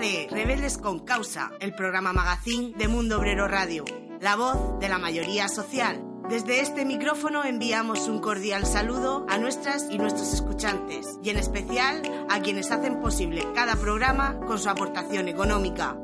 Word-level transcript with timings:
De 0.00 0.26
Rebeldes 0.30 0.78
con 0.78 1.00
Causa, 1.00 1.50
el 1.60 1.74
programa 1.74 2.14
magazín 2.14 2.72
de 2.72 2.88
Mundo 2.88 3.18
Obrero 3.18 3.46
Radio, 3.46 3.84
la 4.18 4.34
voz 4.34 4.80
de 4.80 4.88
la 4.88 4.98
mayoría 4.98 5.46
social. 5.48 6.02
Desde 6.30 6.60
este 6.60 6.86
micrófono 6.86 7.44
enviamos 7.44 8.08
un 8.08 8.20
cordial 8.20 8.64
saludo 8.64 9.26
a 9.28 9.36
nuestras 9.36 9.88
y 9.90 9.98
nuestros 9.98 10.32
escuchantes 10.32 11.18
y 11.22 11.28
en 11.28 11.36
especial 11.36 12.00
a 12.30 12.40
quienes 12.40 12.70
hacen 12.70 13.00
posible 13.00 13.46
cada 13.54 13.76
programa 13.76 14.40
con 14.46 14.58
su 14.58 14.70
aportación 14.70 15.28
económica. 15.28 15.98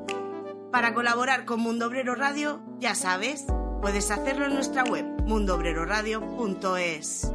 Para 0.70 0.92
colaborar 0.92 1.46
con 1.46 1.60
Mundo 1.60 1.87
Obrero 1.87 2.15
Radio, 2.15 2.60
ya 2.78 2.95
sabes, 2.95 3.46
puedes 3.80 4.10
hacerlo 4.10 4.45
en 4.45 4.52
nuestra 4.52 4.84
web 4.84 5.07
mundobreroradio.es. 5.24 7.32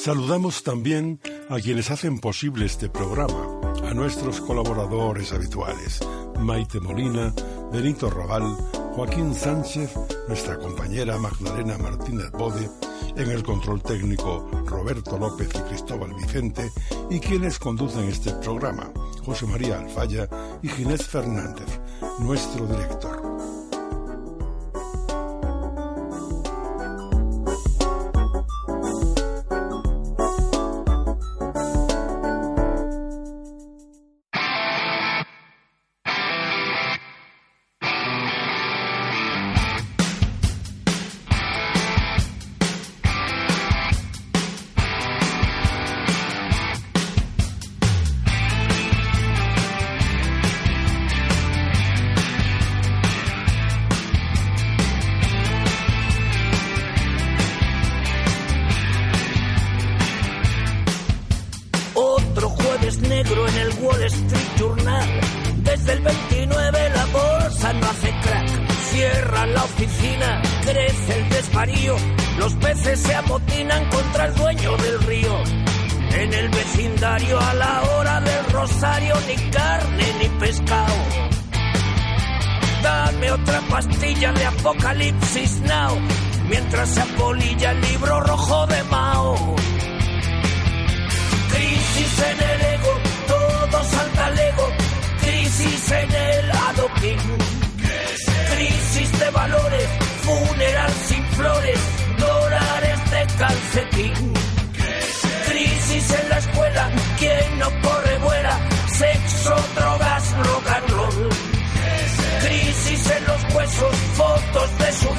Saludamos 0.00 0.62
también 0.62 1.20
a 1.50 1.56
quienes 1.56 1.90
hacen 1.90 2.20
posible 2.20 2.66
este 2.66 2.88
programa, 2.88 3.60
a 3.82 3.94
nuestros 3.94 4.40
colaboradores 4.40 5.32
habituales, 5.32 5.98
Maite 6.38 6.78
Molina, 6.78 7.34
Benito 7.72 8.08
Raval, 8.08 8.44
Joaquín 8.94 9.34
Sánchez, 9.34 9.90
nuestra 10.28 10.56
compañera 10.56 11.18
Magdalena 11.18 11.76
Martínez 11.78 12.30
Bode, 12.30 12.70
en 13.16 13.28
el 13.28 13.42
control 13.42 13.82
técnico 13.82 14.48
Roberto 14.66 15.18
López 15.18 15.48
y 15.52 15.68
Cristóbal 15.68 16.14
Vicente, 16.14 16.70
y 17.10 17.18
quienes 17.18 17.58
conducen 17.58 18.04
este 18.04 18.32
programa, 18.34 18.92
José 19.26 19.46
María 19.46 19.80
Alfaya 19.80 20.28
y 20.62 20.68
Ginés 20.68 21.08
Fernández, 21.08 21.80
nuestro 22.20 22.66
director. 22.66 23.27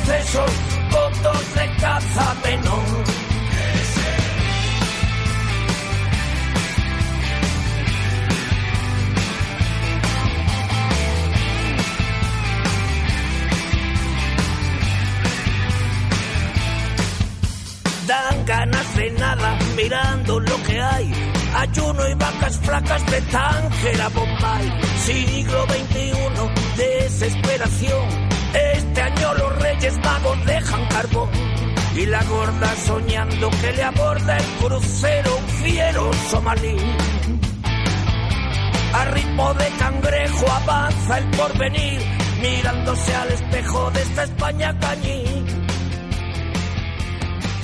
Sucesos, 0.10 0.52
fotos 0.90 1.54
de 1.54 1.76
caza 1.82 2.36
menor. 2.44 3.04
dan 18.08 18.46
ganas 18.46 18.96
de 18.96 19.12
nada 19.12 19.60
mirando 19.76 20.40
lo 20.40 20.64
que 20.64 20.82
hay. 20.82 21.12
Ayuno 21.54 22.10
y 22.10 22.14
vacas 22.16 22.58
flacas 22.58 23.06
de 23.12 23.22
Tánger 23.22 24.02
a 24.02 24.10
Bombay. 24.10 24.82
Siglo 25.06 25.66
XXI, 25.68 26.78
desesperación. 26.78 28.29
Este 28.54 29.02
año 29.02 29.34
los 29.36 29.62
reyes 29.62 29.98
magos 30.00 30.46
dejan 30.46 30.86
carbón. 30.88 31.30
Y 31.96 32.06
la 32.06 32.24
gorda 32.24 32.76
soñando 32.76 33.50
que 33.62 33.74
le 33.74 33.84
aborda 33.84 34.38
el 34.38 34.46
crucero 34.60 35.38
un 35.38 35.48
fiero 35.50 36.12
somalí. 36.30 36.78
A 38.94 39.06
ritmo 39.06 39.54
de 39.54 39.68
cangrejo 39.78 40.52
avanza 40.52 41.18
el 41.20 41.30
porvenir, 41.32 42.02
mirándose 42.42 43.16
al 43.16 43.32
espejo 43.32 43.92
de 43.92 44.02
esta 44.02 44.24
España 44.24 44.80
cañí. 44.80 45.24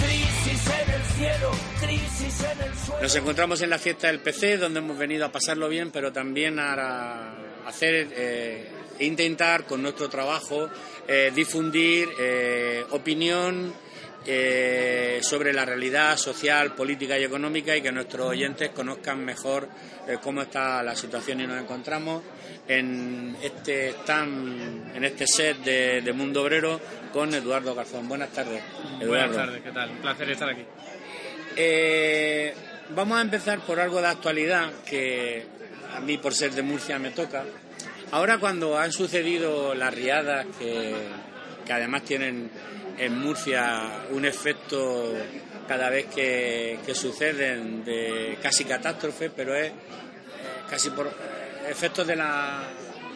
Crisis 0.03 0.67
en 0.67 0.93
el 0.93 1.03
cielo, 1.03 1.51
crisis 1.79 2.43
en 2.43 2.61
el 2.67 2.75
suelo. 2.75 3.01
Nos 3.01 3.15
encontramos 3.15 3.61
en 3.61 3.69
la 3.69 3.79
fiesta 3.79 4.07
del 4.07 4.19
PC, 4.19 4.57
donde 4.57 4.79
hemos 4.79 4.97
venido 4.97 5.25
a 5.25 5.31
pasarlo 5.31 5.67
bien, 5.67 5.89
pero 5.91 6.11
también 6.11 6.59
a 6.59 7.33
hacer, 7.65 8.07
eh, 8.15 8.69
intentar 8.99 9.65
con 9.65 9.81
nuestro 9.81 10.09
trabajo 10.09 10.69
eh, 11.07 11.31
difundir 11.35 12.09
eh, 12.19 12.83
opinión 12.89 13.73
eh, 14.25 15.19
sobre 15.21 15.53
la 15.53 15.65
realidad 15.65 16.17
social, 16.17 16.73
política 16.73 17.19
y 17.19 17.23
económica 17.23 17.77
y 17.77 17.81
que 17.81 17.91
nuestros 17.91 18.27
oyentes 18.29 18.69
conozcan 18.69 19.23
mejor 19.23 19.69
cómo 20.21 20.41
está 20.41 20.81
la 20.81 20.95
situación 20.95 21.41
y 21.41 21.47
nos 21.47 21.61
encontramos 21.61 22.23
en 22.67 23.37
este 23.41 23.89
stand, 23.89 24.95
en 24.95 25.03
este 25.03 25.27
set 25.27 25.57
de, 25.57 26.01
de 26.01 26.13
Mundo 26.13 26.41
Obrero 26.41 26.79
con 27.13 27.33
Eduardo 27.33 27.75
Garzón. 27.75 28.07
Buenas 28.07 28.29
tardes, 28.31 28.63
Eduardo. 28.99 29.07
Buenas 29.07 29.35
tardes, 29.35 29.61
¿qué 29.61 29.71
tal? 29.71 29.91
Un 29.91 29.97
placer 29.97 30.29
estar 30.31 30.49
aquí. 30.49 30.65
Vamos 32.95 33.17
a 33.17 33.21
empezar 33.21 33.59
por 33.59 33.79
algo 33.79 33.99
de 33.99 34.07
actualidad 34.07 34.71
que 34.85 35.45
a 35.95 35.99
mí 35.99 36.17
por 36.17 36.33
ser 36.33 36.51
de 36.51 36.61
Murcia 36.61 36.99
me 36.99 37.11
toca. 37.11 37.43
Ahora 38.11 38.37
cuando 38.37 38.77
han 38.77 38.91
sucedido 38.91 39.73
las 39.75 39.93
riadas 39.93 40.45
que, 40.57 40.93
que 41.65 41.73
además 41.73 42.03
tienen 42.03 42.49
en 42.97 43.19
Murcia 43.19 44.05
un 44.11 44.25
efecto 44.25 45.13
cada 45.67 45.89
vez 45.89 46.05
que, 46.05 46.79
que 46.85 46.93
suceden 46.93 47.83
de 47.83 48.37
casi 48.41 48.65
catástrofe, 48.65 49.29
pero 49.29 49.55
es 49.55 49.67
eh, 49.67 49.73
casi 50.69 50.91
por 50.91 51.07
eh, 51.07 51.11
efectos 51.69 52.05
de 52.05 52.15
la, 52.15 52.63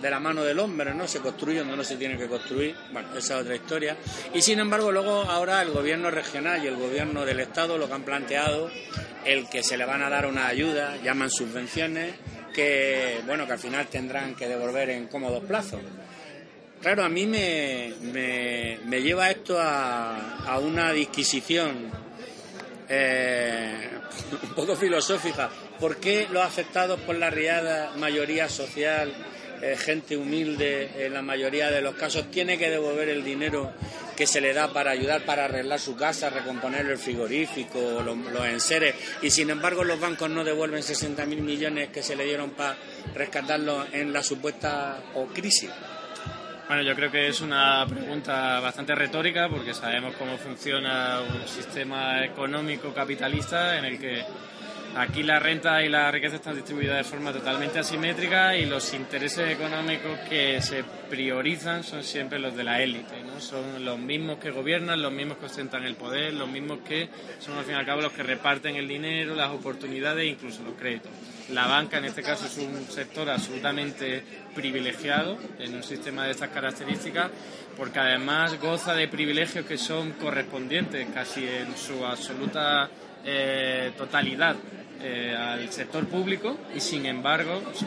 de 0.01 0.09
la 0.09 0.19
mano 0.19 0.43
del 0.43 0.59
hombre, 0.59 0.93
¿no? 0.93 1.07
Se 1.07 1.19
construye 1.19 1.59
donde 1.59 1.77
no 1.77 1.83
se 1.83 1.95
tiene 1.95 2.17
que 2.17 2.27
construir, 2.27 2.75
bueno, 2.91 3.09
esa 3.15 3.35
es 3.35 3.41
otra 3.41 3.55
historia. 3.55 3.97
Y 4.33 4.41
sin 4.41 4.59
embargo, 4.59 4.91
luego 4.91 5.21
ahora 5.23 5.61
el 5.61 5.69
gobierno 5.71 6.09
regional 6.09 6.63
y 6.63 6.67
el 6.67 6.75
gobierno 6.75 7.25
del 7.25 7.39
Estado 7.39 7.77
lo 7.77 7.87
que 7.87 7.93
han 7.93 8.03
planteado, 8.03 8.69
el 9.25 9.47
que 9.49 9.63
se 9.63 9.77
le 9.77 9.85
van 9.85 10.01
a 10.01 10.09
dar 10.09 10.25
una 10.25 10.47
ayuda, 10.47 10.97
llaman 11.03 11.29
subvenciones, 11.29 12.15
que, 12.59 13.21
bueno, 13.25 13.45
que 13.47 13.53
al 13.53 13.59
final 13.59 13.87
tendrán 13.87 14.35
que 14.35 14.45
devolver 14.45 14.89
en 14.89 15.07
cómodos 15.07 15.45
plazos. 15.45 15.79
Claro, 16.81 17.05
a 17.05 17.09
mí 17.09 17.25
me, 17.25 17.93
me, 18.03 19.01
lleva 19.01 19.31
esto 19.31 19.57
a, 19.57 20.59
una 20.61 20.91
disquisición 20.91 21.89
eh, 22.89 23.89
un 24.43 24.49
poco 24.55 24.75
filosófica. 24.75 25.49
¿Por 25.79 25.97
qué 25.97 26.27
los 26.29 26.43
afectados 26.43 26.99
por 26.99 27.15
la 27.15 27.29
riada, 27.29 27.91
mayoría 27.95 28.49
social, 28.49 29.13
eh, 29.61 29.75
gente 29.77 30.17
humilde, 30.17 31.05
en 31.05 31.13
la 31.13 31.21
mayoría 31.21 31.71
de 31.71 31.81
los 31.81 31.95
casos, 31.95 32.29
tiene 32.31 32.57
que 32.57 32.69
devolver 32.69 33.09
el 33.09 33.23
dinero 33.23 33.71
que 34.15 34.27
se 34.27 34.41
le 34.41 34.53
da 34.53 34.73
para 34.73 34.91
ayudar 34.91 35.23
para 35.23 35.45
arreglar 35.45 35.79
su 35.79 35.95
casa, 35.95 36.29
recomponer 36.29 36.85
el 36.85 36.97
frigorífico, 36.97 38.01
los, 38.03 38.17
los 38.17 38.45
enseres, 38.45 38.95
y 39.21 39.29
sin 39.29 39.49
embargo 39.49 39.83
los 39.83 39.99
bancos 39.99 40.29
no 40.29 40.43
devuelven 40.43 40.81
60.000 40.81 41.25
millones 41.41 41.89
que 41.89 42.03
se 42.03 42.15
le 42.15 42.25
dieron 42.25 42.51
para 42.51 42.77
rescatarlos 43.13 43.87
en 43.93 44.11
la 44.11 44.21
supuesta 44.23 45.01
o 45.15 45.27
crisis? 45.27 45.69
Bueno, 46.67 46.83
yo 46.83 46.95
creo 46.95 47.09
que 47.09 47.27
es 47.27 47.41
una 47.41 47.83
pregunta 47.89 48.59
bastante 48.59 48.93
retórica 48.93 49.49
porque 49.49 49.73
sabemos 49.73 50.15
cómo 50.17 50.37
funciona 50.37 51.19
un 51.21 51.47
sistema 51.47 52.23
económico 52.23 52.93
capitalista 52.93 53.79
en 53.79 53.85
el 53.85 53.99
que 53.99 54.23
Aquí 54.95 55.23
la 55.23 55.39
renta 55.39 55.83
y 55.83 55.87
la 55.87 56.11
riqueza 56.11 56.37
están 56.37 56.55
distribuidas 56.55 56.97
de 56.97 57.03
forma 57.03 57.31
totalmente 57.31 57.79
asimétrica 57.79 58.57
y 58.57 58.65
los 58.65 58.93
intereses 58.93 59.49
económicos 59.49 60.19
que 60.27 60.61
se 60.61 60.83
priorizan 61.09 61.83
son 61.83 62.03
siempre 62.03 62.39
los 62.39 62.55
de 62.55 62.63
la 62.63 62.81
élite, 62.81 63.23
¿no? 63.23 63.39
Son 63.39 63.85
los 63.85 63.97
mismos 63.99 64.39
que 64.39 64.51
gobiernan, 64.51 65.01
los 65.01 65.11
mismos 65.11 65.37
que 65.37 65.45
ostentan 65.45 65.83
el 65.83 65.95
poder, 65.95 66.33
los 66.33 66.49
mismos 66.49 66.79
que 66.79 67.07
son 67.39 67.57
al 67.57 67.65
fin 67.65 67.75
y 67.75 67.77
al 67.77 67.85
cabo 67.85 68.01
los 68.01 68.11
que 68.11 68.23
reparten 68.23 68.75
el 68.75 68.87
dinero, 68.87 69.35
las 69.35 69.51
oportunidades 69.51 70.23
e 70.23 70.27
incluso 70.27 70.63
los 70.63 70.73
créditos. 70.73 71.11
La 71.49 71.67
banca 71.67 71.99
en 71.99 72.05
este 72.05 72.23
caso 72.23 72.47
es 72.47 72.57
un 72.57 72.85
sector 72.89 73.29
absolutamente 73.29 74.23
privilegiado 74.55 75.37
en 75.59 75.75
un 75.75 75.83
sistema 75.83 76.25
de 76.25 76.31
estas 76.31 76.49
características 76.49 77.29
porque 77.77 77.99
además 77.99 78.59
goza 78.59 78.93
de 78.93 79.07
privilegios 79.07 79.65
que 79.65 79.77
son 79.77 80.11
correspondientes 80.13 81.07
casi 81.13 81.47
en 81.47 81.77
su 81.77 82.05
absoluta 82.05 82.89
eh, 83.25 83.91
totalidad 83.97 84.55
eh, 85.01 85.35
al 85.35 85.71
sector 85.71 86.07
público 86.07 86.57
y 86.75 86.79
sin 86.79 87.05
embargo 87.05 87.61
pues, 87.63 87.85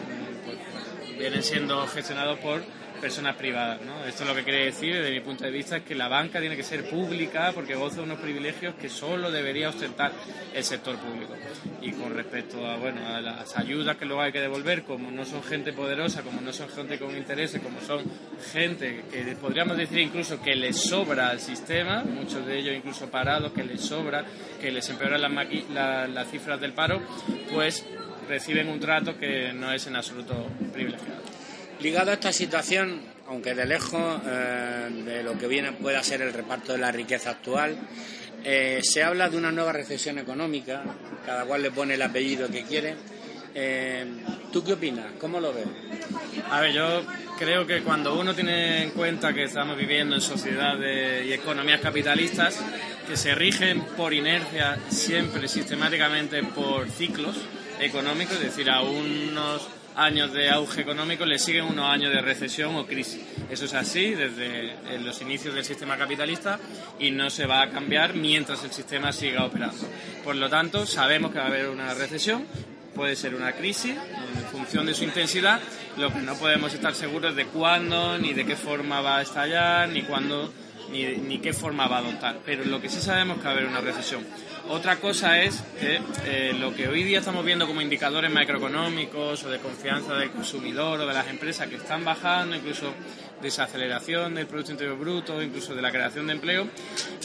vienen 1.19 1.43
siendo 1.43 1.87
gestionados 1.87 2.38
por 2.38 2.62
personas 3.02 3.34
privadas. 3.34 3.81
¿no? 3.82 4.04
Esto 4.04 4.25
lo 4.25 4.32
que 4.32 4.44
quiere 4.44 4.66
decir, 4.66 4.94
desde 4.94 5.10
mi 5.10 5.20
punto 5.20 5.44
de 5.44 5.50
vista, 5.50 5.78
es 5.78 5.82
que 5.82 5.96
la 5.96 6.06
banca 6.06 6.38
tiene 6.38 6.56
que 6.56 6.62
ser 6.62 6.88
pública 6.88 7.50
porque 7.52 7.75
goza 7.75 7.96
de 7.96 8.02
unos 8.04 8.20
privilegios 8.20 8.76
que 8.76 8.88
solo 8.88 9.32
debería 9.32 9.70
ostentar 9.70 10.12
el 10.54 10.62
sector 10.62 10.96
público. 10.96 11.34
Y 11.81 11.90
con 11.93 12.14
respecto 12.14 12.64
a, 12.64 12.76
bueno, 12.76 13.04
a 13.04 13.20
las 13.20 13.56
ayudas 13.58 13.96
que 13.96 14.06
luego 14.06 14.22
hay 14.22 14.31
que 14.31 14.40
devolver, 14.40 14.84
como 14.84 15.10
no 15.10 15.25
son 15.25 15.43
gente 15.43 15.72
poderosa, 15.72 16.22
como 16.22 16.40
no 16.40 16.52
son 16.52 16.69
gente 16.69 16.96
con 16.96 17.16
intereses, 17.16 17.60
como 17.60 17.81
son 17.81 18.04
gente 18.52 19.02
que 19.10 19.37
podríamos 19.40 19.76
decir 19.76 19.98
incluso 19.98 20.40
que 20.40 20.55
les 20.55 20.76
sobra 20.76 21.31
al 21.31 21.40
sistema, 21.40 22.05
muchos 22.05 22.46
de 22.46 22.56
ellos 22.56 22.76
incluso 22.76 23.10
parados, 23.10 23.52
que 23.52 23.64
les 23.64 23.81
sobra, 23.81 24.25
que 24.60 24.70
les 24.70 24.88
empeoran 24.88 25.20
las, 25.20 26.08
las 26.08 26.31
cifras 26.31 26.60
del 26.60 26.72
paro, 26.72 27.02
pues 27.52 27.84
reciben 28.28 28.69
un 28.69 28.78
trato 28.78 29.19
que 29.19 29.52
no 29.52 29.72
es 29.72 29.88
en 29.88 29.96
absoluto 29.96 30.46
privilegiado. 30.72 31.41
Ligado 31.82 32.12
a 32.12 32.14
esta 32.14 32.32
situación, 32.32 33.00
aunque 33.26 33.56
de 33.56 33.67
lejos 33.67 34.20
eh, 34.25 34.88
de 35.05 35.25
lo 35.25 35.37
que 35.37 35.49
viene 35.49 35.73
pueda 35.73 36.00
ser 36.05 36.23
el 36.23 36.32
reparto 36.32 36.75
de 36.75 36.79
la 36.79 36.93
riqueza 36.93 37.31
actual, 37.31 37.76
eh, 38.44 38.79
se 38.84 39.02
habla 39.02 39.29
de 39.29 39.37
una 39.37 39.50
nueva 39.50 39.73
recesión 39.73 40.17
económica, 40.19 40.84
cada 41.26 41.44
cual 41.44 41.61
le 41.61 41.73
pone 41.73 41.94
el 41.94 42.02
apellido 42.02 42.49
que 42.49 42.62
quiere. 42.62 42.94
Eh, 43.52 44.06
¿Tú 44.52 44.62
qué 44.62 44.75
opinas? 44.75 45.06
¿Cómo 45.19 45.40
lo 45.40 45.52
ves? 45.52 45.67
A 46.52 46.61
ver, 46.61 46.73
yo 46.73 47.02
creo 47.37 47.67
que 47.67 47.82
cuando 47.82 48.17
uno 48.17 48.32
tiene 48.32 48.84
en 48.84 48.90
cuenta 48.90 49.32
que 49.32 49.43
estamos 49.43 49.76
viviendo 49.76 50.14
en 50.14 50.20
sociedades 50.20 51.26
y 51.26 51.32
economías 51.32 51.81
capitalistas 51.81 52.61
que 53.08 53.17
se 53.17 53.34
rigen 53.34 53.81
por 53.96 54.14
inercia 54.14 54.79
siempre 54.88 55.49
sistemáticamente 55.49 56.44
por 56.44 56.88
ciclos 56.88 57.37
económicos, 57.81 58.37
es 58.37 58.43
decir, 58.43 58.70
a 58.70 58.82
unos 58.82 59.81
años 59.96 60.32
de 60.32 60.50
auge 60.50 60.80
económico 60.80 61.24
le 61.24 61.38
siguen 61.38 61.64
unos 61.64 61.88
años 61.88 62.12
de 62.12 62.20
recesión 62.20 62.74
o 62.76 62.86
crisis. 62.86 63.22
Eso 63.50 63.64
es 63.64 63.74
así 63.74 64.14
desde 64.14 64.98
los 65.00 65.20
inicios 65.20 65.54
del 65.54 65.64
sistema 65.64 65.96
capitalista 65.96 66.58
y 66.98 67.10
no 67.10 67.30
se 67.30 67.46
va 67.46 67.62
a 67.62 67.70
cambiar 67.70 68.14
mientras 68.14 68.64
el 68.64 68.72
sistema 68.72 69.12
siga 69.12 69.44
operando. 69.44 69.86
Por 70.24 70.36
lo 70.36 70.48
tanto, 70.48 70.86
sabemos 70.86 71.32
que 71.32 71.38
va 71.38 71.44
a 71.44 71.48
haber 71.48 71.68
una 71.68 71.94
recesión, 71.94 72.46
puede 72.94 73.16
ser 73.16 73.34
una 73.34 73.52
crisis 73.52 73.92
en 73.92 74.44
función 74.50 74.86
de 74.86 74.94
su 74.94 75.04
intensidad. 75.04 75.60
Lo 75.96 76.12
que 76.12 76.20
no 76.20 76.34
podemos 76.36 76.72
estar 76.72 76.94
seguros 76.94 77.36
de 77.36 77.46
cuándo, 77.46 78.18
ni 78.18 78.32
de 78.32 78.46
qué 78.46 78.56
forma 78.56 79.00
va 79.00 79.18
a 79.18 79.22
estallar, 79.22 79.88
ni 79.88 80.02
cuándo, 80.02 80.52
ni, 80.92 81.38
qué 81.38 81.52
forma 81.52 81.88
va 81.88 81.96
a 81.96 82.00
adoptar. 82.00 82.40
Pero 82.44 82.64
lo 82.64 82.80
que 82.80 82.88
sí 82.88 83.00
sabemos 83.00 83.36
es 83.36 83.42
que 83.42 83.48
va 83.48 83.54
a 83.54 83.56
haber 83.56 83.66
una 83.66 83.80
recesión. 83.80 84.24
Otra 84.68 84.96
cosa 84.96 85.42
es 85.42 85.62
que 85.80 86.00
eh, 86.24 86.52
lo 86.58 86.74
que 86.74 86.88
hoy 86.88 87.02
día 87.02 87.18
estamos 87.18 87.44
viendo 87.44 87.66
como 87.66 87.80
indicadores 87.80 88.30
macroeconómicos 88.30 89.42
o 89.44 89.50
de 89.50 89.58
confianza 89.58 90.14
del 90.14 90.30
consumidor 90.30 91.00
o 91.00 91.06
de 91.06 91.14
las 91.14 91.28
empresas 91.28 91.68
que 91.68 91.76
están 91.76 92.04
bajando, 92.04 92.54
incluso 92.54 92.92
desaceleración 93.42 94.34
del 94.36 94.46
Producto 94.46 94.72
Interior 94.72 94.96
Bruto, 94.96 95.42
incluso 95.42 95.74
de 95.74 95.82
la 95.82 95.90
creación 95.90 96.28
de 96.28 96.34
empleo, 96.34 96.68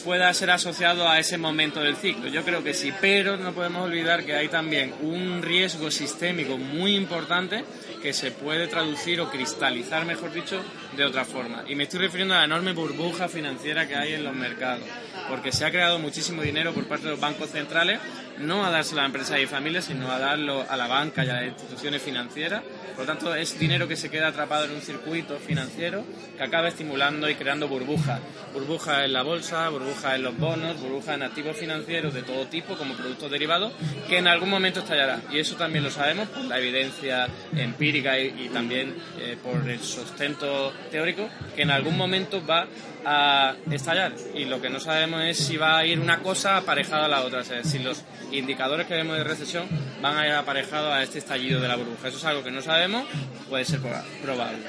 pueda 0.03 0.33
ser 0.33 0.49
asociado 0.49 1.07
a 1.07 1.19
ese 1.19 1.37
momento 1.37 1.79
del 1.79 1.95
ciclo. 1.95 2.27
Yo 2.27 2.43
creo 2.43 2.63
que 2.63 2.73
sí, 2.73 2.91
pero 2.99 3.37
no 3.37 3.53
podemos 3.53 3.85
olvidar 3.85 4.25
que 4.25 4.35
hay 4.35 4.47
también 4.47 4.93
un 5.01 5.41
riesgo 5.43 5.91
sistémico 5.91 6.57
muy 6.57 6.95
importante 6.95 7.63
que 8.01 8.13
se 8.13 8.31
puede 8.31 8.67
traducir 8.67 9.21
o 9.21 9.29
cristalizar, 9.29 10.05
mejor 10.05 10.33
dicho, 10.33 10.61
de 10.95 11.03
otra 11.03 11.25
forma. 11.25 11.63
Y 11.67 11.75
me 11.75 11.83
estoy 11.83 11.99
refiriendo 11.99 12.33
a 12.33 12.39
la 12.39 12.45
enorme 12.45 12.73
burbuja 12.73 13.27
financiera 13.27 13.87
que 13.87 13.95
hay 13.95 14.13
en 14.13 14.23
los 14.23 14.35
mercados, 14.35 14.83
porque 15.29 15.51
se 15.51 15.65
ha 15.65 15.71
creado 15.71 15.99
muchísimo 15.99 16.41
dinero 16.41 16.73
por 16.73 16.87
parte 16.87 17.05
de 17.05 17.11
los 17.11 17.19
bancos 17.19 17.49
centrales, 17.49 17.99
no 18.39 18.65
a 18.65 18.69
dárselo 18.69 19.01
a 19.01 19.05
empresas 19.05 19.39
y 19.39 19.45
familias, 19.47 19.85
sino 19.85 20.11
a 20.11 20.19
darlo 20.19 20.65
a 20.69 20.77
la 20.77 20.87
banca 20.87 21.25
y 21.25 21.29
a 21.29 21.33
las 21.33 21.45
instituciones 21.45 22.01
financieras. 22.01 22.63
Por 22.95 23.05
lo 23.05 23.13
tanto, 23.13 23.35
es 23.35 23.59
dinero 23.59 23.87
que 23.87 23.95
se 23.95 24.09
queda 24.09 24.29
atrapado 24.29 24.65
en 24.65 24.71
un 24.71 24.81
circuito 24.81 25.37
financiero 25.37 26.03
que 26.35 26.43
acaba 26.43 26.67
estimulando 26.67 27.29
y 27.29 27.35
creando 27.35 27.67
burbujas. 27.67 28.19
Burbujas 28.53 29.05
en 29.05 29.13
la 29.13 29.21
bolsa, 29.21 29.69
burbujas 29.69 30.15
en 30.15 30.23
los 30.23 30.37
bonos, 30.37 30.79
burbujas 30.79 31.15
en 31.15 31.23
activos 31.23 31.57
financieros 31.57 32.13
de 32.13 32.23
todo 32.23 32.47
tipo, 32.47 32.75
como 32.75 32.95
productos 32.95 33.29
derivados, 33.29 33.73
que 34.09 34.17
en 34.17 34.27
algún 34.27 34.49
momento 34.49 34.79
estallará. 34.79 35.21
Y 35.31 35.39
eso 35.39 35.55
también 35.55 35.83
lo 35.83 35.91
sabemos 35.91 36.27
por 36.29 36.45
la 36.45 36.57
evidencia 36.59 37.27
empírica 37.55 38.19
y, 38.19 38.49
también 38.51 38.95
eh, 39.19 39.37
por 39.41 39.69
el 39.69 39.79
sustento 39.79 40.73
teórico, 40.91 41.29
que 41.55 41.63
en 41.63 41.71
algún 41.71 41.97
momento 41.97 42.45
va 42.45 42.67
a 43.05 43.55
estallar. 43.71 44.13
Y 44.33 44.45
lo 44.45 44.61
que 44.61 44.69
no 44.69 44.79
sabemos 44.79 45.23
es 45.23 45.37
si 45.37 45.57
va 45.57 45.77
a 45.77 45.85
ir 45.85 45.99
una 45.99 46.19
cosa 46.19 46.57
aparejada 46.57 47.05
a 47.05 47.07
la 47.07 47.21
otra, 47.23 47.41
es 47.41 47.49
decir, 47.49 47.65
si 47.65 47.79
los 47.79 48.03
indicadores 48.31 48.87
que 48.87 48.95
vemos 48.95 49.17
de 49.17 49.23
recesión 49.23 49.67
van 50.01 50.17
a 50.17 50.27
ir 50.27 50.33
aparejados 50.33 50.93
a 50.93 51.03
este 51.03 51.19
estallido 51.19 51.61
de 51.61 51.67
la 51.67 51.75
burbuja. 51.75 52.07
Eso 52.07 52.17
es 52.17 52.25
algo 52.25 52.43
que 52.43 52.51
no 52.51 52.61
sabemos, 52.61 53.05
puede 53.49 53.65
ser 53.65 53.79
probable. 54.21 54.59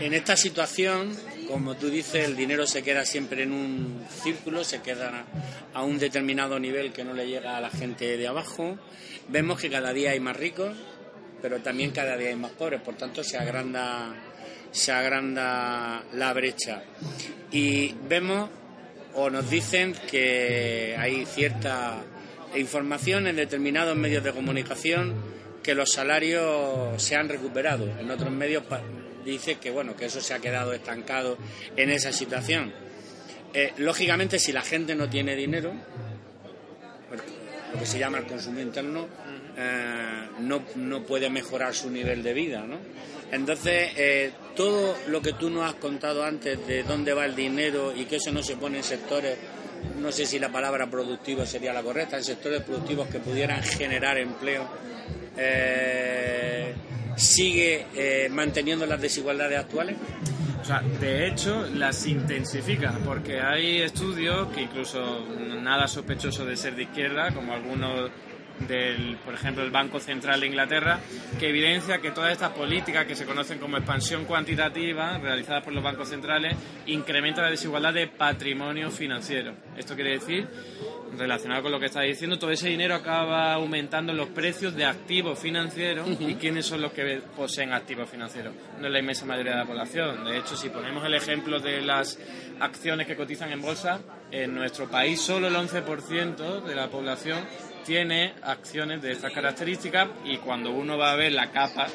En 0.00 0.14
esta 0.14 0.36
situación, 0.36 1.14
como 1.48 1.74
tú 1.74 1.90
dices, 1.90 2.24
el 2.24 2.34
dinero 2.34 2.66
se 2.66 2.82
queda 2.82 3.04
siempre 3.04 3.42
en 3.42 3.52
un 3.52 4.06
círculo, 4.08 4.64
se 4.64 4.80
queda 4.80 5.24
a 5.74 5.82
un 5.82 5.98
determinado 5.98 6.58
nivel 6.58 6.92
que 6.92 7.04
no 7.04 7.12
le 7.12 7.26
llega 7.26 7.56
a 7.56 7.60
la 7.60 7.70
gente 7.70 8.16
de 8.16 8.26
abajo. 8.26 8.78
Vemos 9.28 9.60
que 9.60 9.70
cada 9.70 9.92
día 9.92 10.12
hay 10.12 10.20
más 10.20 10.36
ricos, 10.36 10.74
pero 11.42 11.60
también 11.60 11.90
cada 11.90 12.16
día 12.16 12.30
hay 12.30 12.36
más 12.36 12.52
pobres, 12.52 12.80
por 12.80 12.94
tanto 12.94 13.22
se 13.22 13.36
agranda, 13.36 14.14
se 14.72 14.90
agranda 14.90 16.02
la 16.14 16.32
brecha. 16.32 16.82
Y 17.52 17.94
vemos 18.08 18.50
o 19.14 19.30
nos 19.30 19.48
dicen 19.48 19.94
que 20.10 20.96
hay 20.98 21.26
cierta 21.26 22.02
información 22.56 23.26
en 23.26 23.36
determinados 23.36 23.96
medios 23.96 24.24
de 24.24 24.32
comunicación 24.32 25.14
que 25.62 25.74
los 25.74 25.92
salarios 25.92 27.00
se 27.00 27.14
han 27.14 27.28
recuperado. 27.28 27.86
En 27.98 28.10
otros 28.10 28.32
medios 28.32 28.64
dice 29.24 29.56
que 29.56 29.70
bueno 29.70 29.94
que 29.94 30.06
eso 30.06 30.20
se 30.20 30.34
ha 30.34 30.38
quedado 30.40 30.72
estancado 30.72 31.38
en 31.76 31.90
esa 31.90 32.12
situación. 32.12 32.72
Eh, 33.54 33.72
lógicamente, 33.78 34.38
si 34.38 34.52
la 34.52 34.62
gente 34.62 34.94
no 34.94 35.08
tiene 35.08 35.36
dinero, 35.36 35.72
lo 37.72 37.78
que 37.78 37.86
se 37.86 37.98
llama 37.98 38.18
el 38.18 38.24
consumo 38.24 38.60
interno, 38.60 39.06
eh, 39.56 40.28
no, 40.40 40.62
no, 40.76 41.02
puede 41.02 41.28
mejorar 41.28 41.74
su 41.74 41.90
nivel 41.90 42.22
de 42.22 42.32
vida, 42.32 42.64
¿no? 42.66 42.78
Entonces, 43.32 43.92
eh, 43.96 44.30
todo 44.54 44.94
lo 45.08 45.20
que 45.20 45.32
tú 45.32 45.50
nos 45.50 45.64
has 45.64 45.74
contado 45.74 46.24
antes 46.24 46.64
de 46.66 46.84
dónde 46.84 47.12
va 47.12 47.24
el 47.24 47.34
dinero 47.34 47.92
y 47.96 48.04
que 48.04 48.16
eso 48.16 48.30
no 48.30 48.42
se 48.42 48.56
pone 48.56 48.78
en 48.78 48.84
sectores 48.84 49.36
no 50.00 50.12
sé 50.12 50.26
si 50.26 50.38
la 50.38 50.50
palabra 50.50 50.88
productivo 50.88 51.44
sería 51.46 51.72
la 51.72 51.82
correcta, 51.82 52.16
en 52.16 52.24
sectores 52.24 52.62
productivos 52.62 53.08
que 53.08 53.18
pudieran 53.18 53.62
generar 53.62 54.18
empleo, 54.18 54.68
eh, 55.36 56.74
sigue 57.16 57.86
eh, 57.94 58.28
manteniendo 58.30 58.86
las 58.86 59.00
desigualdades 59.00 59.58
actuales? 59.58 59.96
O 60.60 60.64
sea, 60.64 60.80
de 60.80 61.26
hecho, 61.26 61.66
las 61.74 62.06
intensifica, 62.06 62.96
porque 63.04 63.40
hay 63.40 63.82
estudios 63.82 64.48
que 64.48 64.62
incluso 64.62 65.26
nada 65.60 65.88
sospechoso 65.88 66.44
de 66.44 66.56
ser 66.56 66.76
de 66.76 66.84
izquierda, 66.84 67.32
como 67.34 67.52
algunos 67.52 68.10
del, 68.66 69.16
por 69.24 69.34
ejemplo, 69.34 69.62
el 69.62 69.70
Banco 69.70 70.00
Central 70.00 70.40
de 70.40 70.46
Inglaterra, 70.46 71.00
que 71.38 71.48
evidencia 71.48 71.98
que 71.98 72.10
todas 72.10 72.32
estas 72.32 72.50
políticas 72.50 73.06
que 73.06 73.14
se 73.14 73.24
conocen 73.24 73.58
como 73.58 73.76
expansión 73.76 74.24
cuantitativa, 74.24 75.18
realizadas 75.18 75.62
por 75.62 75.72
los 75.72 75.82
bancos 75.82 76.08
centrales, 76.08 76.56
incrementan 76.86 77.44
la 77.44 77.50
desigualdad 77.50 77.94
de 77.94 78.06
patrimonio 78.06 78.90
financiero. 78.90 79.54
Esto 79.76 79.94
quiere 79.94 80.12
decir 80.12 80.48
relacionado 81.16 81.62
con 81.62 81.72
lo 81.72 81.80
que 81.80 81.86
está 81.86 82.00
diciendo, 82.00 82.38
todo 82.38 82.50
ese 82.50 82.68
dinero 82.68 82.94
acaba 82.94 83.52
aumentando 83.54 84.12
los 84.12 84.28
precios 84.28 84.74
de 84.74 84.84
activos 84.84 85.38
financieros. 85.38 86.08
¿Y 86.20 86.34
quiénes 86.36 86.66
son 86.66 86.80
los 86.80 86.92
que 86.92 87.22
poseen 87.36 87.72
activos 87.72 88.08
financieros? 88.08 88.54
No 88.80 88.86
es 88.86 88.92
la 88.92 88.98
inmensa 88.98 89.24
mayoría 89.24 89.52
de 89.52 89.58
la 89.58 89.66
población. 89.66 90.24
De 90.24 90.38
hecho, 90.38 90.56
si 90.56 90.68
ponemos 90.68 91.04
el 91.04 91.14
ejemplo 91.14 91.60
de 91.60 91.80
las 91.82 92.18
acciones 92.60 93.06
que 93.06 93.16
cotizan 93.16 93.52
en 93.52 93.60
bolsa, 93.60 94.00
en 94.30 94.54
nuestro 94.54 94.88
país 94.88 95.20
solo 95.20 95.48
el 95.48 95.54
11% 95.54 96.62
de 96.62 96.74
la 96.74 96.88
población 96.88 97.40
tiene 97.84 98.34
acciones 98.42 99.02
de 99.02 99.12
estas 99.12 99.32
características 99.32 100.08
y 100.24 100.38
cuando 100.38 100.70
uno 100.70 100.96
va 100.96 101.12
a 101.12 101.16
ver 101.16 101.32
la 101.32 101.50
capa 101.50 101.86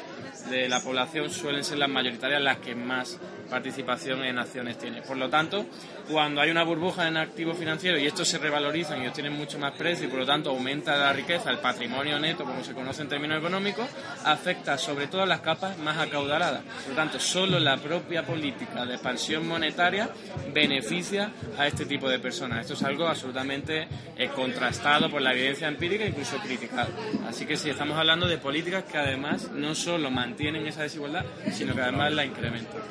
de 0.50 0.68
la 0.68 0.80
población 0.80 1.30
suelen 1.30 1.64
ser 1.64 1.78
las 1.78 1.88
mayoritarias 1.88 2.40
las 2.40 2.58
que 2.58 2.74
más 2.74 3.18
participación 3.48 4.24
en 4.24 4.38
acciones 4.38 4.78
tiene. 4.78 5.02
Por 5.02 5.16
lo 5.16 5.28
tanto, 5.28 5.66
cuando 6.10 6.40
hay 6.40 6.50
una 6.50 6.62
burbuja 6.62 7.08
en 7.08 7.16
activos 7.16 7.58
financieros 7.58 8.00
y 8.00 8.06
estos 8.06 8.28
se 8.28 8.38
revalorizan 8.38 9.02
y 9.02 9.06
obtienen 9.06 9.32
mucho 9.32 9.58
más 9.58 9.72
precio 9.72 10.06
y 10.06 10.10
por 10.10 10.20
lo 10.20 10.26
tanto 10.26 10.50
aumenta 10.50 10.96
la 10.96 11.12
riqueza, 11.12 11.50
el 11.50 11.58
patrimonio 11.58 12.18
neto, 12.18 12.44
como 12.44 12.62
se 12.62 12.74
conoce 12.74 13.02
en 13.02 13.08
términos 13.08 13.38
económicos, 13.38 13.88
afecta 14.24 14.78
sobre 14.78 15.06
todo 15.06 15.22
a 15.22 15.26
las 15.26 15.40
capas 15.40 15.78
más 15.78 15.98
acaudaladas. 15.98 16.62
Por 16.62 16.90
lo 16.90 16.96
tanto, 16.96 17.20
solo 17.20 17.58
la 17.58 17.76
propia 17.78 18.24
política 18.24 18.84
de 18.84 18.94
expansión 18.94 19.46
monetaria 19.46 20.10
beneficia 20.52 21.30
a 21.56 21.66
este 21.66 21.86
tipo 21.86 22.08
de 22.08 22.18
personas. 22.18 22.60
Esto 22.60 22.74
es 22.74 22.82
algo 22.82 23.06
absolutamente 23.06 23.88
eh, 24.16 24.28
contrastado 24.34 25.10
por 25.10 25.22
la 25.22 25.32
evidencia 25.32 25.68
incluso 25.80 26.38
criticado. 26.38 26.90
Así 27.26 27.46
que 27.46 27.56
si 27.56 27.70
estamos 27.70 27.96
hablando 27.96 28.26
de 28.26 28.38
políticas 28.38 28.84
que 28.84 28.98
además 28.98 29.50
no 29.52 29.74
solo 29.74 30.10
mantienen 30.10 30.66
esa 30.66 30.82
desigualdad, 30.82 31.24
sino 31.52 31.74
que 31.74 31.82
además 31.82 32.12
la 32.12 32.24
incrementan. 32.24 32.82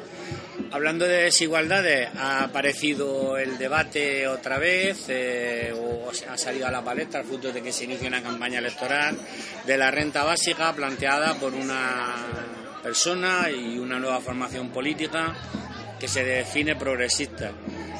Hablando 0.71 1.05
de 1.05 1.23
desigualdades, 1.23 2.09
ha 2.17 2.43
aparecido 2.43 3.37
el 3.37 3.57
debate 3.57 4.27
otra 4.27 4.57
vez, 4.57 5.05
eh, 5.07 5.73
o 5.73 6.09
ha 6.09 6.37
salido 6.37 6.67
a 6.67 6.71
la 6.71 6.83
palestra, 6.83 7.21
al 7.21 7.25
fruto 7.25 7.53
de 7.53 7.61
que 7.61 7.71
se 7.71 7.85
inicia 7.85 8.07
una 8.07 8.21
campaña 8.21 8.59
electoral 8.59 9.17
de 9.65 9.77
la 9.77 9.91
renta 9.91 10.23
básica 10.23 10.73
planteada 10.73 11.35
por 11.35 11.53
una 11.53 12.15
persona 12.83 13.49
y 13.49 13.77
una 13.77 13.99
nueva 13.99 14.19
formación 14.19 14.69
política 14.69 15.33
que 15.99 16.07
se 16.07 16.23
define 16.23 16.75
progresista. 16.75 17.51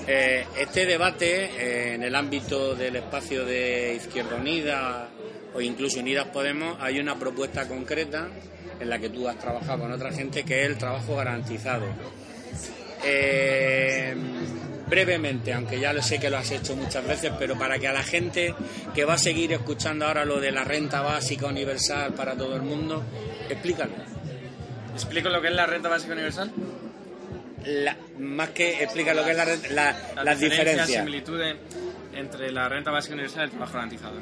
Eh, 0.10 0.46
este 0.58 0.86
debate, 0.86 1.46
eh, 1.46 1.96
en 1.96 2.04
el 2.04 2.16
ámbito 2.16 2.76
del 2.76 2.96
espacio 2.96 3.46
de 3.46 3.96
Izquierda 3.96 4.38
Unida 4.38 5.10
o 5.54 5.60
incluso 5.60 6.00
Unidas 6.00 6.28
Podemos, 6.28 6.78
hay 6.80 7.00
una 7.00 7.20
propuesta 7.20 7.68
concreta 7.68 8.30
en 8.80 8.90
la 8.90 9.00
que 9.00 9.10
tú 9.10 9.28
has 9.28 9.38
trabajado 9.38 9.80
con 9.80 9.92
otra 9.92 10.14
gente, 10.14 10.44
que 10.46 10.62
es 10.62 10.70
el 10.70 10.78
trabajo 10.78 11.18
garantizado. 11.18 11.88
Eh, 13.04 14.16
brevemente, 14.90 15.54
aunque 15.54 15.78
ya 15.78 15.92
lo 15.92 16.02
sé 16.02 16.20
que 16.20 16.30
lo 16.30 16.38
has 16.38 16.52
hecho 16.52 16.78
muchas 16.78 17.06
veces, 17.06 17.34
pero 17.38 17.58
para 17.60 17.78
que 17.78 17.90
a 17.90 17.94
la 17.94 18.04
gente 18.04 18.56
que 18.96 19.04
va 19.04 19.16
a 19.16 19.18
seguir 19.18 19.52
escuchando 19.52 20.06
ahora 20.06 20.24
lo 20.24 20.40
de 20.40 20.52
la 20.54 20.64
renta 20.64 21.02
básica 21.02 21.48
universal 21.48 22.14
para 22.14 22.34
todo 22.34 22.56
el 22.56 22.62
mundo, 22.62 23.04
explícalo. 23.50 23.92
¿Explico 24.94 25.28
lo 25.28 25.42
que 25.42 25.50
es 25.50 25.54
la 25.54 25.66
renta 25.66 25.90
básica 25.90 26.14
universal? 26.14 26.50
Más 28.20 28.50
que 28.50 28.84
explica 28.84 29.14
lo 29.14 29.24
que 29.24 29.32
es 29.32 29.38
la, 29.38 29.46
la, 30.16 30.24
las 30.24 30.40
diferencias. 30.40 30.88
similitudes 30.88 31.56
entre 32.18 32.52
la 32.52 32.68
renta 32.68 32.90
básica 32.90 33.14
universal 33.14 33.42
y 33.42 33.46
el 33.46 33.52
trabajo 33.52 33.74
garantizado. 33.74 34.16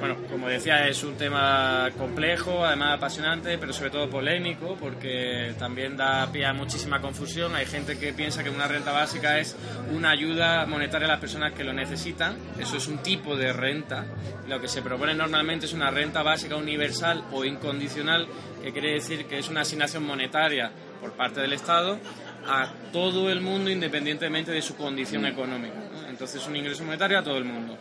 Bueno, 0.00 0.16
como 0.28 0.48
decía, 0.48 0.88
es 0.88 1.04
un 1.04 1.16
tema 1.16 1.88
complejo, 1.96 2.64
además 2.64 2.96
apasionante, 2.96 3.56
pero 3.58 3.72
sobre 3.72 3.90
todo 3.90 4.10
polémico, 4.10 4.76
porque 4.78 5.54
también 5.58 5.96
da 5.96 6.30
pie 6.32 6.46
a 6.46 6.52
muchísima 6.52 7.00
confusión. 7.00 7.54
Hay 7.54 7.66
gente 7.66 7.96
que 7.96 8.12
piensa 8.12 8.42
que 8.42 8.50
una 8.50 8.66
renta 8.66 8.90
básica 8.90 9.38
es 9.38 9.56
una 9.92 10.10
ayuda 10.10 10.66
monetaria 10.66 11.06
a 11.06 11.12
las 11.12 11.20
personas 11.20 11.52
que 11.52 11.62
lo 11.62 11.72
necesitan. 11.72 12.36
Eso 12.58 12.76
es 12.76 12.88
un 12.88 12.98
tipo 12.98 13.36
de 13.36 13.52
renta. 13.52 14.04
Lo 14.48 14.60
que 14.60 14.66
se 14.66 14.82
propone 14.82 15.14
normalmente 15.14 15.66
es 15.66 15.72
una 15.72 15.90
renta 15.90 16.22
básica 16.24 16.56
universal 16.56 17.22
o 17.30 17.44
incondicional, 17.44 18.26
que 18.62 18.72
quiere 18.72 18.94
decir 18.94 19.26
que 19.26 19.38
es 19.38 19.48
una 19.48 19.60
asignación 19.60 20.04
monetaria 20.04 20.72
por 21.00 21.12
parte 21.12 21.40
del 21.40 21.52
Estado 21.52 22.00
a 22.48 22.72
todo 22.92 23.30
el 23.30 23.40
mundo 23.40 23.70
independientemente 23.70 24.50
de 24.50 24.62
su 24.62 24.76
condición 24.76 25.26
económica. 25.26 25.76
Entonces 26.08 26.46
un 26.46 26.56
ingreso 26.56 26.84
monetario 26.84 27.18
a 27.18 27.22
todo 27.22 27.36
el 27.36 27.44
mundo. 27.44 27.76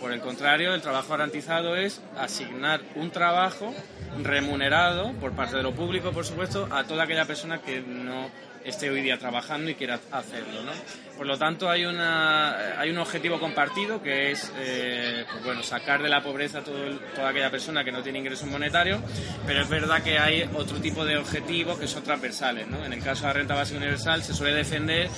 Por 0.00 0.12
el 0.12 0.20
contrario, 0.20 0.74
el 0.74 0.80
trabajo 0.80 1.10
garantizado 1.10 1.76
es 1.76 2.00
asignar 2.18 2.80
un 2.94 3.10
trabajo 3.10 3.74
remunerado 4.22 5.12
por 5.14 5.32
parte 5.32 5.56
de 5.56 5.62
lo 5.62 5.74
público, 5.74 6.10
por 6.10 6.24
supuesto, 6.24 6.66
a 6.70 6.84
toda 6.84 7.04
aquella 7.04 7.26
persona 7.26 7.60
que 7.60 7.82
no 7.82 8.30
esté 8.64 8.90
hoy 8.90 9.02
día 9.02 9.18
trabajando 9.18 9.70
y 9.70 9.74
quiera 9.74 9.98
hacerlo. 10.10 10.62
¿no? 10.62 10.72
Por 11.16 11.26
lo 11.26 11.38
tanto, 11.38 11.68
hay, 11.68 11.84
una, 11.84 12.78
hay 12.80 12.90
un 12.90 12.98
objetivo 12.98 13.38
compartido 13.38 14.02
que 14.02 14.30
es 14.30 14.52
eh, 14.58 15.24
pues 15.30 15.44
bueno, 15.44 15.62
sacar 15.62 16.02
de 16.02 16.08
la 16.08 16.22
pobreza 16.22 16.62
todo 16.62 16.98
toda 17.14 17.30
aquella 17.30 17.50
persona 17.50 17.84
que 17.84 17.92
no 17.92 18.02
tiene 18.02 18.18
ingresos 18.18 18.48
monetarios, 18.48 19.00
pero 19.46 19.62
es 19.62 19.68
verdad 19.68 20.02
que 20.02 20.18
hay 20.18 20.48
otro 20.54 20.78
tipo 20.78 21.04
de 21.04 21.16
objetivos 21.16 21.78
que 21.78 21.86
son 21.86 22.02
transversales. 22.02 22.66
¿no? 22.68 22.84
En 22.84 22.92
el 22.92 23.02
caso 23.02 23.22
de 23.22 23.28
la 23.28 23.32
renta 23.34 23.54
básica 23.54 23.78
universal 23.78 24.22
se 24.22 24.34
suele 24.34 24.54
defender 24.54 25.08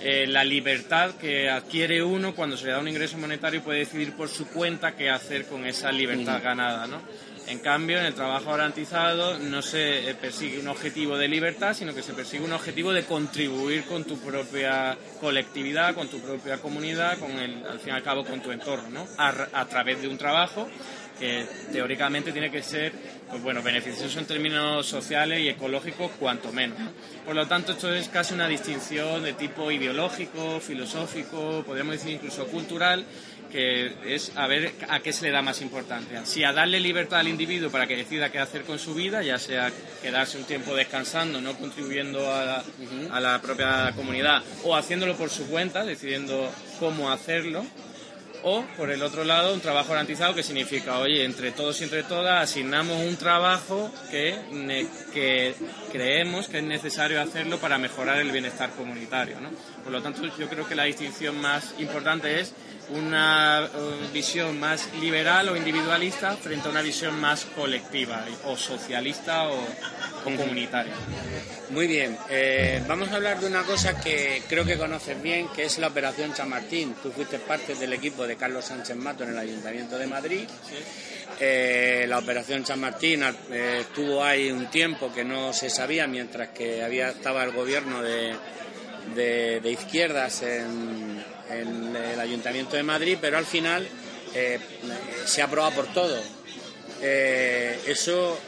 eh, 0.00 0.26
la 0.26 0.42
libertad 0.42 1.12
que 1.14 1.48
adquiere 1.48 2.02
uno 2.02 2.34
cuando 2.34 2.56
se 2.56 2.66
le 2.66 2.72
da 2.72 2.80
un 2.80 2.88
ingreso 2.88 3.18
monetario 3.18 3.60
y 3.60 3.62
puede 3.62 3.78
decidir 3.80 4.16
por 4.16 4.28
su 4.28 4.48
cuenta 4.48 4.96
qué 4.96 5.08
hacer 5.10 5.46
con 5.46 5.64
esa 5.64 5.92
libertad 5.92 6.42
ganada. 6.42 6.88
¿no? 6.88 7.00
En 7.48 7.58
cambio, 7.58 7.98
en 7.98 8.06
el 8.06 8.14
trabajo 8.14 8.50
garantizado 8.50 9.38
no 9.38 9.62
se 9.62 10.08
eh, 10.08 10.14
persigue 10.14 10.60
un 10.60 10.68
objetivo 10.68 11.18
de 11.18 11.28
libertad, 11.28 11.74
sino 11.74 11.94
que 11.94 12.02
se 12.02 12.14
persigue 12.14 12.44
un 12.44 12.52
objetivo 12.52 12.92
de 12.92 13.04
contribuir 13.04 13.84
con 13.84 14.04
tu 14.04 14.18
propia 14.18 14.96
colectividad, 15.20 15.94
con 15.94 16.08
tu 16.08 16.20
propia 16.20 16.58
comunidad, 16.58 17.18
con 17.18 17.32
el, 17.32 17.66
al 17.66 17.80
fin 17.80 17.92
y 17.92 17.96
al 17.96 18.02
cabo 18.02 18.24
con 18.24 18.40
tu 18.40 18.52
entorno, 18.52 18.88
¿no? 18.90 19.06
a, 19.18 19.64
través 19.66 20.00
de 20.00 20.08
un 20.08 20.18
trabajo 20.18 20.68
que 21.18 21.46
teóricamente 21.70 22.32
tiene 22.32 22.50
que 22.50 22.62
ser 22.62 22.92
pues 23.28 23.42
bueno, 23.42 23.62
beneficioso 23.62 24.18
en 24.18 24.26
términos 24.26 24.86
sociales 24.86 25.40
y 25.40 25.48
ecológicos, 25.48 26.10
cuanto 26.18 26.52
menos. 26.52 26.78
Por 27.24 27.34
lo 27.34 27.46
tanto, 27.46 27.72
esto 27.72 27.94
es 27.94 28.08
casi 28.08 28.34
una 28.34 28.48
distinción 28.48 29.22
de 29.22 29.34
tipo 29.34 29.70
ideológico, 29.70 30.60
filosófico, 30.60 31.62
podríamos 31.64 31.94
decir 31.94 32.12
incluso 32.14 32.46
cultural, 32.46 33.04
que 33.52 33.92
es 34.06 34.32
a 34.34 34.46
ver 34.46 34.72
a 34.88 35.00
qué 35.00 35.12
se 35.12 35.26
le 35.26 35.30
da 35.30 35.42
más 35.42 35.60
importancia. 35.60 36.24
Si 36.24 36.42
a 36.42 36.52
darle 36.52 36.80
libertad 36.80 37.20
al 37.20 37.28
individuo 37.28 37.70
para 37.70 37.86
que 37.86 37.96
decida 37.96 38.32
qué 38.32 38.38
hacer 38.38 38.62
con 38.62 38.78
su 38.78 38.94
vida, 38.94 39.22
ya 39.22 39.38
sea 39.38 39.70
quedarse 40.00 40.38
un 40.38 40.44
tiempo 40.44 40.74
descansando, 40.74 41.40
no 41.40 41.54
contribuyendo 41.56 42.32
a 42.32 42.44
la, 42.44 42.64
a 43.10 43.20
la 43.20 43.42
propia 43.42 43.92
comunidad, 43.94 44.42
o 44.64 44.74
haciéndolo 44.74 45.16
por 45.16 45.28
su 45.28 45.46
cuenta, 45.48 45.84
decidiendo 45.84 46.50
cómo 46.80 47.12
hacerlo, 47.12 47.64
o 48.42 48.64
por 48.76 48.90
el 48.90 49.02
otro 49.02 49.24
lado 49.24 49.54
un 49.54 49.60
trabajo 49.60 49.90
garantizado 49.90 50.34
que 50.34 50.42
significa, 50.42 50.98
oye, 50.98 51.24
entre 51.24 51.52
todos 51.52 51.80
y 51.80 51.84
entre 51.84 52.02
todas 52.02 52.42
asignamos 52.42 53.00
un 53.04 53.16
trabajo 53.16 53.92
que, 54.10 54.36
que 55.12 55.54
creemos 55.92 56.48
que 56.48 56.58
es 56.58 56.64
necesario 56.64 57.20
hacerlo 57.20 57.58
para 57.58 57.78
mejorar 57.78 58.18
el 58.18 58.32
bienestar 58.32 58.70
comunitario. 58.70 59.40
¿no? 59.40 59.50
Por 59.84 59.92
lo 59.92 60.02
tanto, 60.02 60.22
yo 60.38 60.48
creo 60.48 60.66
que 60.66 60.74
la 60.74 60.84
distinción 60.84 61.40
más 61.40 61.74
importante 61.78 62.40
es 62.40 62.54
una 62.90 63.68
visión 64.12 64.58
más 64.58 64.88
liberal 65.00 65.48
o 65.48 65.56
individualista 65.56 66.36
frente 66.36 66.68
a 66.68 66.70
una 66.70 66.82
visión 66.82 67.18
más 67.20 67.44
colectiva 67.44 68.24
o 68.44 68.56
socialista 68.56 69.48
o, 69.48 69.58
comunitaria. 70.24 70.92
Muy 71.70 71.88
bien, 71.88 72.16
eh, 72.30 72.82
vamos 72.86 73.10
a 73.10 73.16
hablar 73.16 73.40
de 73.40 73.46
una 73.46 73.62
cosa 73.62 73.98
que 74.00 74.42
creo 74.48 74.64
que 74.64 74.78
conoces 74.78 75.20
bien, 75.20 75.48
que 75.48 75.64
es 75.64 75.78
la 75.78 75.88
Operación 75.88 76.32
Chamartín. 76.32 76.94
Tú 77.02 77.10
fuiste 77.10 77.38
parte 77.38 77.74
del 77.74 77.92
equipo 77.92 78.26
de 78.26 78.36
Carlos 78.36 78.66
Sánchez 78.66 78.96
Mato 78.96 79.24
en 79.24 79.30
el 79.30 79.38
Ayuntamiento 79.38 79.98
de 79.98 80.06
Madrid. 80.06 80.44
Eh, 81.40 82.04
la 82.08 82.18
Operación 82.18 82.62
Chamartín 82.62 83.24
eh, 83.50 83.78
estuvo 83.80 84.22
ahí 84.22 84.50
un 84.52 84.66
tiempo 84.66 85.12
que 85.12 85.24
no 85.24 85.52
se 85.52 85.70
sabía, 85.70 86.06
mientras 86.06 86.50
que 86.50 86.84
había 86.84 87.08
estaba 87.08 87.42
el 87.42 87.52
gobierno 87.52 88.00
de, 88.02 88.36
de 89.14 89.70
izquierdas 89.70 90.42
en, 90.42 91.24
el 91.52 92.20
Ayuntamiento 92.20 92.76
de 92.76 92.82
Madrid, 92.82 93.18
pero 93.20 93.38
al 93.38 93.46
final 93.46 93.86
eh, 94.34 94.58
se 95.24 95.42
aprueba 95.42 95.70
por 95.70 95.86
todo. 95.92 96.20
Eh, 97.00 97.80
eso 97.86 98.38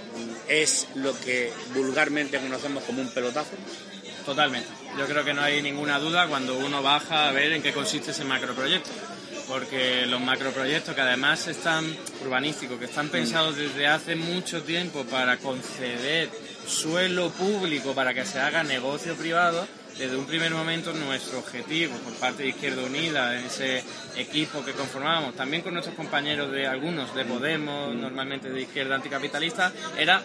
es 0.49 0.87
lo 0.95 1.19
que 1.21 1.53
vulgarmente 1.75 2.39
conocemos 2.39 2.85
como 2.85 3.03
un 3.03 3.09
pelotazo. 3.11 3.57
Totalmente. 4.25 4.69
Yo 4.99 5.07
creo 5.07 5.25
que 5.25 5.35
no 5.35 5.43
hay 5.43 5.61
ninguna 5.61 5.99
duda 5.99 6.29
cuando 6.29 6.57
uno 6.57 6.83
baja 6.83 7.29
a 7.29 7.33
ver 7.33 7.53
en 7.53 7.63
qué 7.63 7.73
consiste 7.73 8.13
ese 8.13 8.25
macroproyecto. 8.25 8.91
Porque 9.49 10.07
los 10.07 10.23
macroproyectos 10.23 10.95
que 10.95 11.01
además 11.03 11.47
están 11.49 11.85
urbanísticos, 12.25 12.79
que 12.79 12.87
están 12.87 13.11
pensados 13.11 13.57
desde 13.57 13.87
hace 13.87 14.17
mucho 14.17 14.63
tiempo 14.63 15.05
para 15.05 15.37
conceder 15.37 16.31
suelo 16.67 17.31
público 17.31 17.95
para 17.95 18.15
que 18.15 18.25
se 18.25 18.39
haga 18.41 18.63
negocio 18.63 19.15
privado, 19.17 19.67
desde 19.99 20.17
un 20.17 20.27
primer 20.27 20.53
momento 20.53 20.93
nuestro 20.93 21.39
objetivo 21.39 21.97
por 21.99 22.15
parte 22.15 22.43
de 22.43 22.51
Izquierda 22.51 22.83
Unida, 22.83 23.39
en 23.39 23.47
ese 23.47 23.83
equipo 24.17 24.65
que 24.65 24.73
conformábamos, 24.73 25.35
también 25.35 25.63
con 25.63 25.73
nuestros 25.73 25.97
compañeros 25.97 26.51
de 26.51 26.67
algunos 26.67 27.15
de 27.15 27.25
Podemos, 27.25 27.95
normalmente 27.95 28.51
de 28.51 28.63
izquierda 28.63 28.97
anticapitalista, 28.97 29.73
era 29.97 30.23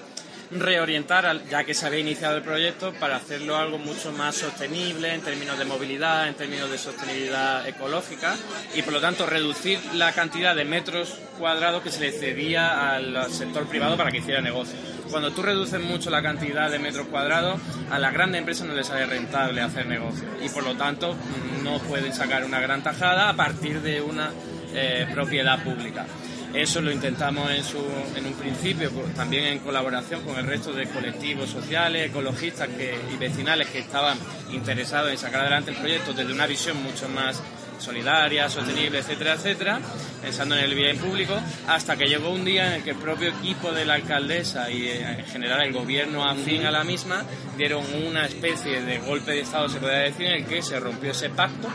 reorientar, 0.52 1.42
ya 1.50 1.64
que 1.64 1.74
se 1.74 1.86
había 1.86 2.00
iniciado 2.00 2.38
el 2.38 2.44
proyecto, 2.44 2.94
para 2.94 3.18
hacerlo 3.18 3.58
algo 3.58 3.78
mucho 3.78 4.12
más 4.12 4.36
sostenible 4.36 5.14
en 5.14 5.22
términos 5.22 5.60
de 5.60 5.66
movilidad, 5.66 6.28
en 6.28 6.34
términos 6.34 6.72
de 6.72 6.78
sostenibilidad 6.78 7.68
ecológica 7.68 8.36
y, 8.74 8.82
por 8.82 8.94
lo 8.94 9.02
tanto, 9.02 9.28
reducir 9.28 9.80
la 9.94 10.12
cantidad 10.14 10.56
de 10.56 10.66
metros 10.66 11.20
cuadrados 11.38 11.84
que 11.84 11.92
se 11.92 12.00
le 12.00 12.12
cedía 12.12 12.96
al 12.96 13.32
sector 13.32 13.68
privado 13.68 13.96
para 13.96 14.12
que 14.12 14.18
hiciera 14.18 14.42
negocio. 14.42 14.99
Cuando 15.10 15.32
tú 15.32 15.42
reduces 15.42 15.82
mucho 15.82 16.10
la 16.10 16.22
cantidad 16.22 16.70
de 16.70 16.78
metros 16.78 17.08
cuadrados, 17.08 17.60
a 17.89 17.98
las 17.98 18.13
grandes 18.13 18.39
empresas 18.39 18.68
no 18.68 18.74
les 18.74 18.88
sale 18.88 19.06
rentable 19.06 19.62
hacer 19.62 19.88
negocio 19.88 20.28
y, 20.44 20.50
por 20.50 20.63
lo 20.63 20.75
tanto, 20.75 21.16
no 21.63 21.80
pueden 21.80 22.13
sacar 22.13 22.46
una 22.46 22.60
gran 22.60 22.84
tajada 22.84 23.30
a 23.30 23.36
partir 23.36 23.82
de 23.82 24.01
una 24.01 24.32
eh, 24.74 25.08
propiedad 25.12 25.63
pública. 25.63 26.06
Eso 26.54 26.82
lo 26.82 26.92
intentamos 26.92 27.50
en, 27.51 27.63
su, 27.63 27.78
en 28.16 28.25
un 28.25 28.34
principio, 28.34 28.89
también 29.16 29.46
en 29.46 29.60
colaboración 29.60 30.22
con 30.22 30.38
el 30.38 30.48
resto 30.48 30.74
de 30.74 30.88
colectivos 30.88 31.50
sociales, 31.50 32.10
ecologistas 32.10 32.68
y 33.13 33.18
vecinales 33.18 33.70
que 33.70 33.80
estaban 33.80 34.18
interesados 34.51 35.12
en 35.12 35.18
sacar 35.18 35.42
adelante 35.42 35.72
el 35.72 35.78
proyecto 35.78 36.13
desde 36.13 36.34
una 36.34 36.48
visión 36.48 36.82
mucho 36.82 37.08
más 37.10 37.42
solidaria, 37.80 38.50
sostenible, 38.50 39.00
etcétera, 39.00 39.34
etcétera, 39.34 39.80
pensando 40.22 40.56
en 40.56 40.64
el 40.64 40.76
bien 40.76 40.98
público, 40.98 41.34
hasta 41.68 41.98
que 41.98 42.06
llegó 42.06 42.30
un 42.30 42.46
día 42.46 42.68
en 42.68 42.74
el 42.74 42.84
que 42.84 42.92
el 42.92 42.98
propio 42.98 43.30
equipo 43.30 43.72
de 43.72 43.86
la 43.86 43.96
alcaldesa 43.96 44.70
y 44.70 44.88
eh, 44.88 45.20
en 45.20 45.26
general 45.26 45.62
el 45.62 45.74
gobierno 45.74 46.30
afín 46.30 46.66
a 46.66 46.72
la 46.72 46.84
misma 46.84 47.24
dieron 47.58 47.84
una 48.06 48.26
especie 48.26 48.82
de 48.82 49.00
golpe 49.00 49.32
de 49.32 49.42
Estado, 49.42 49.70
se 49.70 49.80
podría 49.80 50.00
decir, 50.00 50.28
en 50.28 50.44
el 50.44 50.46
que 50.46 50.62
se 50.62 50.80
rompió 50.80 51.12
ese 51.12 51.30
pacto 51.30 51.70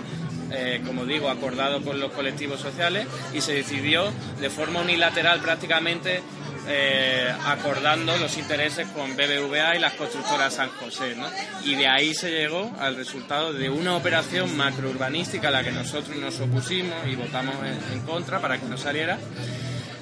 eh, 0.56 0.82
como 0.86 1.04
digo, 1.04 1.30
acordado 1.30 1.82
con 1.82 1.98
los 1.98 2.12
colectivos 2.12 2.60
sociales 2.60 3.08
y 3.32 3.40
se 3.40 3.54
decidió 3.54 4.12
de 4.40 4.50
forma 4.50 4.82
unilateral 4.82 5.40
prácticamente 5.40 6.22
eh, 6.66 7.32
acordando 7.44 8.16
los 8.16 8.36
intereses 8.38 8.88
con 8.88 9.14
BBVA 9.16 9.76
y 9.76 9.78
las 9.80 9.94
constructoras 9.94 10.54
San 10.54 10.70
José. 10.70 11.14
Y 11.64 11.74
de 11.74 11.86
ahí 11.86 12.14
se 12.14 12.30
llegó 12.30 12.72
al 12.78 12.96
resultado 12.96 13.52
de 13.52 13.70
una 13.70 13.96
operación 13.96 14.56
macrourbanística 14.56 15.48
a 15.48 15.50
la 15.50 15.64
que 15.64 15.72
nosotros 15.72 16.16
nos 16.16 16.40
opusimos 16.40 17.06
y 17.06 17.16
votamos 17.16 17.54
en 17.92 18.00
contra 18.00 18.40
para 18.40 18.58
que 18.58 18.66
no 18.66 18.78
saliera 18.78 19.18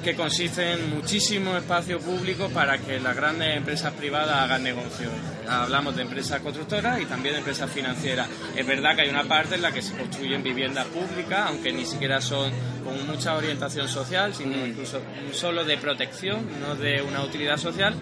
que 0.03 0.15
consiste 0.17 0.73
en 0.73 0.91
muchísimo 0.91 1.57
espacio 1.57 2.01
público 2.01 2.49
para 2.49 2.79
que 2.79 2.99
las 2.99 3.15
grandes 3.15 3.57
empresas 3.57 3.93
privadas 3.93 4.37
hagan 4.37 4.63
negocio. 4.63 5.09
Hablamos 5.49 5.95
de 5.95 6.03
empresas 6.03 6.41
constructoras 6.41 7.01
y 7.01 7.07
también 7.07 7.35
de 7.35 7.39
empresas 7.39 7.71
financieras. 7.71 8.29
Es 8.57 8.67
verdad 8.67 8.97
que 8.97 9.03
hay 9.03 9.09
una 9.09 9.25
parte 9.25 9.55
en 9.55 9.63
la 9.63 9.71
que 9.71 9.81
se 9.81 9.97
construyen 9.97 10.43
viviendas 10.43 10.87
públicas, 10.87 11.47
aunque 11.47 11.73
ni 11.73 11.85
siquiera 11.85 12.21
son 12.21 12.51
con 12.83 13.07
mucha 13.07 13.37
orientación 13.37 13.89
social, 13.89 14.35
sino 14.35 14.67
incluso 14.67 15.01
solo 15.33 15.65
de 15.65 15.79
protección, 15.79 16.49
no 16.61 16.75
de 16.75 17.01
una 17.01 17.23
utilidad 17.23 17.57
social. 17.57 17.95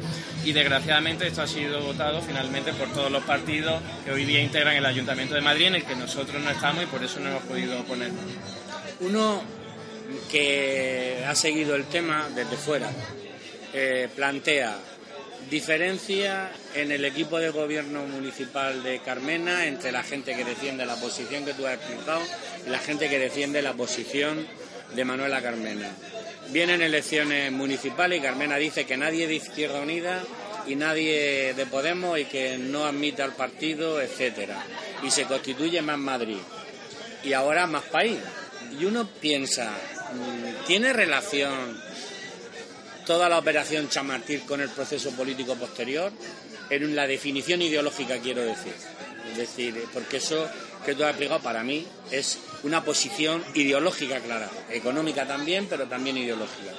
Y 0.45 0.53
desgraciadamente 0.53 1.27
esto 1.27 1.43
ha 1.43 1.47
sido 1.47 1.83
votado 1.83 2.23
finalmente 2.23 2.73
por 2.73 2.89
todos 2.89 3.11
los 3.11 3.23
partidos 3.25 3.81
que 4.05 4.13
hoy 4.13 4.25
día 4.25 4.41
integran 4.41 4.77
el 4.77 4.87
Ayuntamiento 4.87 5.35
de 5.35 5.43
Madrid, 5.43 5.67
en 5.67 5.75
el 5.77 5.85
que 5.85 5.97
nosotros 5.97 6.43
no 6.43 6.51
estamos 6.51 6.83
y 6.83 6.87
por 6.87 7.05
eso 7.05 7.21
no 7.21 7.29
hemos 7.29 7.43
podido 7.43 7.79
oponer. 7.79 8.11
Uno 9.01 9.60
que 10.31 11.25
ha 11.27 11.35
seguido 11.35 11.75
el 11.75 11.85
tema 11.85 12.29
desde 12.35 12.57
fuera, 12.57 12.91
eh, 13.73 14.09
plantea 14.15 14.77
diferencia 15.49 16.53
en 16.75 16.93
el 16.93 17.05
equipo 17.05 17.39
de 17.39 17.51
gobierno 17.51 18.05
municipal 18.07 18.83
de 18.83 19.01
Carmena 19.01 19.67
entre 19.67 19.91
la 19.91 20.03
gente 20.03 20.37
que 20.37 20.45
defiende 20.45 20.87
la 20.87 20.97
posición 20.97 21.45
que 21.45 21.55
tú 21.55 21.67
has 21.67 21.75
explicado 21.75 22.21
y 22.67 22.71
la 22.71 22.79
gente 22.79 23.09
que 23.09 23.19
defiende 23.19 23.63
la 23.63 23.73
posición 23.73 24.47
de 24.95 25.05
Manuela 25.05 25.43
Carmena. 25.43 25.91
Vienen 26.51 26.83
elecciones 26.83 27.51
municipales 27.53 28.19
y 28.19 28.23
Carmena 28.23 28.57
dice 28.57 28.85
que 28.85 28.97
nadie 28.97 29.27
de 29.27 29.35
Izquierda 29.35 29.81
Unida 29.81 30.23
y 30.67 30.77
nadie 30.77 31.55
de 31.55 31.67
Podemos 31.67 32.19
y 32.19 32.25
que 32.25 32.59
no 32.59 32.85
admite 32.85 33.23
al 33.23 33.35
partido, 33.35 34.01
etcétera. 34.01 34.65
Y 35.03 35.11
se 35.11 35.25
constituye 35.25 35.81
más 35.83 35.99
Madrid. 35.99 36.39
Y 37.25 37.33
ahora 37.33 37.67
más 37.67 37.85
país. 37.85 38.19
Y 38.79 38.85
uno 38.85 39.09
piensa, 39.21 39.73
¿Tiene 40.67 40.93
relación 40.93 41.81
toda 43.07 43.29
la 43.29 43.39
operación 43.39 43.89
Chamartín 43.89 44.41
con 44.41 44.61
el 44.61 44.69
proceso 44.71 45.11
político 45.13 45.57
posterior? 45.57 46.13
En 46.69 46.95
la 46.95 47.07
definición 47.07 47.63
ideológica, 47.63 48.19
quiero 48.19 48.43
decir. 48.43 48.75
Es 49.31 49.37
decir, 49.37 49.85
porque 49.93 50.19
eso 50.19 50.49
que 50.85 50.95
tú 50.95 51.05
has 51.05 51.11
explicado 51.11 51.41
para 51.41 51.63
mí 51.63 51.87
es 52.11 52.39
una 52.63 52.83
posición 52.85 53.45
ideológica 53.55 54.21
clara, 54.21 54.49
económica 54.71 55.27
también, 55.27 55.67
pero 55.69 55.87
también 55.87 56.17
ideológica. 56.17 56.73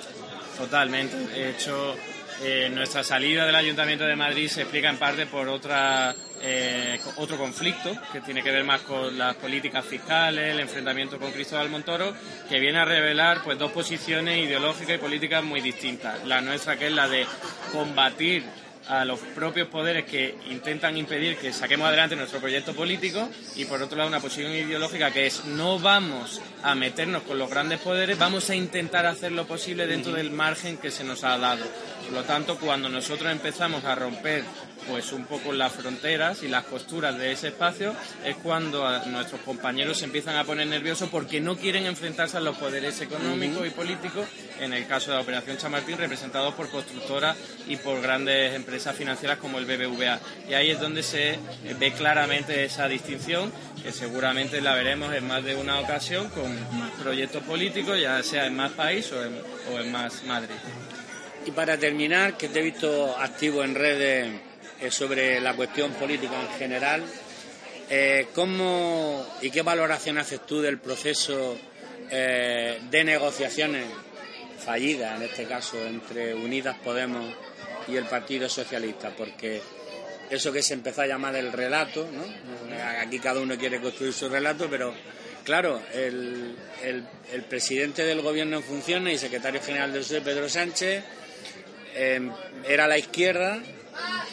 Totalmente. 0.57 1.17
De 1.17 1.49
hecho, 1.51 1.95
eh, 2.43 2.69
nuestra 2.71 3.03
salida 3.03 3.45
del 3.45 3.55
Ayuntamiento 3.55 4.05
de 4.05 4.15
Madrid 4.15 4.49
se 4.49 4.61
explica 4.61 4.89
en 4.89 4.97
parte 4.97 5.25
por 5.25 5.47
otra, 5.47 6.15
eh, 6.43 6.99
otro 7.17 7.37
conflicto 7.37 7.95
que 8.11 8.21
tiene 8.21 8.41
que 8.41 8.51
ver 8.51 8.63
más 8.63 8.81
con 8.81 9.17
las 9.17 9.35
políticas 9.35 9.85
fiscales, 9.85 10.53
el 10.53 10.59
enfrentamiento 10.59 11.19
con 11.19 11.31
Cristóbal 11.31 11.69
Montoro, 11.69 12.13
que 12.49 12.59
viene 12.59 12.79
a 12.79 12.85
revelar 12.85 13.43
pues 13.43 13.57
dos 13.59 13.71
posiciones 13.71 14.39
ideológicas 14.39 14.95
y 14.95 14.97
políticas 14.97 15.43
muy 15.43 15.61
distintas. 15.61 16.25
La 16.25 16.41
nuestra 16.41 16.77
que 16.77 16.87
es 16.87 16.93
la 16.93 17.07
de 17.07 17.25
combatir 17.71 18.43
a 18.87 19.05
los 19.05 19.19
propios 19.19 19.67
poderes 19.67 20.05
que 20.05 20.35
intentan 20.49 20.97
impedir 20.97 21.37
que 21.37 21.53
saquemos 21.53 21.87
adelante 21.87 22.15
nuestro 22.15 22.39
proyecto 22.39 22.73
político 22.73 23.29
y 23.55 23.65
por 23.65 23.81
otro 23.81 23.97
lado 23.97 24.09
una 24.09 24.19
posición 24.19 24.51
ideológica 24.51 25.11
que 25.11 25.27
es 25.27 25.45
no 25.45 25.79
vamos 25.79 26.41
a 26.63 26.75
meternos 26.75 27.23
con 27.23 27.37
los 27.37 27.49
grandes 27.49 27.79
poderes, 27.79 28.17
vamos 28.17 28.49
a 28.49 28.55
intentar 28.55 29.05
hacer 29.05 29.31
lo 29.31 29.45
posible 29.45 29.87
dentro 29.87 30.11
del 30.13 30.31
margen 30.31 30.77
que 30.77 30.91
se 30.91 31.03
nos 31.03 31.23
ha 31.23 31.37
dado. 31.37 31.63
Por 32.03 32.13
lo 32.13 32.23
tanto, 32.23 32.57
cuando 32.57 32.89
nosotros 32.89 33.31
empezamos 33.31 33.85
a 33.85 33.95
romper 33.95 34.43
pues 34.87 35.11
un 35.11 35.25
poco 35.25 35.53
las 35.53 35.71
fronteras 35.71 36.43
y 36.43 36.47
las 36.47 36.65
costuras 36.65 37.17
de 37.17 37.31
ese 37.31 37.49
espacio 37.49 37.95
es 38.25 38.35
cuando 38.37 38.87
nuestros 39.07 39.41
compañeros 39.41 39.99
se 39.99 40.05
empiezan 40.05 40.35
a 40.35 40.43
poner 40.43 40.67
nerviosos 40.67 41.09
porque 41.09 41.39
no 41.39 41.57
quieren 41.57 41.85
enfrentarse 41.85 42.37
a 42.37 42.41
los 42.41 42.57
poderes 42.57 42.99
económicos 43.01 43.65
y 43.65 43.69
políticos, 43.69 44.27
en 44.59 44.73
el 44.73 44.87
caso 44.87 45.11
de 45.11 45.17
la 45.17 45.23
Operación 45.23 45.57
Chamartín, 45.57 45.97
representados 45.97 46.53
por 46.53 46.69
constructoras 46.69 47.37
y 47.67 47.77
por 47.77 48.01
grandes 48.01 48.55
empresas 48.55 48.95
financieras 48.95 49.37
como 49.37 49.59
el 49.59 49.65
BBVA. 49.65 50.19
Y 50.49 50.53
ahí 50.53 50.71
es 50.71 50.79
donde 50.79 51.03
se 51.03 51.39
ve 51.79 51.91
claramente 51.93 52.63
esa 52.63 52.87
distinción, 52.87 53.51
que 53.81 53.91
seguramente 53.91 54.61
la 54.61 54.75
veremos 54.75 55.13
en 55.13 55.27
más 55.27 55.43
de 55.43 55.55
una 55.55 55.79
ocasión 55.79 56.29
con 56.29 56.55
proyectos 57.01 57.43
políticos, 57.43 57.99
ya 57.99 58.21
sea 58.23 58.45
en 58.45 58.55
más 58.55 58.71
país 58.71 59.11
o 59.11 59.23
en, 59.23 59.41
o 59.73 59.79
en 59.79 59.91
más 59.91 60.23
Madrid. 60.23 60.55
Y 61.45 61.51
para 61.51 61.77
terminar, 61.77 62.37
que 62.37 62.49
te 62.49 62.59
he 62.59 62.63
visto 62.63 63.17
activo 63.17 63.63
en 63.63 63.73
redes 63.73 64.50
eh, 64.81 64.89
sobre 64.89 65.39
la 65.39 65.53
cuestión 65.53 65.91
política 65.91 66.33
en 66.41 66.57
general, 66.57 67.03
eh, 67.87 68.29
¿cómo 68.33 69.23
y 69.39 69.51
qué 69.51 69.61
valoración 69.61 70.17
haces 70.17 70.43
tú 70.47 70.59
del 70.59 70.79
proceso 70.79 71.55
eh, 72.09 72.79
de 72.89 73.03
negociaciones 73.03 73.85
fallidas, 74.57 75.17
en 75.17 75.27
este 75.27 75.45
caso, 75.45 75.77
entre 75.85 76.33
Unidas 76.33 76.77
Podemos 76.83 77.31
y 77.87 77.95
el 77.95 78.05
Partido 78.05 78.49
Socialista? 78.49 79.13
Porque 79.15 79.61
eso 80.31 80.51
que 80.51 80.63
se 80.63 80.73
empezó 80.73 81.03
a 81.03 81.07
llamar 81.07 81.35
el 81.35 81.51
relato, 81.51 82.09
¿no? 82.11 82.23
aquí 83.01 83.19
cada 83.19 83.39
uno 83.39 83.55
quiere 83.59 83.79
construir 83.79 84.13
su 84.13 84.29
relato, 84.29 84.67
pero 84.67 84.95
claro, 85.43 85.79
el, 85.93 86.55
presidente 87.47 88.03
del 88.03 88.21
Gobierno 88.21 88.57
en 88.57 88.63
funciones 88.63 89.13
y 89.13 89.17
secretario 89.19 89.61
general 89.61 89.93
del 89.93 90.01
PSOE, 90.01 90.21
Pedro 90.21 90.49
Sánchez, 90.49 91.03
era 92.67 92.87
la 92.87 92.97
izquierda 92.97 93.61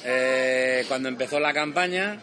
eh, 0.04 0.84
cuando 0.88 1.08
empezó 1.08 1.40
la 1.40 1.52
campaña 1.52 2.20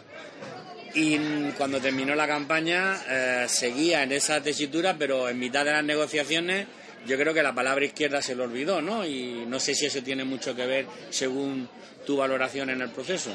y 0.94 1.18
cuando 1.58 1.80
terminó 1.80 2.14
la 2.14 2.26
campaña 2.26 2.96
eh, 3.08 3.44
seguía 3.48 4.02
en 4.02 4.12
esa 4.12 4.42
tesitura, 4.42 4.96
pero 4.98 5.28
en 5.28 5.38
mitad 5.38 5.64
de 5.64 5.72
las 5.72 5.84
negociaciones 5.84 6.66
yo 7.06 7.16
creo 7.16 7.32
que 7.32 7.42
la 7.42 7.54
palabra 7.54 7.84
izquierda 7.84 8.20
se 8.22 8.34
le 8.34 8.42
olvidó, 8.42 8.80
¿no? 8.80 9.06
Y 9.06 9.44
no 9.46 9.60
sé 9.60 9.74
si 9.74 9.86
eso 9.86 10.02
tiene 10.02 10.24
mucho 10.24 10.56
que 10.56 10.66
ver 10.66 10.86
según 11.10 11.68
tu 12.04 12.16
valoración 12.16 12.70
en 12.70 12.80
el 12.80 12.90
proceso. 12.90 13.30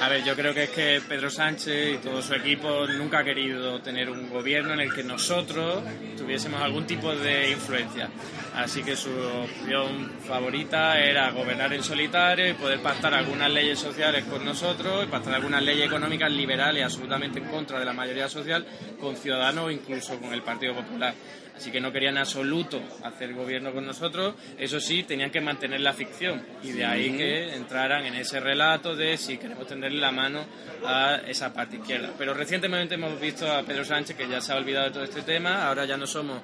A 0.00 0.08
ver, 0.08 0.22
yo 0.22 0.36
creo 0.36 0.54
que 0.54 0.64
es 0.64 0.70
que 0.70 1.02
Pedro 1.08 1.28
Sánchez 1.28 1.94
y 1.94 1.98
todo 1.98 2.22
su 2.22 2.32
equipo 2.32 2.86
nunca 2.86 3.18
ha 3.18 3.24
querido 3.24 3.80
tener 3.80 4.08
un 4.08 4.30
gobierno 4.30 4.72
en 4.74 4.80
el 4.80 4.94
que 4.94 5.02
nosotros 5.02 5.82
tuviésemos 6.16 6.62
algún 6.62 6.86
tipo 6.86 7.14
de 7.16 7.50
influencia. 7.50 8.08
Así 8.54 8.84
que 8.84 8.94
su 8.94 9.10
opción 9.10 10.12
favorita 10.26 11.00
era 11.00 11.30
gobernar 11.32 11.72
en 11.72 11.82
solitario 11.82 12.48
y 12.48 12.52
poder 12.54 12.80
pactar 12.80 13.12
algunas 13.12 13.50
leyes 13.50 13.80
sociales 13.80 14.24
con 14.24 14.44
nosotros 14.44 15.04
y 15.04 15.08
pactar 15.08 15.34
algunas 15.34 15.62
leyes 15.62 15.86
económicas 15.86 16.30
liberales 16.30 16.84
absolutamente 16.84 17.40
en 17.40 17.46
contra 17.46 17.80
de 17.80 17.84
la 17.84 17.92
mayoría 17.92 18.28
social 18.28 18.64
con 19.00 19.16
Ciudadanos 19.16 19.64
o 19.64 19.70
incluso 19.70 20.18
con 20.20 20.32
el 20.32 20.42
Partido 20.42 20.74
Popular. 20.74 21.12
Así 21.58 21.72
que 21.72 21.80
no 21.80 21.92
querían 21.92 22.14
en 22.14 22.18
absoluto 22.18 22.80
hacer 23.02 23.34
gobierno 23.34 23.72
con 23.72 23.84
nosotros. 23.84 24.34
Eso 24.56 24.78
sí, 24.78 25.02
tenían 25.02 25.30
que 25.30 25.40
mantener 25.40 25.80
la 25.80 25.92
ficción. 25.92 26.42
Y 26.62 26.72
de 26.72 26.84
ahí 26.84 27.16
que 27.16 27.54
entrar 27.54 27.88
ayudaran 27.88 28.06
en 28.06 28.20
ese 28.20 28.40
relato 28.40 28.94
de 28.94 29.16
si 29.16 29.38
queremos 29.38 29.66
tenderle 29.66 29.98
la 29.98 30.12
mano 30.12 30.44
a 30.84 31.20
esa 31.26 31.52
parte 31.52 31.76
izquierda. 31.76 32.12
Pero 32.18 32.34
recientemente 32.34 32.96
hemos 32.96 33.18
visto 33.20 33.50
a 33.50 33.62
Pedro 33.62 33.84
Sánchez 33.84 34.16
que 34.16 34.28
ya 34.28 34.40
se 34.40 34.52
ha 34.52 34.56
olvidado 34.56 34.86
de 34.86 34.92
todo 34.92 35.04
este 35.04 35.22
tema, 35.22 35.66
ahora 35.66 35.86
ya 35.86 35.96
no 35.96 36.06
somos 36.06 36.42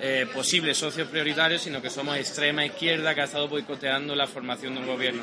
eh, 0.00 0.26
posibles 0.32 0.76
socios 0.76 1.08
prioritarios, 1.08 1.62
sino 1.62 1.80
que 1.82 1.90
somos 1.90 2.16
extrema 2.16 2.64
izquierda 2.64 3.14
que 3.14 3.22
ha 3.22 3.24
estado 3.24 3.48
boicoteando 3.48 4.14
la 4.14 4.26
formación 4.26 4.74
de 4.74 4.80
un 4.80 4.86
gobierno. 4.86 5.22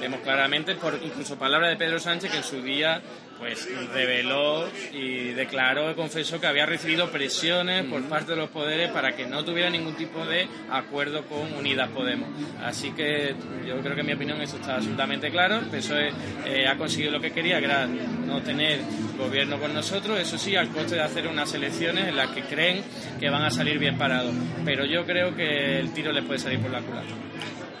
Vemos 0.00 0.20
claramente, 0.20 0.74
por 0.74 0.98
incluso 1.02 1.38
palabras 1.38 1.70
de 1.70 1.76
Pedro 1.76 1.98
Sánchez, 1.98 2.30
que 2.30 2.38
en 2.38 2.44
su 2.44 2.62
día 2.62 3.00
pues 3.38 3.68
reveló 3.92 4.68
y 4.92 5.32
declaró 5.32 5.90
y 5.90 5.94
confesó 5.94 6.40
que 6.40 6.46
había 6.46 6.66
recibido 6.66 7.10
presiones 7.10 7.84
por 7.84 8.02
parte 8.04 8.32
de 8.32 8.36
los 8.36 8.50
poderes 8.50 8.90
para 8.90 9.14
que 9.14 9.26
no 9.26 9.44
tuviera 9.44 9.70
ningún 9.70 9.94
tipo 9.94 10.24
de 10.24 10.48
acuerdo 10.70 11.24
con 11.26 11.52
Unidas 11.54 11.88
Podemos. 11.90 12.28
Así 12.62 12.92
que 12.92 13.34
yo 13.66 13.78
creo 13.80 13.94
que 13.94 14.00
en 14.00 14.06
mi 14.06 14.12
opinión 14.12 14.40
eso 14.40 14.56
está 14.56 14.76
absolutamente 14.76 15.30
claro. 15.30 15.58
El 15.58 15.66
PSOE 15.66 16.12
eh, 16.46 16.66
ha 16.66 16.76
conseguido 16.76 17.12
lo 17.12 17.20
que 17.20 17.32
quería, 17.32 17.58
que 17.58 17.66
era 17.66 17.86
no 17.86 18.42
tener 18.42 18.80
gobierno 19.18 19.58
con 19.58 19.72
nosotros, 19.72 20.18
eso 20.18 20.38
sí, 20.38 20.56
al 20.56 20.68
coste 20.68 20.96
de 20.96 21.02
hacer 21.02 21.26
unas 21.26 21.52
elecciones 21.54 22.08
en 22.08 22.16
las 22.16 22.30
que 22.30 22.42
creen 22.42 22.82
que 23.18 23.30
van 23.30 23.42
a 23.42 23.50
salir 23.50 23.78
bien 23.78 23.96
parados. 23.98 24.34
Pero 24.64 24.84
yo 24.84 25.04
creo 25.04 25.34
que 25.34 25.78
el 25.78 25.92
tiro 25.92 26.12
les 26.12 26.24
puede 26.24 26.38
salir 26.38 26.60
por 26.60 26.70
la 26.70 26.80
culata. 26.80 27.14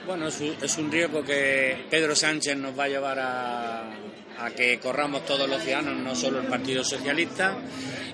Bueno, 0.06 0.28
es 0.28 0.78
un 0.78 0.90
riesgo 0.90 1.22
que 1.24 1.86
Pedro 1.90 2.14
Sánchez 2.14 2.56
nos 2.56 2.78
va 2.78 2.84
a 2.84 2.88
llevar 2.88 3.18
a 3.18 3.82
a 4.38 4.50
que 4.50 4.78
corramos 4.78 5.24
todos 5.24 5.48
los 5.48 5.62
ciudadanos, 5.62 6.02
no 6.02 6.14
solo 6.14 6.40
el 6.40 6.46
Partido 6.46 6.84
Socialista. 6.84 7.56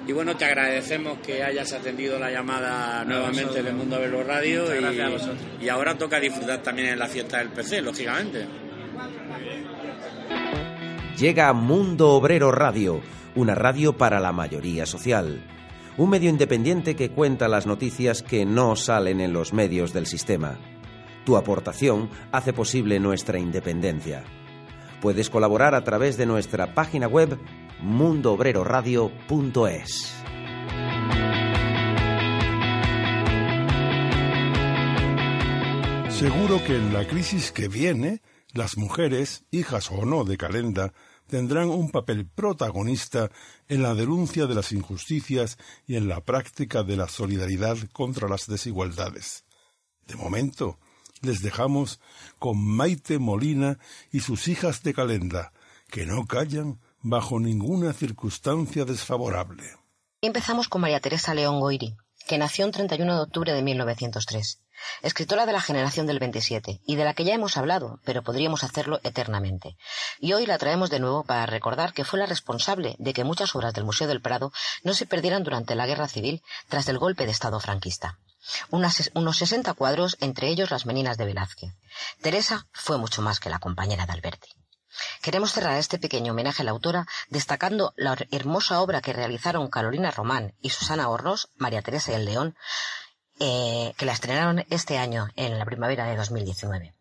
Y 0.06 0.12
bueno, 0.12 0.36
te 0.36 0.44
agradecemos 0.44 1.18
que 1.18 1.42
hayas 1.42 1.72
atendido 1.72 2.18
la 2.18 2.30
llamada 2.30 3.04
nuevamente 3.04 3.62
de 3.62 3.72
Mundo 3.72 4.00
Velo 4.00 4.24
Radio 4.24 4.64
y, 4.74 5.64
y 5.64 5.68
ahora 5.68 5.96
toca 5.96 6.18
disfrutar 6.18 6.62
también 6.62 6.88
en 6.88 6.98
la 6.98 7.06
fiesta 7.06 7.38
del 7.38 7.48
PC, 7.48 7.82
lógicamente. 7.82 8.46
Llega 11.16 11.52
Mundo 11.52 12.10
Obrero 12.10 12.50
Radio, 12.50 13.00
una 13.36 13.54
radio 13.54 13.96
para 13.96 14.18
la 14.18 14.32
mayoría 14.32 14.86
social. 14.86 15.40
Un 15.96 16.10
medio 16.10 16.30
independiente 16.30 16.96
que 16.96 17.10
cuenta 17.10 17.48
las 17.48 17.66
noticias 17.66 18.22
que 18.22 18.44
no 18.44 18.76
salen 18.76 19.20
en 19.20 19.32
los 19.32 19.52
medios 19.52 19.92
del 19.92 20.06
sistema. 20.06 20.58
Tu 21.24 21.36
aportación 21.36 22.10
hace 22.32 22.52
posible 22.52 22.98
nuestra 22.98 23.38
independencia. 23.38 24.24
Puedes 25.00 25.30
colaborar 25.30 25.74
a 25.74 25.84
través 25.84 26.16
de 26.16 26.26
nuestra 26.26 26.74
página 26.74 27.06
web 27.08 27.38
mundobreroradio.es. 27.80 30.14
Seguro 36.10 36.62
que 36.64 36.76
en 36.76 36.92
la 36.92 37.08
crisis 37.08 37.50
que 37.50 37.66
viene, 37.66 38.22
las 38.52 38.76
mujeres, 38.76 39.44
hijas 39.50 39.90
o 39.90 40.04
no 40.04 40.22
de 40.22 40.36
Calenda, 40.36 40.92
tendrán 41.26 41.68
un 41.68 41.90
papel 41.90 42.28
protagonista 42.28 43.32
en 43.66 43.82
la 43.82 43.94
denuncia 43.94 44.46
de 44.46 44.54
las 44.54 44.70
injusticias 44.70 45.58
y 45.86 45.96
en 45.96 46.06
la 46.06 46.20
práctica 46.20 46.84
de 46.84 46.96
la 46.96 47.08
solidaridad 47.08 47.76
contra 47.92 48.28
las 48.28 48.46
desigualdades. 48.46 49.44
De 50.06 50.14
momento, 50.14 50.78
les 51.22 51.40
dejamos 51.40 52.00
con 52.38 52.62
Maite 52.62 53.18
Molina 53.18 53.78
y 54.10 54.20
sus 54.20 54.48
hijas 54.48 54.82
de 54.82 54.92
Calenda, 54.92 55.52
que 55.88 56.04
no 56.06 56.26
callan 56.26 56.80
bajo 57.00 57.40
ninguna 57.40 57.92
circunstancia 57.92 58.84
desfavorable. 58.84 59.64
Empezamos 60.20 60.68
con 60.68 60.82
María 60.82 61.00
Teresa 61.00 61.34
León 61.34 61.58
Goiri, 61.60 61.96
que 62.26 62.38
nació 62.38 62.66
el 62.66 62.72
31 62.72 63.14
de 63.14 63.22
octubre 63.22 63.52
de 63.52 63.62
1903, 63.62 64.60
escritora 65.02 65.46
de 65.46 65.52
la 65.52 65.60
generación 65.60 66.06
del 66.06 66.18
27 66.18 66.80
y 66.86 66.96
de 66.96 67.04
la 67.04 67.14
que 67.14 67.24
ya 67.24 67.34
hemos 67.34 67.56
hablado, 67.56 68.00
pero 68.04 68.22
podríamos 68.22 68.64
hacerlo 68.64 69.00
eternamente. 69.02 69.76
Y 70.20 70.32
hoy 70.32 70.46
la 70.46 70.58
traemos 70.58 70.90
de 70.90 71.00
nuevo 71.00 71.24
para 71.24 71.46
recordar 71.46 71.92
que 71.92 72.04
fue 72.04 72.18
la 72.18 72.26
responsable 72.26 72.96
de 72.98 73.12
que 73.12 73.24
muchas 73.24 73.54
obras 73.54 73.74
del 73.74 73.84
Museo 73.84 74.08
del 74.08 74.22
Prado 74.22 74.52
no 74.82 74.94
se 74.94 75.06
perdieran 75.06 75.44
durante 75.44 75.74
la 75.74 75.86
Guerra 75.86 76.08
Civil 76.08 76.42
tras 76.68 76.88
el 76.88 76.98
golpe 76.98 77.26
de 77.26 77.32
Estado 77.32 77.60
franquista 77.60 78.18
unos 78.70 79.36
sesenta 79.36 79.74
cuadros, 79.74 80.16
entre 80.20 80.48
ellos 80.48 80.70
las 80.70 80.86
meninas 80.86 81.16
de 81.16 81.26
Velázquez. 81.26 81.74
Teresa 82.20 82.66
fue 82.72 82.98
mucho 82.98 83.22
más 83.22 83.40
que 83.40 83.50
la 83.50 83.58
compañera 83.58 84.06
de 84.06 84.12
Alberti. 84.12 84.61
Queremos 85.22 85.52
cerrar 85.52 85.76
este 85.78 85.98
pequeño 85.98 86.32
homenaje 86.32 86.62
a 86.62 86.64
la 86.64 86.70
autora 86.72 87.06
destacando 87.28 87.92
la 87.96 88.16
hermosa 88.30 88.80
obra 88.80 89.00
que 89.00 89.12
realizaron 89.12 89.70
Carolina 89.70 90.10
Román 90.10 90.54
y 90.60 90.70
Susana 90.70 91.08
Horros, 91.08 91.50
María 91.56 91.82
Teresa 91.82 92.12
y 92.12 92.14
el 92.14 92.24
León, 92.24 92.56
eh, 93.40 93.94
que 93.96 94.06
la 94.06 94.12
estrenaron 94.12 94.64
este 94.70 94.98
año 94.98 95.28
en 95.36 95.58
la 95.58 95.64
primavera 95.64 96.06
de 96.06 96.16
2019. 96.16 96.94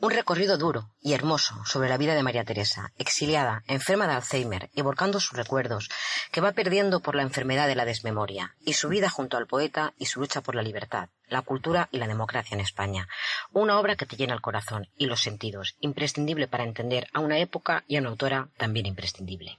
Un 0.00 0.10
recorrido 0.10 0.58
duro 0.58 0.90
y 1.00 1.12
hermoso 1.12 1.64
sobre 1.64 1.88
la 1.88 1.96
vida 1.96 2.14
de 2.14 2.22
María 2.22 2.44
Teresa, 2.44 2.92
exiliada, 2.98 3.62
enferma 3.66 4.06
de 4.06 4.14
Alzheimer, 4.14 4.70
evocando 4.74 5.20
sus 5.20 5.36
recuerdos, 5.36 5.88
que 6.30 6.40
va 6.40 6.52
perdiendo 6.52 7.00
por 7.00 7.14
la 7.14 7.22
enfermedad 7.22 7.68
de 7.68 7.74
la 7.74 7.84
desmemoria, 7.84 8.54
y 8.64 8.74
su 8.74 8.88
vida 8.88 9.08
junto 9.08 9.36
al 9.36 9.46
poeta 9.46 9.94
y 9.98 10.06
su 10.06 10.20
lucha 10.20 10.40
por 10.40 10.54
la 10.54 10.62
libertad, 10.62 11.08
la 11.28 11.42
cultura 11.42 11.88
y 11.90 11.98
la 11.98 12.06
democracia 12.06 12.54
en 12.54 12.60
España. 12.60 13.08
Una 13.52 13.78
obra 13.78 13.96
que 13.96 14.06
te 14.06 14.16
llena 14.16 14.34
el 14.34 14.40
corazón 14.40 14.88
y 14.96 15.06
los 15.06 15.22
sentidos, 15.22 15.76
imprescindible 15.80 16.48
para 16.48 16.64
entender 16.64 17.08
a 17.12 17.20
una 17.20 17.38
época 17.38 17.84
y 17.86 17.96
a 17.96 18.00
una 18.00 18.10
autora 18.10 18.48
también 18.56 18.86
imprescindible. 18.86 19.58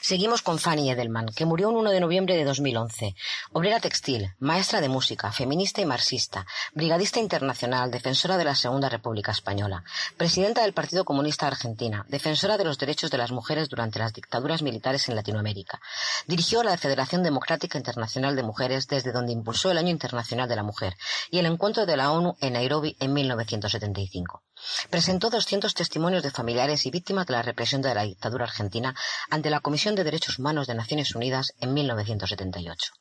Seguimos 0.00 0.42
con 0.42 0.58
Fanny 0.58 0.90
Edelman, 0.90 1.26
que 1.34 1.44
murió 1.44 1.70
el 1.70 1.76
1 1.76 1.90
de 1.90 2.00
noviembre 2.00 2.36
de 2.36 2.44
2011. 2.44 3.14
Obrera 3.52 3.80
textil, 3.80 4.34
maestra 4.38 4.80
de 4.80 4.88
música, 4.88 5.32
feminista 5.32 5.80
y 5.80 5.86
marxista, 5.86 6.46
brigadista 6.72 7.20
internacional, 7.20 7.90
defensora 7.90 8.36
de 8.36 8.44
la 8.44 8.54
Segunda 8.54 8.88
República 8.88 9.32
Española, 9.32 9.84
presidenta 10.16 10.62
del 10.62 10.72
Partido 10.72 11.04
Comunista 11.04 11.46
Argentina, 11.46 12.04
defensora 12.08 12.56
de 12.56 12.64
los 12.64 12.78
derechos 12.78 13.10
de 13.10 13.18
las 13.18 13.32
mujeres 13.32 13.68
durante 13.68 13.98
las 13.98 14.12
dictaduras 14.12 14.62
militares 14.62 15.08
en 15.08 15.16
Latinoamérica. 15.16 15.80
Dirigió 16.26 16.62
la 16.62 16.76
Federación 16.76 17.22
Democrática 17.22 17.78
Internacional 17.78 18.36
de 18.36 18.42
Mujeres 18.42 18.86
desde 18.88 19.12
donde 19.12 19.32
impulsó 19.32 19.70
el 19.70 19.78
Año 19.78 19.90
Internacional 19.90 20.48
de 20.48 20.56
la 20.56 20.62
Mujer 20.62 20.96
y 21.30 21.38
el 21.38 21.46
encuentro 21.46 21.86
de 21.86 21.96
la 21.96 22.12
ONU 22.12 22.36
en 22.40 22.54
Nairobi 22.54 22.96
en 23.00 23.12
1975. 23.12 24.42
Presentó 24.90 25.30
200 25.30 25.74
testimonios 25.74 26.22
de 26.22 26.30
familiares 26.30 26.86
y 26.86 26.90
víctimas 26.90 27.26
de 27.26 27.34
la 27.34 27.42
represión 27.42 27.82
de 27.82 27.94
la 27.94 28.02
dictadura 28.02 28.44
argentina 28.44 28.94
ante 29.30 29.50
la 29.50 29.55
Comisión 29.60 29.94
de 29.94 30.04
Derechos 30.04 30.38
Humanos 30.38 30.66
de 30.66 30.74
Naciones 30.74 31.14
Unidas 31.14 31.52
en 31.60 31.74
1978. 31.74 32.92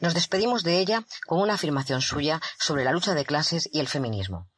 Nos 0.00 0.14
despedimos 0.14 0.62
de 0.62 0.78
ella 0.78 1.04
con 1.26 1.40
una 1.40 1.54
afirmación 1.54 2.02
suya 2.02 2.40
sobre 2.58 2.84
la 2.84 2.92
lucha 2.92 3.14
de 3.14 3.24
clases 3.24 3.68
y 3.72 3.80
el 3.80 3.88
feminismo. 3.88 4.48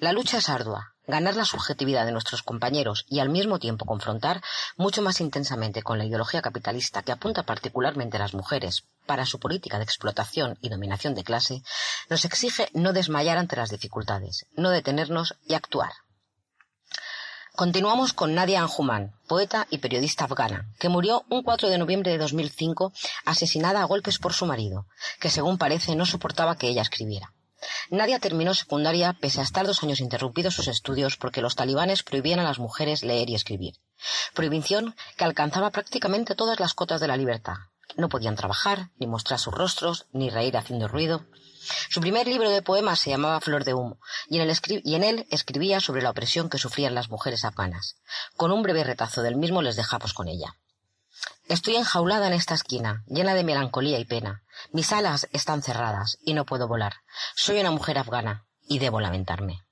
La 0.00 0.12
lucha 0.12 0.38
es 0.38 0.48
ardua, 0.48 0.94
ganar 1.06 1.36
la 1.36 1.44
subjetividad 1.44 2.04
de 2.04 2.12
nuestros 2.12 2.42
compañeros 2.42 3.06
y 3.08 3.20
al 3.20 3.30
mismo 3.30 3.58
tiempo 3.58 3.86
confrontar 3.86 4.42
mucho 4.76 5.02
más 5.02 5.20
intensamente 5.20 5.82
con 5.82 5.98
la 5.98 6.04
ideología 6.04 6.42
capitalista 6.42 7.02
que 7.02 7.12
apunta 7.12 7.44
particularmente 7.44 8.16
a 8.16 8.20
las 8.20 8.34
mujeres 8.34 8.84
para 9.06 9.24
su 9.24 9.40
política 9.40 9.78
de 9.78 9.84
explotación 9.84 10.58
y 10.60 10.68
dominación 10.68 11.14
de 11.14 11.24
clase, 11.24 11.62
nos 12.10 12.24
exige 12.24 12.68
no 12.74 12.92
desmayar 12.92 13.38
ante 13.38 13.56
las 13.56 13.70
dificultades, 13.70 14.46
no 14.54 14.70
detenernos 14.70 15.36
y 15.46 15.54
actuar. 15.54 15.92
Continuamos 17.58 18.12
con 18.12 18.36
Nadia 18.36 18.60
Anjuman, 18.60 19.16
poeta 19.26 19.66
y 19.68 19.78
periodista 19.78 20.26
afgana, 20.26 20.68
que 20.78 20.88
murió 20.88 21.24
un 21.28 21.42
4 21.42 21.70
de 21.70 21.78
noviembre 21.78 22.12
de 22.12 22.18
2005 22.18 22.92
asesinada 23.24 23.82
a 23.82 23.84
golpes 23.84 24.20
por 24.20 24.32
su 24.32 24.46
marido, 24.46 24.86
que 25.18 25.28
según 25.28 25.58
parece 25.58 25.96
no 25.96 26.06
soportaba 26.06 26.56
que 26.56 26.68
ella 26.68 26.82
escribiera. 26.82 27.34
Nadia 27.90 28.20
terminó 28.20 28.54
secundaria 28.54 29.12
pese 29.14 29.40
a 29.40 29.42
estar 29.42 29.66
dos 29.66 29.82
años 29.82 29.98
interrumpidos 29.98 30.54
sus 30.54 30.68
estudios 30.68 31.16
porque 31.16 31.42
los 31.42 31.56
talibanes 31.56 32.04
prohibían 32.04 32.38
a 32.38 32.44
las 32.44 32.60
mujeres 32.60 33.02
leer 33.02 33.28
y 33.28 33.34
escribir. 33.34 33.74
Prohibición 34.34 34.94
que 35.16 35.24
alcanzaba 35.24 35.72
prácticamente 35.72 36.36
todas 36.36 36.60
las 36.60 36.74
cotas 36.74 37.00
de 37.00 37.08
la 37.08 37.16
libertad. 37.16 37.56
No 37.96 38.08
podían 38.08 38.36
trabajar, 38.36 38.90
ni 39.00 39.08
mostrar 39.08 39.40
sus 39.40 39.52
rostros, 39.52 40.06
ni 40.12 40.30
reír 40.30 40.56
haciendo 40.56 40.86
ruido. 40.86 41.26
Su 41.88 42.00
primer 42.00 42.26
libro 42.26 42.50
de 42.50 42.62
poemas 42.62 43.00
se 43.00 43.10
llamaba 43.10 43.40
Flor 43.40 43.64
de 43.64 43.74
Humo, 43.74 44.00
y 44.28 44.40
en, 44.40 45.04
él 45.04 45.26
escribía 45.30 45.80
sobre 45.80 46.02
la 46.02 46.10
opresión 46.10 46.48
que 46.48 46.58
sufrían 46.58 46.94
las 46.94 47.10
mujeres 47.10 47.44
afganas. 47.44 47.96
Con 48.36 48.52
un 48.52 48.62
breve 48.62 48.84
retazo 48.84 49.22
del 49.22 49.36
mismo 49.36 49.62
les 49.62 49.76
dejamos 49.76 50.14
con 50.14 50.28
ella. 50.28 50.56
Estoy 51.48 51.76
enjaulada 51.76 52.26
en 52.26 52.34
esta 52.34 52.54
esquina, 52.54 53.04
llena 53.06 53.34
de 53.34 53.44
melancolía 53.44 53.98
y 53.98 54.04
pena. 54.04 54.42
Mis 54.72 54.92
alas 54.92 55.28
están 55.32 55.62
cerradas 55.62 56.18
y 56.22 56.34
no 56.34 56.44
puedo 56.44 56.68
volar. 56.68 56.96
Soy 57.34 57.58
una 57.58 57.70
mujer 57.70 57.98
afgana 57.98 58.46
y 58.68 58.78
debo 58.78 59.00
lamentarme. 59.00 59.64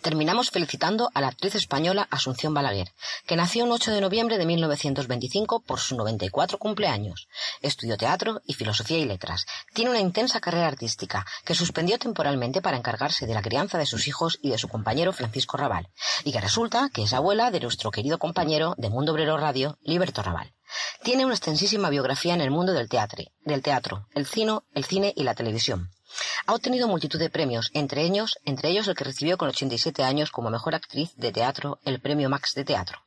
Terminamos 0.00 0.50
felicitando 0.50 1.10
a 1.12 1.20
la 1.20 1.28
actriz 1.28 1.54
española 1.54 2.08
Asunción 2.10 2.54
Balaguer, 2.54 2.94
que 3.26 3.36
nació 3.36 3.64
el 3.64 3.72
8 3.72 3.90
de 3.90 4.00
noviembre 4.00 4.38
de 4.38 4.46
1925 4.46 5.60
por 5.60 5.80
su 5.80 5.96
94 5.96 6.58
cumpleaños. 6.58 7.28
Estudió 7.62 7.96
teatro 7.96 8.40
y 8.44 8.54
filosofía 8.54 8.98
y 8.98 9.04
letras. 9.04 9.46
Tiene 9.74 9.90
una 9.90 10.00
intensa 10.00 10.40
carrera 10.40 10.68
artística 10.68 11.26
que 11.44 11.54
suspendió 11.54 11.98
temporalmente 11.98 12.62
para 12.62 12.76
encargarse 12.76 13.26
de 13.26 13.34
la 13.34 13.42
crianza 13.42 13.78
de 13.78 13.86
sus 13.86 14.08
hijos 14.08 14.38
y 14.42 14.50
de 14.50 14.58
su 14.58 14.68
compañero 14.68 15.12
Francisco 15.12 15.56
Raval, 15.56 15.88
y 16.24 16.32
que 16.32 16.40
resulta 16.40 16.90
que 16.92 17.02
es 17.02 17.12
abuela 17.12 17.50
de 17.50 17.60
nuestro 17.60 17.90
querido 17.90 18.18
compañero 18.18 18.74
de 18.78 18.90
Mundo 18.90 19.12
Obrero 19.12 19.36
Radio, 19.36 19.78
Liberto 19.82 20.22
Raval. 20.22 20.52
Tiene 21.02 21.24
una 21.24 21.34
extensísima 21.34 21.88
biografía 21.88 22.34
en 22.34 22.40
el 22.40 22.50
mundo 22.50 22.72
del 22.72 22.88
teatro, 22.88 23.24
del 23.40 23.62
teatro, 23.62 24.06
el 24.14 24.26
cine, 24.26 24.58
el 24.74 24.84
cine 24.84 25.12
y 25.16 25.24
la 25.24 25.34
televisión. 25.34 25.90
Ha 26.46 26.54
obtenido 26.54 26.88
multitud 26.88 27.18
de 27.18 27.30
premios, 27.30 27.70
entre 27.74 28.02
ellos, 28.02 28.38
entre 28.44 28.70
ellos 28.70 28.88
el 28.88 28.94
que 28.94 29.04
recibió 29.04 29.36
con 29.36 29.48
87 29.48 30.02
años 30.02 30.30
como 30.30 30.50
mejor 30.50 30.74
actriz 30.74 31.14
de 31.16 31.32
teatro 31.32 31.80
el 31.84 32.00
premio 32.00 32.28
Max 32.28 32.54
de 32.54 32.64
Teatro. 32.64 32.98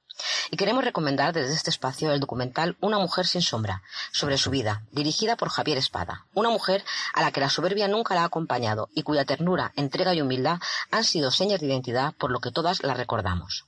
Y 0.49 0.57
queremos 0.57 0.84
recomendar 0.84 1.34
desde 1.34 1.53
este 1.53 1.69
espacio 1.69 2.12
el 2.12 2.19
documental 2.19 2.77
Una 2.81 2.99
mujer 2.99 3.25
sin 3.25 3.41
sombra, 3.41 3.84
sobre 4.12 4.38
su 4.38 4.49
vida, 4.49 4.84
dirigida 4.91 5.36
por 5.36 5.49
Javier 5.49 5.77
Espada. 5.77 6.25
Una 6.34 6.49
mujer 6.49 6.84
a 7.13 7.21
la 7.21 7.31
que 7.31 7.39
la 7.39 7.49
soberbia 7.49 7.88
nunca 7.88 8.15
la 8.15 8.21
ha 8.21 8.25
acompañado 8.25 8.89
y 8.93 9.03
cuya 9.03 9.25
ternura, 9.25 9.71
entrega 9.75 10.13
y 10.13 10.21
humildad 10.21 10.60
han 10.91 11.03
sido 11.03 11.31
señas 11.31 11.60
de 11.60 11.67
identidad 11.67 12.13
por 12.13 12.31
lo 12.31 12.39
que 12.39 12.51
todas 12.51 12.84
la 12.84 12.93
recordamos. 12.93 13.65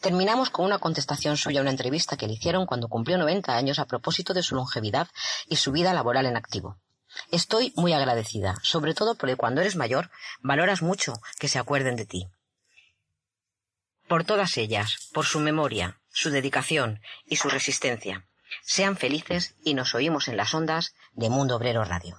Terminamos 0.00 0.50
con 0.50 0.66
una 0.66 0.78
contestación 0.78 1.36
suya 1.36 1.60
a 1.60 1.62
una 1.62 1.70
entrevista 1.70 2.16
que 2.16 2.26
le 2.26 2.34
hicieron 2.34 2.66
cuando 2.66 2.88
cumplió 2.88 3.16
90 3.18 3.56
años 3.56 3.78
a 3.78 3.86
propósito 3.86 4.34
de 4.34 4.42
su 4.42 4.54
longevidad 4.54 5.08
y 5.48 5.56
su 5.56 5.72
vida 5.72 5.94
laboral 5.94 6.26
en 6.26 6.36
activo. 6.36 6.78
Estoy 7.30 7.72
muy 7.76 7.92
agradecida, 7.92 8.56
sobre 8.62 8.94
todo 8.94 9.14
porque 9.14 9.36
cuando 9.36 9.60
eres 9.60 9.76
mayor 9.76 10.10
valoras 10.40 10.82
mucho 10.82 11.14
que 11.38 11.48
se 11.48 11.58
acuerden 11.58 11.96
de 11.96 12.06
ti. 12.06 12.28
Por 14.12 14.24
todas 14.24 14.58
ellas, 14.58 15.08
por 15.14 15.24
su 15.24 15.40
memoria, 15.40 15.98
su 16.10 16.28
dedicación 16.28 17.00
y 17.24 17.36
su 17.36 17.48
resistencia. 17.48 18.26
Sean 18.62 18.98
felices 18.98 19.54
y 19.64 19.72
nos 19.72 19.94
oímos 19.94 20.28
en 20.28 20.36
las 20.36 20.52
ondas 20.52 20.94
de 21.14 21.30
Mundo 21.30 21.56
Obrero 21.56 21.82
Radio. 21.82 22.18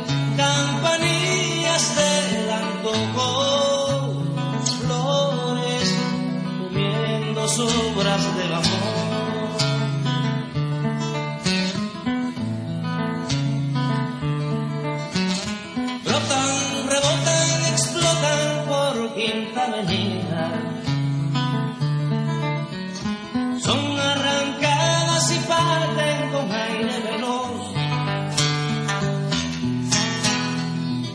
obras 7.63 8.37
del 8.37 8.53
amor. 8.53 9.01
Brotan, 16.05 16.89
rebotan, 16.89 17.65
explotan 17.71 18.65
por 18.67 19.15
quinta 19.15 19.65
avenida. 19.65 20.43
Son 23.61 23.99
arrancadas 23.99 25.31
y 25.31 25.39
parten 25.47 26.31
con 26.31 26.51
aire 26.51 26.99
veloz. 27.11 27.61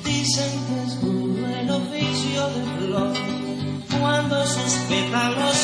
Dicen 0.04 0.52
que 0.66 0.82
es 0.86 1.00
duro 1.00 1.46
el 1.46 1.70
oficio 1.70 2.48
de 2.48 2.62
flor 2.78 3.36
cuando 3.98 4.46
sus 4.46 4.72
pétalos 4.88 5.55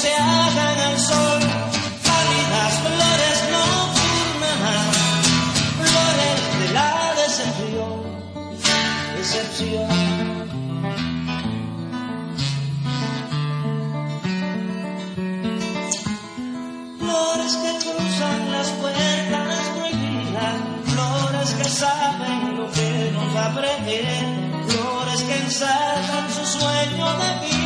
flores 17.42 17.56
que 17.56 17.90
cruzan 17.90 18.52
las 18.52 18.70
puertas 18.70 19.68
prohibidas, 19.76 20.54
flores 20.84 21.50
que 21.54 21.64
saben 21.64 22.56
lo 22.56 22.70
que 22.70 23.10
nos 23.12 23.36
va 23.36 23.46
flores 24.68 25.22
que 25.22 25.36
ensartan 25.38 26.30
su 26.30 26.58
sueño 26.58 27.06
de 27.18 27.46
vida. 27.46 27.61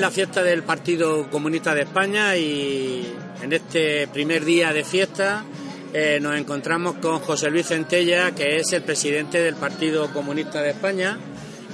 La 0.00 0.10
fiesta 0.10 0.42
del 0.42 0.62
Partido 0.62 1.28
Comunista 1.28 1.74
de 1.74 1.82
España 1.82 2.36
y 2.36 3.04
en 3.42 3.52
este 3.52 4.06
primer 4.06 4.44
día 4.44 4.72
de 4.72 4.84
fiesta 4.84 5.44
eh, 5.92 6.18
nos 6.20 6.36
encontramos 6.36 6.96
con 6.96 7.18
José 7.18 7.50
Luis 7.50 7.66
Centella, 7.66 8.32
que 8.32 8.58
es 8.58 8.72
el 8.72 8.82
presidente 8.82 9.40
del 9.40 9.56
Partido 9.56 10.12
Comunista 10.12 10.62
de 10.62 10.70
España 10.70 11.18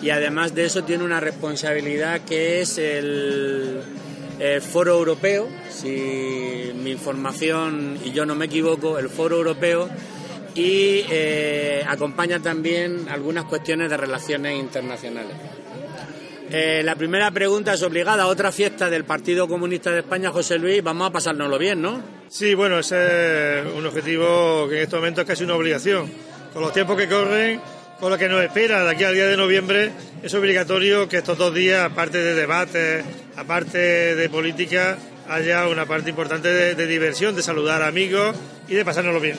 y 0.01 0.11
además 0.11 0.55
de 0.55 0.65
eso 0.65 0.85
tiene 0.85 1.05
una 1.05 1.21
responsabilidad 1.21 2.23
que 2.23 2.63
es 2.63 2.79
el, 2.79 3.83
Foro 4.61 4.99
Europeo, 4.99 5.49
si 5.71 6.73
mi 6.75 6.91
información 6.91 7.99
y 8.05 8.13
yo 8.13 8.27
no 8.27 8.35
me 8.35 8.47
equivoco, 8.47 8.99
el 8.99 9.09
Foro 9.09 9.37
Europeo 9.37 9.89
y 10.55 11.05
eh, 11.11 11.85
acompaña 11.87 12.41
también 12.41 13.07
algunas 13.09 13.45
cuestiones 13.45 13.91
de 13.91 13.97
relaciones 13.97 14.59
internacionales. 14.59 15.64
Eh, 16.51 16.83
la 16.85 16.95
primera 16.95 17.31
pregunta 17.31 17.75
es 17.75 17.83
obligada. 17.83 18.27
Otra 18.27 18.53
fiesta 18.53 18.91
del 18.91 19.05
Partido 19.05 19.49
Comunista 19.49 19.91
de 19.91 20.01
España, 20.01 20.31
José 20.31 20.59
Luis, 20.59 20.83
vamos 20.83 21.09
a 21.09 21.13
pasárnoslo 21.13 21.59
bien, 21.59 21.81
¿no? 21.81 22.03
Sí, 22.29 22.55
bueno, 22.55 22.79
ese 22.79 23.61
es 23.61 23.67
un 23.75 23.87
objetivo 23.87 24.69
que 24.69 24.77
en 24.77 24.83
este 24.83 24.97
momento 24.97 25.23
es 25.23 25.27
casi 25.27 25.45
una 25.45 25.55
obligación. 25.55 26.11
Con 26.53 26.63
los 26.63 26.73
tiempos 26.73 26.97
que 26.97 27.09
corren, 27.09 27.61
con 27.99 28.11
lo 28.11 28.19
que 28.19 28.29
nos 28.29 28.43
espera 28.43 28.85
de 28.85 28.91
aquí 28.91 29.05
al 29.05 29.15
día 29.15 29.27
de 29.27 29.37
noviembre, 29.37 29.91
es 30.23 30.35
obligatorio 30.35 31.09
que 31.09 31.19
estos 31.19 31.39
dos 31.39 31.55
días, 31.55 31.85
aparte 31.85 32.19
de 32.19 32.35
debates, 32.35 33.05
aparte 33.37 33.79
de 34.15 34.29
política, 34.29 34.99
haya 35.29 35.67
una 35.69 35.87
parte 35.87 36.11
importante 36.11 36.49
de, 36.49 36.75
de 36.75 36.87
diversión, 36.87 37.35
de 37.35 37.43
saludar 37.43 37.83
a 37.83 37.89
amigos 37.89 38.37
y 38.69 38.75
de 38.75 38.85
pasárnoslo 38.85 39.21
bien. 39.21 39.39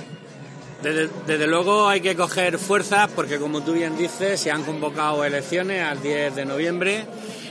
Desde, 0.86 1.48
luego 1.48 1.88
hay 1.88 2.00
que 2.00 2.16
coger 2.16 2.60
fuerzas 2.60 3.10
porque, 3.16 3.40
como 3.40 3.64
tú 3.64 3.74
bien 3.74 3.98
dices, 3.98 4.40
se 4.40 4.52
han 4.52 4.64
convocado 4.64 5.26
elecciones 5.26 5.82
al 5.82 6.00
10 6.00 6.36
de 6.36 6.46
noviembre 6.46 7.06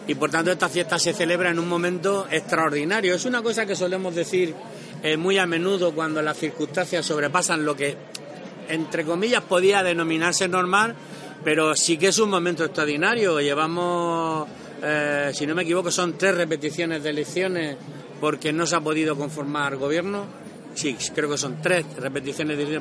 y, 0.07 0.15
por 0.15 0.31
tanto, 0.31 0.53
esta 0.53 0.69
fiesta 0.69 1.01
se 1.01 1.13
celebra 1.13 1.51
en 1.51 1.59
un 1.59 1.69
momento 1.69 2.29
extraordinario. 2.31 3.13
Es 3.13 3.25
una 3.25 3.43
cosa 3.43 3.67
que 3.67 3.75
solemos 3.75 4.15
decir 4.15 4.55
eh, 5.03 5.17
muy 5.17 5.37
a 5.39 5.47
menudo 5.47 5.93
cuando 5.93 6.23
las 6.23 6.37
circunstancias 6.37 7.05
sobrepasan 7.05 7.65
lo 7.65 7.75
que, 7.75 7.97
entre 8.69 9.05
comillas, 9.05 9.43
podía 9.43 9.83
denominarse 9.83 10.47
normal, 10.47 10.95
pero 11.43 11.75
sí 11.75 11.99
que 11.99 12.09
es 12.09 12.19
un 12.21 12.31
momento 12.31 12.65
extraordinario. 12.65 13.41
Llevamos, 13.41 14.47
eh, 14.81 15.33
si 15.35 15.45
no 15.45 15.57
me 15.57 15.63
equivoco, 15.63 15.91
son 15.91 16.17
tres 16.17 16.37
repeticiones 16.37 17.03
de 17.03 17.11
elecciones 17.11 17.77
porque 18.21 18.53
no 18.53 18.65
se 18.65 18.77
ha 18.77 18.81
podido 18.81 19.17
conformar 19.17 19.75
gobierno 19.75 20.44
sí, 20.75 20.97
creo 21.15 21.31
que 21.31 21.39
son 21.39 21.61
tres 21.63 21.85
repeticiones 21.97 22.59
de 22.59 22.81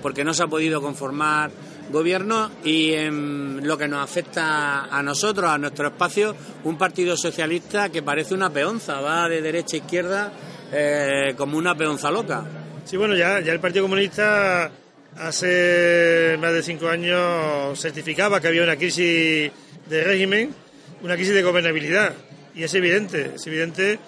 porque 0.00 0.24
no 0.24 0.32
se 0.34 0.44
ha 0.44 0.46
podido 0.46 0.80
conformar 0.80 1.50
gobierno 1.90 2.50
y 2.64 2.92
en 2.92 3.66
lo 3.66 3.76
que 3.76 3.88
nos 3.88 4.02
afecta 4.02 4.84
a 4.84 5.02
nosotros, 5.02 5.50
a 5.50 5.58
nuestro 5.58 5.88
espacio, 5.88 6.34
un 6.64 6.78
partido 6.78 7.16
socialista 7.16 7.90
que 7.90 8.02
parece 8.02 8.34
una 8.34 8.50
peonza, 8.50 9.00
va 9.00 9.28
de 9.28 9.42
derecha 9.42 9.76
a 9.76 9.80
izquierda 9.80 10.32
eh, 10.72 11.34
como 11.36 11.58
una 11.58 11.76
peonza 11.76 12.10
loca. 12.10 12.44
Sí, 12.84 12.96
bueno, 12.96 13.14
ya, 13.14 13.40
ya 13.40 13.52
el 13.52 13.60
Partido 13.60 13.84
Comunista 13.84 14.70
hace 15.16 16.36
más 16.40 16.52
de 16.52 16.62
cinco 16.62 16.88
años 16.88 17.78
certificaba 17.78 18.40
que 18.40 18.48
había 18.48 18.62
una 18.62 18.76
crisis 18.76 19.52
de 19.88 20.04
régimen, 20.04 20.54
una 21.02 21.14
crisis 21.14 21.34
de 21.34 21.42
gobernabilidad. 21.42 22.14
Y 22.54 22.64
es 22.64 22.74
evidente, 22.74 23.32
es 23.36 23.46
evidente 23.46 23.98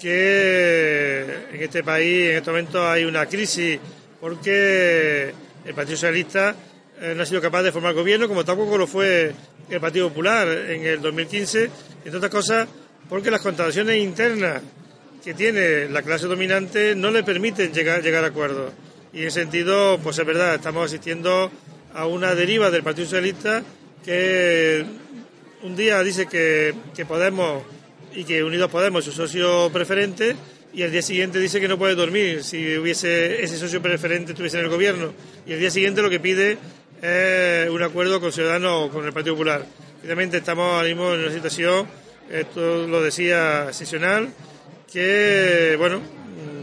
que 0.00 1.20
en 1.52 1.62
este 1.62 1.84
país 1.84 2.30
en 2.30 2.36
este 2.36 2.50
momento 2.50 2.88
hay 2.88 3.04
una 3.04 3.26
crisis 3.26 3.78
porque 4.20 5.32
el 5.64 5.74
Partido 5.74 5.96
Socialista 5.96 6.54
eh, 7.00 7.14
no 7.14 7.22
ha 7.22 7.26
sido 7.26 7.40
capaz 7.40 7.62
de 7.62 7.72
formar 7.72 7.94
gobierno, 7.94 8.28
como 8.28 8.44
tampoco 8.44 8.78
lo 8.78 8.86
fue 8.86 9.32
el 9.68 9.80
Partido 9.80 10.08
Popular 10.08 10.48
en 10.48 10.84
el 10.84 11.00
2015, 11.00 11.70
entre 12.04 12.16
otras 12.16 12.32
cosas 12.32 12.68
porque 13.08 13.30
las 13.30 13.40
contradicciones 13.40 13.98
internas 13.98 14.62
que 15.22 15.34
tiene 15.34 15.88
la 15.88 16.02
clase 16.02 16.26
dominante 16.26 16.94
no 16.94 17.10
le 17.10 17.22
permiten 17.22 17.72
llegar, 17.72 18.02
llegar 18.02 18.24
a 18.24 18.28
acuerdos. 18.28 18.72
Y 19.12 19.22
en 19.22 19.28
ese 19.28 19.40
sentido, 19.40 19.98
pues 20.02 20.18
es 20.18 20.24
verdad, 20.24 20.54
estamos 20.54 20.86
asistiendo 20.86 21.50
a 21.92 22.06
una 22.06 22.34
deriva 22.34 22.70
del 22.70 22.82
Partido 22.82 23.06
Socialista 23.06 23.62
que 24.04 24.84
un 25.62 25.76
día 25.76 26.02
dice 26.02 26.26
que, 26.26 26.74
que 26.94 27.04
Podemos 27.04 27.64
y 28.14 28.24
que 28.24 28.42
Unidos 28.42 28.70
Podemos 28.70 29.06
es 29.06 29.12
su 29.14 29.20
socio 29.20 29.70
preferente 29.72 30.36
y 30.72 30.82
el 30.82 30.92
día 30.92 31.02
siguiente 31.02 31.38
dice 31.38 31.60
que 31.60 31.68
no 31.68 31.78
puede 31.78 31.94
dormir 31.94 32.44
si 32.44 32.76
hubiese 32.76 33.42
ese 33.42 33.56
socio 33.56 33.82
preferente 33.82 34.32
estuviese 34.32 34.58
en 34.58 34.64
el 34.64 34.70
gobierno 34.70 35.12
y 35.46 35.52
el 35.52 35.60
día 35.60 35.70
siguiente 35.70 36.02
lo 36.02 36.10
que 36.10 36.20
pide 36.20 36.58
es 37.02 37.70
un 37.70 37.82
acuerdo 37.82 38.20
con 38.20 38.32
Ciudadanos 38.32 38.90
con 38.90 39.04
el 39.06 39.12
Partido 39.12 39.34
Popular. 39.34 39.64
Finalmente 40.02 40.38
estamos 40.38 40.74
ahora 40.74 40.88
mismo 40.88 41.14
en 41.14 41.20
una 41.20 41.32
situación, 41.32 41.86
esto 42.30 42.86
lo 42.86 43.02
decía 43.02 43.72
sesional, 43.72 44.28
que 44.90 45.76
bueno, 45.78 46.00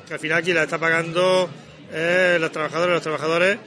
que 0.07 0.13
al 0.13 0.19
final 0.19 0.43
quien 0.43 0.55
la 0.55 0.63
está 0.63 0.77
pagando 0.77 1.49
es 1.91 2.39
las 2.39 2.51
trabajadoras 2.51 2.89
y 2.89 2.93
los 2.93 3.03
trabajadores 3.03 3.57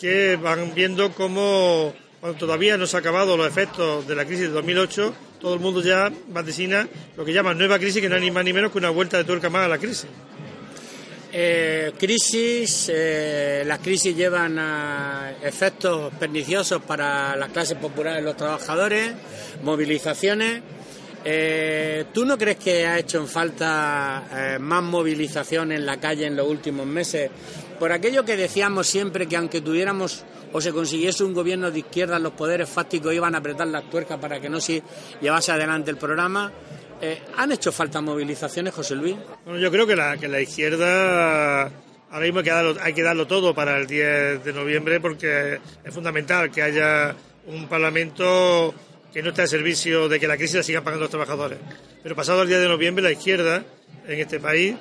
que 0.00 0.36
van 0.36 0.74
viendo 0.74 1.12
cómo 1.12 1.94
cuando 2.20 2.38
todavía 2.38 2.76
no 2.76 2.86
se 2.86 2.96
han 2.96 3.00
acabado 3.00 3.36
los 3.36 3.46
efectos 3.46 4.06
de 4.06 4.14
la 4.14 4.24
crisis 4.24 4.46
de 4.46 4.52
2008 4.52 5.14
todo 5.40 5.54
el 5.54 5.60
mundo 5.60 5.80
ya 5.82 6.12
vaticina 6.28 6.88
lo 7.16 7.24
que 7.24 7.32
llaman 7.32 7.58
nueva 7.58 7.78
crisis, 7.78 8.02
que 8.02 8.08
no 8.08 8.16
es 8.16 8.22
ni 8.22 8.30
más 8.30 8.44
ni 8.44 8.52
menos 8.52 8.72
que 8.72 8.78
una 8.78 8.90
vuelta 8.90 9.16
de 9.16 9.24
tuerca 9.24 9.50
más 9.50 9.64
a 9.64 9.68
la 9.68 9.78
crisis. 9.78 10.06
Eh, 11.30 11.92
crisis, 11.98 12.90
eh, 12.92 13.62
las 13.66 13.78
crisis 13.80 14.16
llevan 14.16 14.58
a 14.58 15.34
efectos 15.42 16.12
perniciosos 16.18 16.82
para 16.82 17.36
las 17.36 17.50
clases 17.50 17.76
populares, 17.76 18.24
los 18.24 18.36
trabajadores, 18.36 19.12
movilizaciones. 19.62 20.62
Eh, 21.24 22.06
¿Tú 22.14 22.24
no 22.24 22.38
crees 22.38 22.56
que 22.56 22.86
ha 22.86 22.98
hecho 22.98 23.18
en 23.18 23.28
falta 23.28 24.56
más 24.60 24.82
movilización 24.82 25.72
en 25.72 25.84
la 25.84 26.00
calle 26.00 26.26
en 26.26 26.34
los 26.34 26.48
últimos 26.48 26.86
meses? 26.86 27.30
Por 27.78 27.92
aquello 27.92 28.24
que 28.24 28.36
decíamos 28.36 28.86
siempre 28.86 29.26
que 29.26 29.36
aunque 29.36 29.60
tuviéramos 29.60 30.24
o 30.52 30.60
se 30.60 30.72
consiguiese 30.72 31.24
un 31.24 31.34
gobierno 31.34 31.70
de 31.70 31.80
izquierda, 31.80 32.18
los 32.18 32.32
poderes 32.32 32.68
fácticos 32.68 33.12
iban 33.14 33.34
a 33.34 33.38
apretar 33.38 33.66
las 33.68 33.88
tuercas 33.90 34.18
para 34.18 34.40
que 34.40 34.48
no 34.48 34.60
se 34.60 34.82
llevase 35.20 35.52
adelante 35.52 35.90
el 35.90 35.96
programa. 35.96 36.52
Eh, 37.00 37.22
¿Han 37.36 37.52
hecho 37.52 37.70
falta 37.70 38.00
movilizaciones, 38.00 38.74
José 38.74 38.96
Luis? 38.96 39.16
Bueno, 39.44 39.60
yo 39.60 39.70
creo 39.70 39.86
que 39.86 39.94
la, 39.94 40.16
que 40.16 40.28
la 40.28 40.40
izquierda 40.40 41.70
ahora 42.10 42.24
mismo 42.24 42.40
hay 42.80 42.94
que, 42.94 43.02
darlo, 43.02 43.26
todo 43.26 43.54
para 43.54 43.78
el 43.78 43.86
10 43.86 44.44
de 44.44 44.52
noviembre 44.52 45.00
porque 45.00 45.60
es 45.84 45.94
fundamental 45.94 46.50
que 46.50 46.62
haya 46.62 47.14
un 47.46 47.68
Parlamento 47.68 48.74
que 49.12 49.22
no 49.22 49.30
esté 49.30 49.42
al 49.42 49.48
servicio 49.48 50.08
de 50.08 50.20
que 50.20 50.28
la 50.28 50.36
crisis 50.36 50.56
la 50.56 50.62
sigan 50.62 50.84
pagando 50.84 51.04
los 51.04 51.10
trabajadores. 51.10 51.58
Pero 52.02 52.14
pasado 52.14 52.42
el 52.42 52.48
10 52.48 52.60
de 52.60 52.68
noviembre, 52.68 53.02
la 53.02 53.12
izquierda 53.12 53.64
en 54.06 54.20
este 54.20 54.40
país 54.40 54.76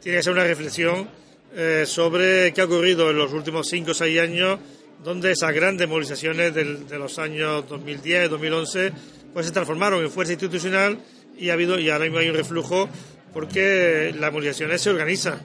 tiene 0.00 0.16
que 0.16 0.20
hacer 0.20 0.32
una 0.32 0.44
reflexión 0.44 1.08
eh, 1.54 1.84
sobre 1.86 2.52
qué 2.52 2.60
ha 2.60 2.64
ocurrido 2.64 3.10
en 3.10 3.18
los 3.18 3.32
últimos 3.32 3.68
5 3.68 3.90
o 3.90 3.94
6 3.94 4.20
años 4.20 4.58
donde 5.02 5.32
esas 5.32 5.54
grandes 5.54 5.88
movilizaciones 5.88 6.54
de 6.54 6.98
los 6.98 7.18
años 7.18 7.68
2010, 7.68 8.30
2011, 8.30 8.92
pues 9.32 9.46
se 9.46 9.52
transformaron 9.52 10.02
en 10.02 10.10
fuerza 10.10 10.32
institucional 10.32 10.98
y 11.36 11.50
ha 11.50 11.52
habido 11.52 11.78
y 11.78 11.88
ahora 11.88 12.04
mismo 12.04 12.18
hay 12.18 12.28
un 12.28 12.36
reflujo 12.36 12.88
porque 13.32 14.14
las 14.18 14.32
movilizaciones 14.32 14.80
se 14.80 14.90
organizan. 14.90 15.40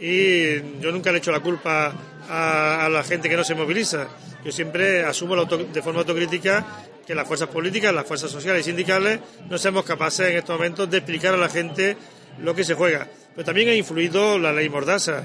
Y 0.00 0.80
yo 0.80 0.92
nunca 0.92 1.10
le 1.10 1.18
he 1.18 1.18
hecho 1.18 1.32
la 1.32 1.40
culpa 1.40 1.92
a, 2.28 2.88
la 2.90 3.02
gente 3.02 3.28
que 3.28 3.36
no 3.36 3.42
se 3.42 3.54
moviliza. 3.54 4.06
Yo 4.44 4.52
siempre 4.52 5.04
asumo 5.04 5.44
de 5.44 5.82
forma 5.82 6.00
autocrítica 6.00 6.64
que 7.04 7.14
las 7.14 7.26
fuerzas 7.26 7.48
políticas, 7.48 7.92
las 7.92 8.06
fuerzas 8.06 8.30
sociales 8.30 8.62
y 8.62 8.70
sindicales 8.70 9.18
no 9.48 9.58
seamos 9.58 9.84
capaces 9.84 10.30
en 10.30 10.36
estos 10.36 10.56
momentos 10.56 10.88
de 10.90 10.98
explicar 10.98 11.34
a 11.34 11.38
la 11.38 11.48
gente 11.48 11.96
lo 12.40 12.54
que 12.54 12.62
se 12.62 12.74
juega. 12.74 13.08
Pero 13.34 13.44
también 13.44 13.70
ha 13.70 13.74
influido 13.74 14.38
la 14.38 14.52
ley 14.52 14.68
Mordaza, 14.68 15.24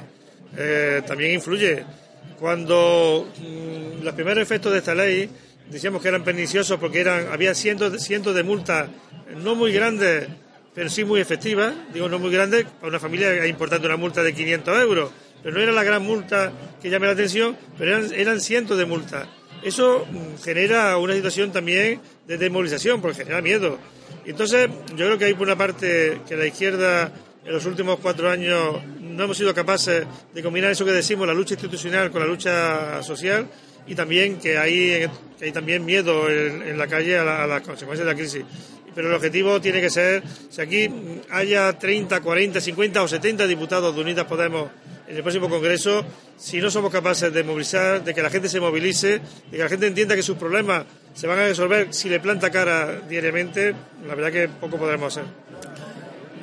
eh, 0.57 1.03
también 1.05 1.33
influye 1.33 1.83
cuando 2.39 3.27
mm, 3.39 4.03
los 4.03 4.13
primeros 4.13 4.41
efectos 4.43 4.71
de 4.71 4.79
esta 4.79 4.95
ley 4.95 5.29
decíamos 5.69 6.01
que 6.01 6.09
eran 6.09 6.23
perniciosos 6.23 6.79
porque 6.79 7.01
eran 7.01 7.27
había 7.31 7.55
cientos 7.55 8.01
cientos 8.03 8.35
de 8.35 8.43
multas 8.43 8.89
no 9.37 9.55
muy 9.55 9.71
grandes, 9.71 10.27
pero 10.75 10.89
sí 10.89 11.03
muy 11.03 11.19
efectivas, 11.19 11.73
digo 11.93 12.09
no 12.09 12.19
muy 12.19 12.31
grandes, 12.31 12.65
para 12.65 12.89
una 12.89 12.99
familia 12.99 13.33
es 13.33 13.49
importante 13.49 13.87
una 13.87 13.97
multa 13.97 14.21
de 14.23 14.33
500 14.33 14.81
euros, 14.81 15.11
pero 15.41 15.55
no 15.55 15.61
era 15.61 15.71
la 15.71 15.83
gran 15.83 16.03
multa 16.03 16.51
que 16.81 16.89
llame 16.89 17.07
la 17.07 17.13
atención, 17.13 17.57
pero 17.77 17.97
eran, 17.97 18.13
eran 18.13 18.39
cientos 18.39 18.77
de 18.77 18.85
multas. 18.85 19.27
Eso 19.63 20.05
mm, 20.09 20.43
genera 20.43 20.97
una 20.97 21.13
situación 21.13 21.51
también 21.51 22.01
de 22.27 22.37
desmovilización, 22.37 23.01
porque 23.01 23.17
genera 23.19 23.41
miedo. 23.41 23.77
Entonces, 24.25 24.69
yo 24.89 25.05
creo 25.05 25.17
que 25.17 25.25
hay 25.25 25.33
por 25.33 25.47
una 25.47 25.57
parte 25.57 26.21
que 26.27 26.35
la 26.35 26.45
izquierda 26.45 27.11
en 27.45 27.53
los 27.53 27.65
últimos 27.65 27.99
cuatro 27.99 28.29
años 28.29 28.77
no 29.13 29.23
hemos 29.23 29.37
sido 29.37 29.53
capaces 29.53 30.05
de 30.33 30.43
combinar 30.43 30.71
eso 30.71 30.85
que 30.85 30.91
decimos, 30.91 31.27
la 31.27 31.33
lucha 31.33 31.53
institucional 31.53 32.11
con 32.11 32.21
la 32.21 32.27
lucha 32.27 33.01
social 33.03 33.47
y 33.85 33.95
también 33.95 34.39
que 34.39 34.57
hay, 34.57 35.07
hay 35.41 35.51
también 35.51 35.85
miedo 35.85 36.29
en, 36.29 36.77
la 36.77 36.87
calle 36.87 37.17
a, 37.17 37.45
las 37.47 37.61
consecuencias 37.61 38.05
de 38.05 38.13
la 38.13 38.17
crisis. 38.17 38.43
Pero 38.95 39.07
el 39.07 39.15
objetivo 39.15 39.59
tiene 39.59 39.81
que 39.81 39.89
ser, 39.89 40.23
si 40.49 40.61
aquí 40.61 40.87
haya 41.31 41.77
30, 41.77 42.21
40, 42.21 42.61
50 42.61 43.03
o 43.03 43.07
70 43.07 43.47
diputados 43.47 43.95
de 43.95 44.01
Unidas 44.01 44.25
Podemos 44.25 44.69
en 45.07 45.17
el 45.17 45.23
próximo 45.23 45.49
Congreso, 45.49 46.05
si 46.37 46.61
no 46.61 46.69
somos 46.69 46.91
capaces 46.91 47.33
de 47.33 47.43
movilizar, 47.43 48.03
de 48.03 48.13
que 48.13 48.21
la 48.21 48.29
gente 48.29 48.47
se 48.47 48.59
movilice, 48.59 49.19
de 49.19 49.21
que 49.51 49.57
la 49.57 49.69
gente 49.69 49.87
entienda 49.87 50.15
que 50.15 50.23
sus 50.23 50.37
problemas 50.37 50.85
se 51.13 51.27
van 51.27 51.39
a 51.39 51.47
resolver 51.47 51.87
si 51.91 52.07
le 52.07 52.19
planta 52.19 52.51
cara 52.51 53.01
diariamente, 53.01 53.73
la 54.07 54.15
verdad 54.15 54.31
que 54.31 54.47
poco 54.47 54.77
podremos 54.77 55.17
hacer. 55.17 55.42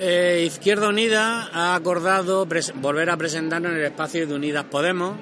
Eh, 0.03 0.45
Izquierda 0.47 0.89
Unida 0.89 1.51
ha 1.53 1.75
acordado 1.75 2.49
volver 2.77 3.11
a 3.11 3.19
presentarnos 3.19 3.73
en 3.73 3.81
el 3.81 3.85
espacio 3.85 4.27
de 4.27 4.35
Unidas 4.35 4.65
Podemos 4.65 5.19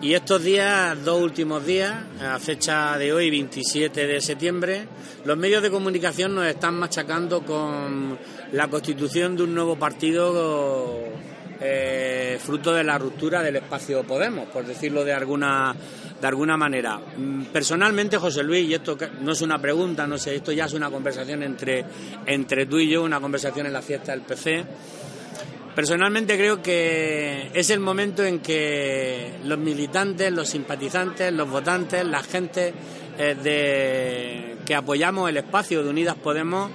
y 0.00 0.14
estos 0.14 0.42
días, 0.42 0.96
dos 1.04 1.20
últimos 1.20 1.66
días, 1.66 1.92
a 2.22 2.38
fecha 2.38 2.96
de 2.96 3.12
hoy, 3.12 3.28
27 3.28 4.06
de 4.06 4.22
septiembre, 4.22 4.88
los 5.26 5.36
medios 5.36 5.62
de 5.62 5.70
comunicación 5.70 6.34
nos 6.34 6.46
están 6.46 6.74
machacando 6.74 7.42
con 7.42 8.18
la 8.52 8.68
constitución 8.68 9.36
de 9.36 9.42
un 9.42 9.54
nuevo 9.54 9.78
partido 9.78 10.94
eh, 11.66 12.38
fruto 12.38 12.74
de 12.74 12.84
la 12.84 12.98
ruptura 12.98 13.42
del 13.42 13.56
espacio 13.56 14.02
Podemos, 14.02 14.48
por 14.48 14.66
decirlo 14.66 15.02
de 15.02 15.14
alguna, 15.14 15.74
de 16.20 16.26
alguna 16.26 16.58
manera. 16.58 16.98
Mm, 16.98 17.44
personalmente, 17.44 18.18
José 18.18 18.42
Luis, 18.42 18.68
y 18.68 18.74
esto 18.74 18.98
no 19.22 19.32
es 19.32 19.40
una 19.40 19.58
pregunta, 19.58 20.06
no 20.06 20.18
sé, 20.18 20.36
esto 20.36 20.52
ya 20.52 20.66
es 20.66 20.74
una 20.74 20.90
conversación 20.90 21.42
entre, 21.42 21.84
entre 22.26 22.66
tú 22.66 22.78
y 22.78 22.90
yo, 22.90 23.02
una 23.02 23.18
conversación 23.18 23.66
en 23.66 23.72
la 23.72 23.80
fiesta 23.80 24.12
del 24.12 24.20
PC. 24.20 24.64
Personalmente 25.74 26.36
creo 26.36 26.62
que 26.62 27.50
es 27.52 27.70
el 27.70 27.80
momento 27.80 28.22
en 28.22 28.40
que 28.40 29.32
los 29.44 29.58
militantes, 29.58 30.30
los 30.30 30.48
simpatizantes, 30.48 31.32
los 31.32 31.48
votantes, 31.48 32.04
la 32.04 32.22
gente 32.22 32.74
eh, 33.18 33.36
de, 33.42 34.56
que 34.66 34.74
apoyamos 34.74 35.30
el 35.30 35.38
espacio 35.38 35.82
de 35.82 35.88
Unidas 35.88 36.16
Podemos, 36.16 36.70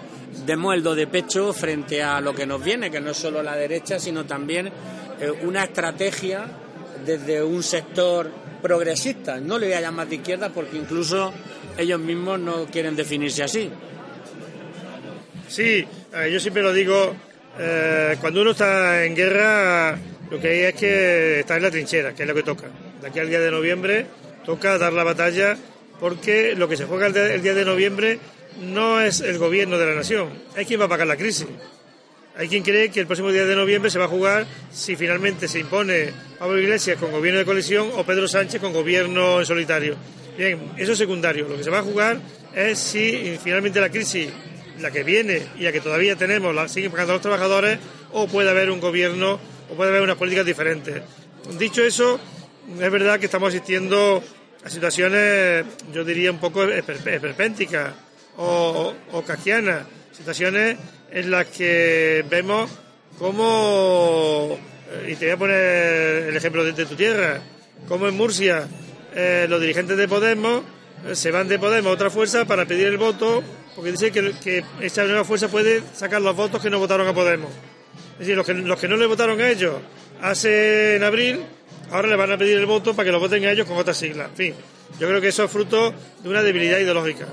demos 0.46 0.76
el 0.76 0.84
do 0.84 0.96
de 0.96 1.08
pecho 1.08 1.54
frente 1.54 2.04
a 2.04 2.22
lo 2.22 2.34
que 2.34 2.46
nos 2.46 2.64
viene, 2.64 2.92
que 2.92 3.00
no 3.00 3.12
es 3.12 3.18
solo 3.18 3.42
la 3.44 3.56
derecha, 3.56 4.00
sino 4.00 4.26
también 4.26 4.68
eh, 4.68 5.32
una 5.44 5.64
estrategia 5.64 6.46
desde 7.06 7.44
un 7.44 7.64
sector 7.64 8.30
progresista. 8.62 9.40
No 9.40 9.58
le 9.58 9.68
voy 9.68 9.76
a 9.76 9.82
llamar 9.82 10.08
de 10.08 10.16
izquierda 10.16 10.50
porque 10.50 10.78
incluso 10.78 11.34
ellos 11.78 12.00
mismos 12.00 12.40
no 12.40 12.66
quieren 12.66 12.96
definirse 12.96 13.44
así. 13.44 13.70
Sí, 15.48 15.86
yo 16.32 16.40
siempre 16.40 16.62
lo 16.62 16.72
digo, 16.72 17.16
eh, 17.58 18.18
cuando 18.22 18.42
uno 18.42 18.52
está 18.52 19.04
en 19.04 19.16
guerra, 19.16 19.98
lo 20.30 20.40
que 20.40 20.48
hay 20.48 20.60
es 20.60 20.76
que 20.76 21.40
está 21.40 21.58
en 21.58 21.64
la 21.64 21.72
trinchera, 21.72 22.14
que 22.14 22.24
es 22.24 22.30
lo 22.30 22.36
que 22.36 22.44
toca. 22.44 22.68
De 23.02 23.08
aquí 23.08 23.20
al 23.20 23.30
día 23.30 23.40
de 23.40 23.52
noviembre 23.52 24.06
toca 24.46 24.78
dar 24.78 24.94
la 24.94 25.04
batalla 25.04 25.58
porque 26.00 26.56
lo 26.56 26.70
que 26.70 26.78
se 26.78 26.86
juega 26.86 27.08
el 27.08 27.42
día 27.42 27.54
de 27.54 27.66
noviembre 27.66 28.20
no 28.62 29.02
es 29.02 29.22
el 29.22 29.38
gobierno 29.38 29.78
de 29.78 29.86
la 29.86 29.96
nación, 29.96 30.30
es 30.56 30.68
quien 30.68 30.80
va 30.80 30.86
a 30.86 30.90
pagar 30.90 31.08
la 31.08 31.18
crisis. 31.18 31.48
Hay 32.36 32.48
quien 32.48 32.64
cree 32.64 32.90
que 32.90 33.02
el 33.02 33.06
próximo 33.06 33.32
día 33.32 33.46
de 33.46 33.56
noviembre 33.56 33.92
se 33.92 34.00
va 34.00 34.06
a 34.06 34.08
jugar 34.08 34.46
si 34.72 34.96
finalmente 34.96 35.48
se 35.48 35.60
impone 35.60 36.14
Pablo 36.38 36.58
Iglesias 36.58 36.98
con 36.98 37.12
gobierno 37.12 37.40
de 37.40 37.46
coalición 37.46 37.90
o 37.96 38.06
Pedro 38.06 38.30
Sánchez 38.30 38.62
con 38.62 38.72
gobierno 38.72 39.40
en 39.40 39.46
solitario. 39.46 39.98
Bien, 40.38 40.72
eso 40.78 40.94
es 40.94 40.98
secundario. 40.98 41.50
Lo 41.50 41.58
que 41.58 41.66
se 41.66 41.70
va 41.70 41.80
a 41.80 41.84
jugar 41.84 42.22
es 42.56 42.80
si 42.80 43.38
finalmente 43.44 43.82
la 43.82 43.90
crisis 43.90 44.30
la 44.80 44.90
que 44.90 45.04
viene 45.04 45.42
y 45.58 45.64
la 45.64 45.74
que 45.74 45.82
todavía 45.82 46.16
tenemos 46.16 46.56
la 46.56 46.70
siguen 46.70 46.92
pagando 46.92 47.14
los 47.14 47.22
trabajadores 47.22 47.78
o 48.14 48.28
puede 48.28 48.50
haber 48.50 48.72
un 48.72 48.80
gobierno 48.80 49.38
o 49.70 49.76
puede 49.76 49.90
haber 49.90 50.04
unas 50.04 50.16
políticas 50.16 50.46
diferentes. 50.46 51.02
Dicho 51.58 51.84
eso, 51.84 52.22
es 52.80 52.92
verdad 52.92 53.20
que 53.20 53.26
estamos 53.26 53.50
asistiendo 53.50 54.24
a 54.64 54.70
situaciones, 54.70 55.66
yo 55.94 56.06
diría, 56.06 56.32
un 56.32 56.40
poco 56.40 56.64
esperpénticas 56.64 57.94
o, 58.40 58.94
o 59.12 59.24
situaciones 60.12 60.78
en 61.12 61.32
las 61.32 61.46
que 61.48 62.26
vemos 62.30 62.70
cómo, 63.18 64.58
y 65.08 65.16
te 65.16 65.26
voy 65.26 65.34
a 65.34 65.38
poner 65.38 66.30
el 66.30 66.38
ejemplo 66.38 66.64
de, 66.64 66.86
tu 66.86 66.96
tierra, 66.96 67.42
como 67.88 68.08
en 68.08 68.16
Murcia 68.16 68.68
eh, 69.14 69.46
los 69.50 69.60
dirigentes 69.60 69.98
de 69.98 70.08
Podemos 70.08 70.64
eh, 71.06 71.16
se 71.16 71.32
van 71.32 71.48
de 71.48 71.60
Podemos 71.60 71.92
a 71.92 71.94
otra 71.94 72.10
fuerza 72.10 72.46
para 72.46 72.66
pedir 72.66 72.88
el 72.88 72.98
voto 72.98 73.44
porque 73.76 73.92
dice 73.92 74.12
que, 74.12 74.34
que 74.42 74.64
esta 74.82 75.04
nueva 75.06 75.24
fuerza 75.24 75.48
puede 75.48 75.82
sacar 75.94 76.22
los 76.22 76.36
votos 76.36 76.62
que 76.62 76.70
no 76.70 76.80
votaron 76.80 77.08
a 77.08 77.14
Podemos. 77.14 77.52
Es 78.14 78.20
decir, 78.20 78.36
los 78.36 78.46
que, 78.46 78.54
los 78.54 78.80
que 78.80 78.88
no 78.88 78.98
le 78.98 79.06
votaron 79.06 79.40
a 79.42 79.50
ellos 79.50 79.76
hace 80.22 80.96
en 80.96 81.04
abril, 81.04 81.42
ahora 81.92 82.08
le 82.08 82.16
van 82.16 82.32
a 82.32 82.38
pedir 82.38 82.58
el 82.58 82.66
voto 82.66 82.94
para 82.94 83.06
que 83.06 83.12
lo 83.12 83.20
voten 83.20 83.44
a 83.46 83.52
ellos 83.52 83.68
con 83.68 83.78
otras 83.78 83.98
siglas. 83.98 84.30
En 84.30 84.36
fin, 84.36 84.54
yo 85.00 85.08
creo 85.08 85.22
que 85.22 85.30
eso 85.30 85.44
es 85.44 85.52
fruto 85.52 85.94
de 86.22 86.30
una 86.30 86.44
debilidad 86.44 86.80
ideológica. 86.80 87.28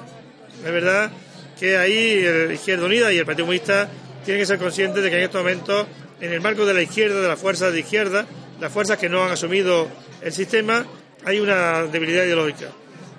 Es 0.65 0.73
verdad 0.73 1.11
que 1.59 1.77
ahí 1.77 2.25
el 2.25 2.53
Izquierda 2.53 2.87
Unida 2.87 3.13
y 3.13 3.19
el 3.19 3.27
Partido 3.27 3.47
Comunista 3.47 3.89
tienen 4.25 4.43
que 4.43 4.47
ser 4.47 4.59
conscientes 4.59 5.03
de 5.03 5.11
que 5.11 5.17
en 5.17 5.23
estos 5.23 5.43
momentos, 5.43 5.87
en 6.21 6.33
el 6.33 6.41
marco 6.41 6.67
de 6.67 6.75
la 6.75 6.83
izquierda, 6.83 7.21
de 7.21 7.29
las 7.29 7.41
fuerzas 7.41 7.73
de 7.73 7.81
izquierda, 7.81 8.27
las 8.61 8.73
fuerzas 8.73 8.99
que 8.99 9.09
no 9.09 9.25
han 9.25 9.33
asumido 9.33 9.89
el 10.21 10.33
sistema, 10.33 10.85
hay 11.25 11.41
una 11.41 11.85
debilidad 11.85 12.25
ideológica 12.25 12.69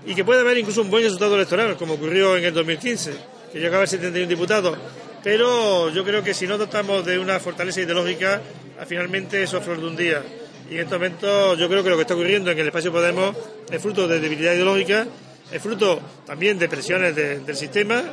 y 0.08 0.16
que 0.16 0.24
puede 0.24 0.40
haber 0.40 0.58
incluso 0.58 0.82
un 0.82 0.90
buen 0.90 1.04
resultado 1.04 1.36
electoral, 1.36 1.76
como 1.76 1.96
ocurrió 1.96 2.38
en 2.38 2.46
el 2.46 2.54
2015, 2.54 3.12
que 3.52 3.60
llegaba 3.60 3.84
a 3.84 3.88
71 3.88 4.28
diputados. 4.28 4.78
Pero 5.22 5.90
yo 5.90 6.06
creo 6.06 6.24
que 6.24 6.34
si 6.34 6.48
no 6.48 6.58
dotamos 6.58 7.06
de 7.06 7.20
una 7.20 7.42
fortaleza 7.42 7.82
ideológica, 7.82 8.42
finalmente 8.88 9.44
eso 9.44 9.58
es 9.58 9.66
flor 9.66 9.82
de 9.82 9.88
un 9.88 9.98
día. 9.98 10.24
Y 10.70 10.76
en 10.76 10.80
estos 10.80 10.98
momentos 10.98 11.60
yo 11.60 11.68
creo 11.68 11.84
que 11.84 11.90
lo 11.90 11.98
que 11.98 12.04
está 12.04 12.14
ocurriendo 12.14 12.50
en 12.52 12.58
el 12.58 12.68
espacio 12.68 12.92
Podemos 12.92 13.36
es 13.70 13.82
fruto 13.82 14.08
de 14.08 14.22
debilidad 14.22 14.54
ideológica, 14.54 15.06
es 15.52 15.62
fruto 15.62 16.00
también 16.26 16.60
de 16.60 16.68
presiones 16.68 17.16
del 17.16 17.56
sistema, 17.56 18.04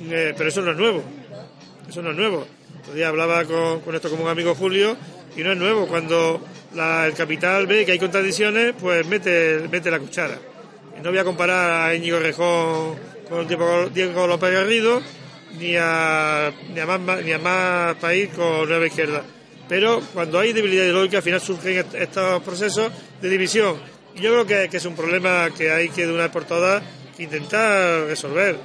eh, 0.00 0.34
pero 0.36 0.48
eso 0.48 0.62
no 0.62 0.70
es 0.72 0.76
nuevo. 0.76 1.02
Eso 1.88 2.02
no 2.02 2.10
es 2.10 2.16
nuevo. 2.16 2.46
Otro 2.80 2.94
día 2.94 3.08
hablaba 3.08 3.44
con, 3.44 3.94
esto 3.94 4.10
como 4.10 4.24
un 4.24 4.30
amigo 4.30 4.54
Julio 4.54 4.96
y 5.36 5.42
no 5.42 5.52
es 5.52 5.58
nuevo. 5.58 5.86
Cuando 5.86 6.42
el 6.74 7.14
capital 7.14 7.66
ve 7.66 7.84
que 7.84 7.92
hay 7.92 7.98
contradicciones, 7.98 8.74
pues 8.78 9.06
mete, 9.06 9.68
mete 9.70 9.90
la 9.90 9.98
cuchara. 9.98 10.38
No 11.02 11.10
voy 11.10 11.18
a 11.18 11.24
comparar 11.24 11.88
a 11.88 11.94
Íñigo 11.94 12.18
Rejón 12.18 12.96
con 13.28 13.46
Diego 13.48 14.26
López 14.26 14.52
Garrido, 14.52 15.02
ni 15.58 15.76
a, 15.76 16.52
ni 16.72 16.80
a, 16.80 16.86
más, 16.86 17.24
ni 17.24 17.32
a 17.32 17.38
más 17.38 17.96
país 17.96 18.30
con 18.34 18.68
Nueva 18.68 18.86
Izquierda. 18.86 19.22
Pero 19.68 20.00
cuando 20.12 20.38
hay 20.38 20.52
debilidad 20.52 20.84
ideológica, 20.84 21.18
al 21.18 21.22
final 21.22 21.40
surgen 21.40 21.84
estos 21.94 22.42
procesos 22.42 22.90
de 23.20 23.28
división. 23.28 23.93
Yo 24.16 24.30
creo 24.32 24.46
que, 24.46 24.68
que, 24.68 24.76
es 24.76 24.84
un 24.84 24.94
problema 24.94 25.50
que 25.50 25.70
hay 25.70 25.88
que 25.88 26.06
de 26.06 26.12
una 26.12 26.24
vez 26.24 26.32
por 26.32 26.44
todas 26.44 26.82
intentar 27.18 28.06
resolver. 28.06 28.56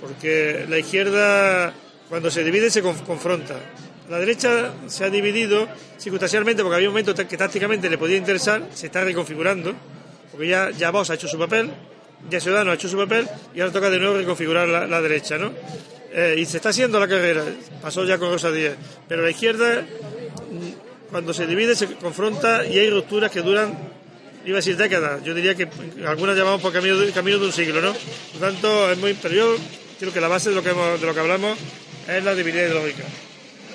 Porque 0.00 0.66
la 0.68 0.78
izquierda, 0.78 1.72
cuando 2.08 2.30
se 2.30 2.44
divide, 2.44 2.70
se 2.70 2.82
confronta. 2.82 3.56
La 4.10 4.18
derecha 4.18 4.72
se 4.86 5.04
ha 5.04 5.10
dividido 5.10 5.68
circunstancialmente 5.98 6.62
porque 6.62 6.76
había 6.76 6.88
un 6.88 6.94
momento 6.94 7.14
que 7.14 7.36
tácticamente 7.36 7.90
le 7.90 7.98
podía 7.98 8.16
interesar, 8.16 8.62
se 8.72 8.86
está 8.86 9.02
reconfigurando 9.02 9.74
porque 10.36 10.48
ya, 10.48 10.70
ya 10.70 10.90
Vox 10.90 11.08
ha 11.08 11.14
hecho 11.14 11.28
su 11.28 11.38
papel, 11.38 11.70
ya 12.28 12.40
Ciudadanos 12.40 12.72
ha 12.72 12.74
hecho 12.74 12.88
su 12.88 12.96
papel 12.98 13.26
y 13.54 13.60
ahora 13.60 13.72
toca 13.72 13.88
de 13.88 13.98
nuevo 13.98 14.18
reconfigurar 14.18 14.68
la, 14.68 15.00
derecha, 15.00 15.38
¿no? 15.38 15.50
Eh, 16.12 16.36
y 16.38 16.44
se 16.44 16.58
está 16.58 16.68
haciendo 16.68 17.00
la 17.00 17.08
carrera, 17.08 17.42
pasó 17.80 18.04
ya 18.04 18.18
con 18.18 18.30
Rosa 18.30 18.50
Díez, 18.50 18.76
pero 19.08 19.22
la 19.22 19.30
izquierda 19.30 19.80
mm, 19.80 21.10
cuando 21.10 21.32
se 21.32 21.46
divide 21.46 21.74
se 21.74 21.86
confronta 21.94 22.66
y 22.66 22.78
hay 22.78 22.90
rupturas 22.90 23.30
que 23.30 23.40
duran, 23.40 23.76
iba 24.46 24.58
a 24.58 24.60
decir 24.60 24.76
décadas, 24.76 25.22
yo 25.24 25.34
diría 25.34 25.54
que 25.54 25.68
algunas 26.06 26.36
llamamos 26.36 26.60
por 26.60 26.72
camino 26.72 26.96
de, 26.96 27.10
camino 27.10 27.38
de 27.38 27.46
un 27.46 27.52
siglo, 27.52 27.80
¿no? 27.80 27.92
Por 27.92 28.40
lo 28.40 28.46
tanto, 28.46 28.92
es 28.92 28.98
muy, 28.98 29.16
yo 29.30 29.56
creo 29.98 30.12
que 30.12 30.20
la 30.20 30.28
base 30.28 30.50
de 30.50 30.54
lo 30.54 30.62
que, 30.62 30.70
de 30.70 31.06
lo 31.06 31.14
que 31.14 31.20
hablamos 31.20 31.58
es 32.08 32.22
la 32.22 32.34
debilidad 32.34 32.66
ideológica. 32.66 33.02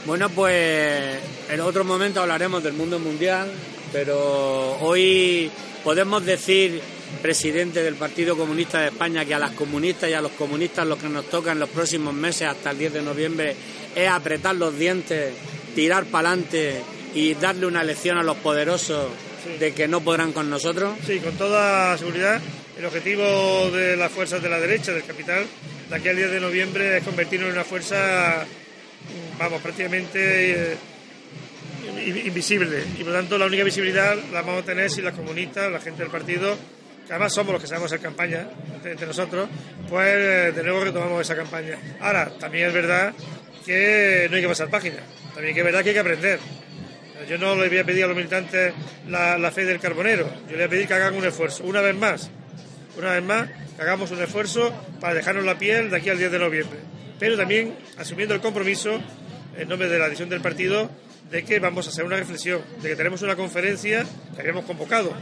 Bueno, 0.06 0.30
pues 0.30 1.20
en 1.50 1.60
otro 1.60 1.84
momento 1.84 2.22
hablaremos 2.22 2.64
del 2.64 2.74
mundo 2.74 3.00
mundial, 3.00 3.52
pero 3.92 4.78
hoy 4.80 5.52
podemos 5.84 6.26
decir, 6.26 6.82
presidente 7.22 7.84
del 7.84 7.96
Partido 7.96 8.38
Comunista 8.38 8.80
de 8.80 8.88
España, 8.88 9.26
que 9.26 9.36
a 9.36 9.40
las 9.40 9.52
comunistas 9.52 10.10
y 10.10 10.14
a 10.14 10.22
los 10.22 10.32
comunistas 10.32 10.88
lo 10.88 10.98
que 10.98 11.10
nos 11.10 11.30
toca 11.30 11.52
en 11.52 11.60
los 11.60 11.70
próximos 11.70 12.14
meses 12.14 12.48
hasta 12.48 12.72
el 12.72 12.78
10 12.78 12.94
de 12.94 13.02
noviembre 13.02 13.56
es 13.94 14.08
apretar 14.10 14.56
los 14.56 14.78
dientes, 14.78 15.34
tirar 15.76 16.06
para 16.06 16.30
adelante 16.30 16.82
y 17.14 17.34
darle 17.34 17.66
una 17.66 17.84
lección 17.84 18.18
a 18.18 18.24
los 18.24 18.38
poderosos 18.38 19.08
de 19.60 19.74
que 19.74 19.88
no 19.88 20.02
podrán 20.02 20.34
con 20.34 20.50
nosotros? 20.50 20.98
Sí, 21.06 21.20
con 21.20 21.36
toda 21.38 21.98
seguridad. 21.98 22.42
El 22.78 22.86
objetivo 22.86 23.70
de 23.72 23.96
las 23.96 24.12
fuerzas 24.12 24.42
de 24.42 24.50
la 24.50 24.60
derecha, 24.60 24.92
del 24.92 25.04
capital, 25.04 25.46
de 25.90 25.96
aquí 25.96 26.10
al 26.10 26.16
10 26.16 26.32
de 26.32 26.40
noviembre 26.40 26.98
es 26.98 27.04
convertirnos 27.04 27.50
en 27.50 27.56
una 27.56 27.64
fuerza, 27.64 28.46
vamos, 29.38 29.62
prácticamente... 29.62 30.74
Eh, 30.74 30.78
invisible 32.06 32.84
y 32.98 33.04
por 33.04 33.14
lo 33.14 33.20
tanto 33.20 33.38
la 33.38 33.46
única 33.46 33.64
visibilidad 33.64 34.16
la 34.32 34.42
vamos 34.42 34.64
a 34.64 34.66
tener 34.66 34.90
si 34.90 35.02
las 35.02 35.14
comunistas, 35.14 35.72
la 35.72 35.80
gente 35.80 36.04
del 36.04 36.12
partido, 36.12 36.56
que 37.06 37.14
además 37.14 37.34
somos 37.34 37.54
los 37.54 37.62
que 37.62 37.68
sabemos 37.68 37.92
hacer 37.92 38.02
campaña 38.02 38.48
entre, 38.84 39.06
nosotros, 39.06 39.50
pues 39.90 40.08
eh, 40.08 40.52
de 40.56 40.64
nuevo 40.64 40.84
retomamos 40.84 41.22
esa 41.22 41.36
campaña. 41.36 41.78
Ahora, 42.00 42.32
también 42.40 42.68
es 42.68 42.74
verdad 42.74 43.14
que 43.66 44.28
no 44.30 44.36
hay 44.36 44.42
que 44.42 44.48
pasar 44.48 44.70
página, 44.70 45.00
también 45.34 45.58
es 45.58 45.64
verdad 45.64 45.84
que 45.84 45.90
hay 45.90 45.96
que 45.96 46.00
aprender. 46.00 46.40
Yo 47.28 47.38
no 47.38 47.56
le 47.56 47.70
voy 47.70 47.78
a 47.78 47.84
pedir 47.84 48.04
a 48.04 48.08
los 48.08 48.16
militantes 48.16 48.74
la, 49.08 49.52
fe 49.52 49.66
del 49.66 49.80
carbonero, 49.80 50.30
yo 50.46 50.52
le 50.52 50.56
voy 50.56 50.64
a 50.64 50.70
pedir 50.70 50.88
que 50.88 50.94
hagan 50.94 51.14
un 51.16 51.26
esfuerzo, 51.26 51.64
una 51.64 51.82
vez 51.82 51.96
más, 51.96 52.30
una 52.98 53.12
vez 53.14 53.24
más, 53.24 53.50
que 53.76 53.82
hagamos 53.82 54.12
un 54.12 54.22
esfuerzo 54.22 54.74
para 55.00 55.14
dejarnos 55.14 55.46
la 55.46 55.58
piel 55.58 55.90
de 55.90 55.98
aquí 55.98 56.10
al 56.10 56.18
10 56.18 56.32
de 56.32 56.40
noviembre. 56.40 56.80
Pero 57.20 57.38
también 57.38 57.76
asumiendo 57.98 58.34
el 58.34 58.42
compromiso, 58.42 59.00
en 59.58 59.68
nombre 59.68 59.88
de 59.88 60.00
la 60.00 60.06
dirección 60.06 60.30
del 60.30 60.42
partido, 60.42 60.90
de 61.30 61.44
que 61.44 61.60
vamos 61.60 61.88
a 61.88 61.90
hacer 61.90 62.04
una 62.04 62.18
reflexión, 62.18 62.62
de 62.82 62.90
que 62.90 62.96
tenemos 62.96 63.22
una 63.22 63.36
conferencia 63.36 64.06
que 64.34 64.42
habíamos 64.42 64.66
convocado 64.66 65.14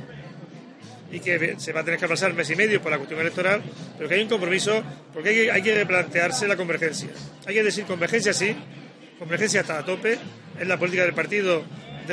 y 1.11 1.19
que 1.19 1.55
se 1.57 1.73
va 1.73 1.81
a 1.81 1.83
tener 1.83 1.99
que 1.99 2.07
pasar 2.07 2.33
mes 2.33 2.49
y 2.49 2.55
medio 2.55 2.81
por 2.81 2.91
la 2.91 2.97
cuestión 2.97 3.19
electoral, 3.19 3.61
pero 3.97 4.07
que 4.07 4.15
hay 4.15 4.21
un 4.21 4.29
compromiso 4.29 4.83
porque 5.13 5.29
hay 5.29 5.35
que, 5.35 5.51
hay 5.51 5.61
que 5.61 5.75
replantearse 5.75 6.47
la 6.47 6.55
convergencia. 6.55 7.09
Hay 7.45 7.55
que 7.55 7.63
decir 7.63 7.85
convergencia 7.85 8.33
sí, 8.33 8.55
convergencia 9.17 9.61
hasta 9.61 9.79
a 9.79 9.85
tope, 9.85 10.17
es 10.59 10.67
la 10.67 10.77
política 10.77 11.03
del 11.03 11.13
partido 11.13 11.63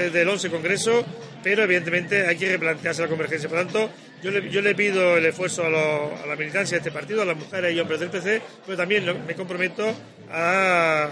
desde 0.02 0.22
el 0.22 0.28
11 0.28 0.50
Congreso, 0.50 1.04
pero 1.42 1.64
evidentemente 1.64 2.26
hay 2.26 2.36
que 2.36 2.50
replantearse 2.52 3.02
la 3.02 3.08
convergencia. 3.08 3.48
Por 3.48 3.58
tanto, 3.58 3.90
yo 4.22 4.30
le, 4.30 4.48
yo 4.50 4.60
le 4.60 4.74
pido 4.74 5.16
el 5.16 5.26
esfuerzo 5.26 5.64
a, 5.64 6.22
a, 6.22 6.26
la 6.26 6.36
militancia 6.36 6.76
de 6.76 6.78
este 6.78 6.90
partido, 6.90 7.22
a 7.22 7.24
las 7.24 7.36
mujeres 7.36 7.74
y 7.74 7.80
hombres 7.80 8.00
del 8.00 8.10
PC, 8.10 8.42
pero 8.64 8.76
también 8.76 9.04
me 9.26 9.34
comprometo 9.34 9.94
a 10.30 11.08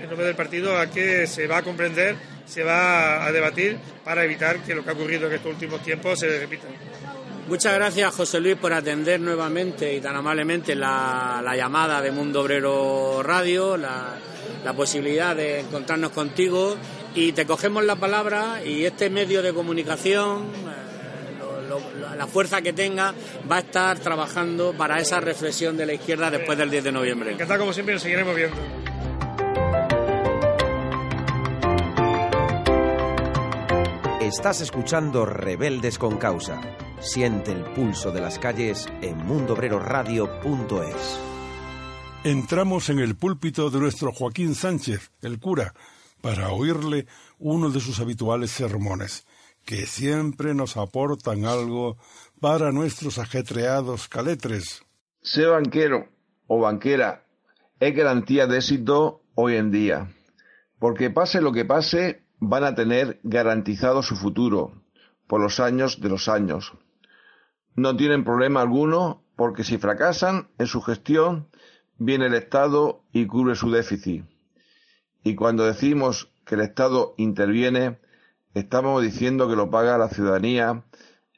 en 0.00 0.08
nombre 0.08 0.26
del 0.26 0.36
partido 0.36 0.78
a 0.78 0.86
que 0.88 1.26
se 1.26 1.46
va 1.46 1.58
a 1.58 1.62
comprender, 1.62 2.16
se 2.46 2.62
va 2.62 3.24
a 3.24 3.32
debatir 3.32 3.78
para 4.04 4.24
evitar 4.24 4.58
que 4.62 4.74
lo 4.74 4.84
que 4.84 4.90
ha 4.90 4.92
ocurrido 4.92 5.26
en 5.26 5.34
estos 5.34 5.52
últimos 5.52 5.82
tiempos 5.82 6.18
se 6.18 6.38
repita. 6.38 6.66
Muchas 7.48 7.74
gracias, 7.74 8.14
José 8.14 8.40
Luis, 8.40 8.56
por 8.56 8.72
atender 8.72 9.20
nuevamente 9.20 9.94
y 9.94 10.00
tan 10.00 10.16
amablemente 10.16 10.74
la, 10.74 11.42
llamada 11.56 12.02
de 12.02 12.10
Mundo 12.10 12.40
Obrero 12.40 13.22
Radio, 13.22 13.76
la, 13.76 14.18
posibilidad 14.76 15.36
de 15.36 15.60
encontrarnos 15.60 16.10
contigo 16.10 16.76
y 17.16 17.32
te 17.32 17.46
cogemos 17.46 17.82
la 17.82 17.96
palabra 17.96 18.62
y 18.62 18.84
este 18.84 19.08
medio 19.08 19.42
de 19.42 19.54
comunicación, 19.54 20.44
eh, 20.44 22.16
la 22.16 22.26
fuerza 22.26 22.60
que 22.60 22.74
tenga, 22.74 23.14
va 23.50 23.56
a 23.56 23.60
estar 23.60 23.98
trabajando 23.98 24.74
para 24.74 25.00
esa 25.00 25.18
reflexión 25.18 25.78
de 25.78 25.86
la 25.86 25.94
izquierda 25.94 26.30
después 26.30 26.58
del 26.58 26.70
10 26.70 26.84
de 26.84 26.92
noviembre. 26.92 27.32
Encantado 27.32 27.60
como 27.60 27.72
siempre, 27.72 27.94
nos 27.94 28.02
seguiremos 28.02 28.36
viendo. 28.36 28.56
Estás 34.20 34.60
escuchando 34.60 35.24
Rebeldes 35.24 35.98
con 35.98 36.18
Causa. 36.18 36.60
Siente 37.00 37.52
el 37.52 37.64
pulso 37.64 38.12
de 38.12 38.20
las 38.20 38.38
calles 38.38 38.86
en 39.00 39.16
mundobreroradio.es. 39.18 41.18
Entramos 42.24 42.90
en 42.90 42.98
el 42.98 43.16
púlpito 43.16 43.70
de 43.70 43.78
nuestro 43.78 44.12
Joaquín 44.12 44.54
Sánchez, 44.54 45.12
el 45.22 45.38
cura, 45.38 45.72
para 46.26 46.50
oírle 46.50 47.06
uno 47.38 47.70
de 47.70 47.78
sus 47.78 48.00
habituales 48.00 48.50
sermones, 48.50 49.28
que 49.64 49.86
siempre 49.86 50.54
nos 50.54 50.76
aportan 50.76 51.44
algo 51.44 51.98
para 52.40 52.72
nuestros 52.72 53.18
ajetreados 53.18 54.08
caletres. 54.08 54.82
Ser 55.22 55.50
banquero 55.50 56.08
o 56.48 56.58
banquera 56.58 57.28
es 57.78 57.94
garantía 57.94 58.48
de 58.48 58.56
éxito 58.56 59.22
hoy 59.36 59.54
en 59.54 59.70
día, 59.70 60.12
porque 60.80 61.10
pase 61.10 61.40
lo 61.40 61.52
que 61.52 61.64
pase, 61.64 62.24
van 62.40 62.64
a 62.64 62.74
tener 62.74 63.20
garantizado 63.22 64.02
su 64.02 64.16
futuro 64.16 64.82
por 65.28 65.40
los 65.40 65.60
años 65.60 66.00
de 66.00 66.08
los 66.08 66.28
años. 66.28 66.72
No 67.76 67.96
tienen 67.96 68.24
problema 68.24 68.62
alguno 68.62 69.22
porque 69.36 69.62
si 69.62 69.78
fracasan 69.78 70.48
en 70.58 70.66
su 70.66 70.82
gestión, 70.82 71.48
viene 71.98 72.26
el 72.26 72.34
Estado 72.34 73.04
y 73.12 73.26
cubre 73.26 73.54
su 73.54 73.70
déficit. 73.70 74.24
Y 75.26 75.34
cuando 75.34 75.64
decimos 75.64 76.30
que 76.44 76.54
el 76.54 76.60
Estado 76.60 77.14
interviene, 77.16 77.98
estamos 78.54 79.02
diciendo 79.02 79.48
que 79.48 79.56
lo 79.56 79.70
paga 79.70 79.98
la 79.98 80.08
ciudadanía 80.08 80.84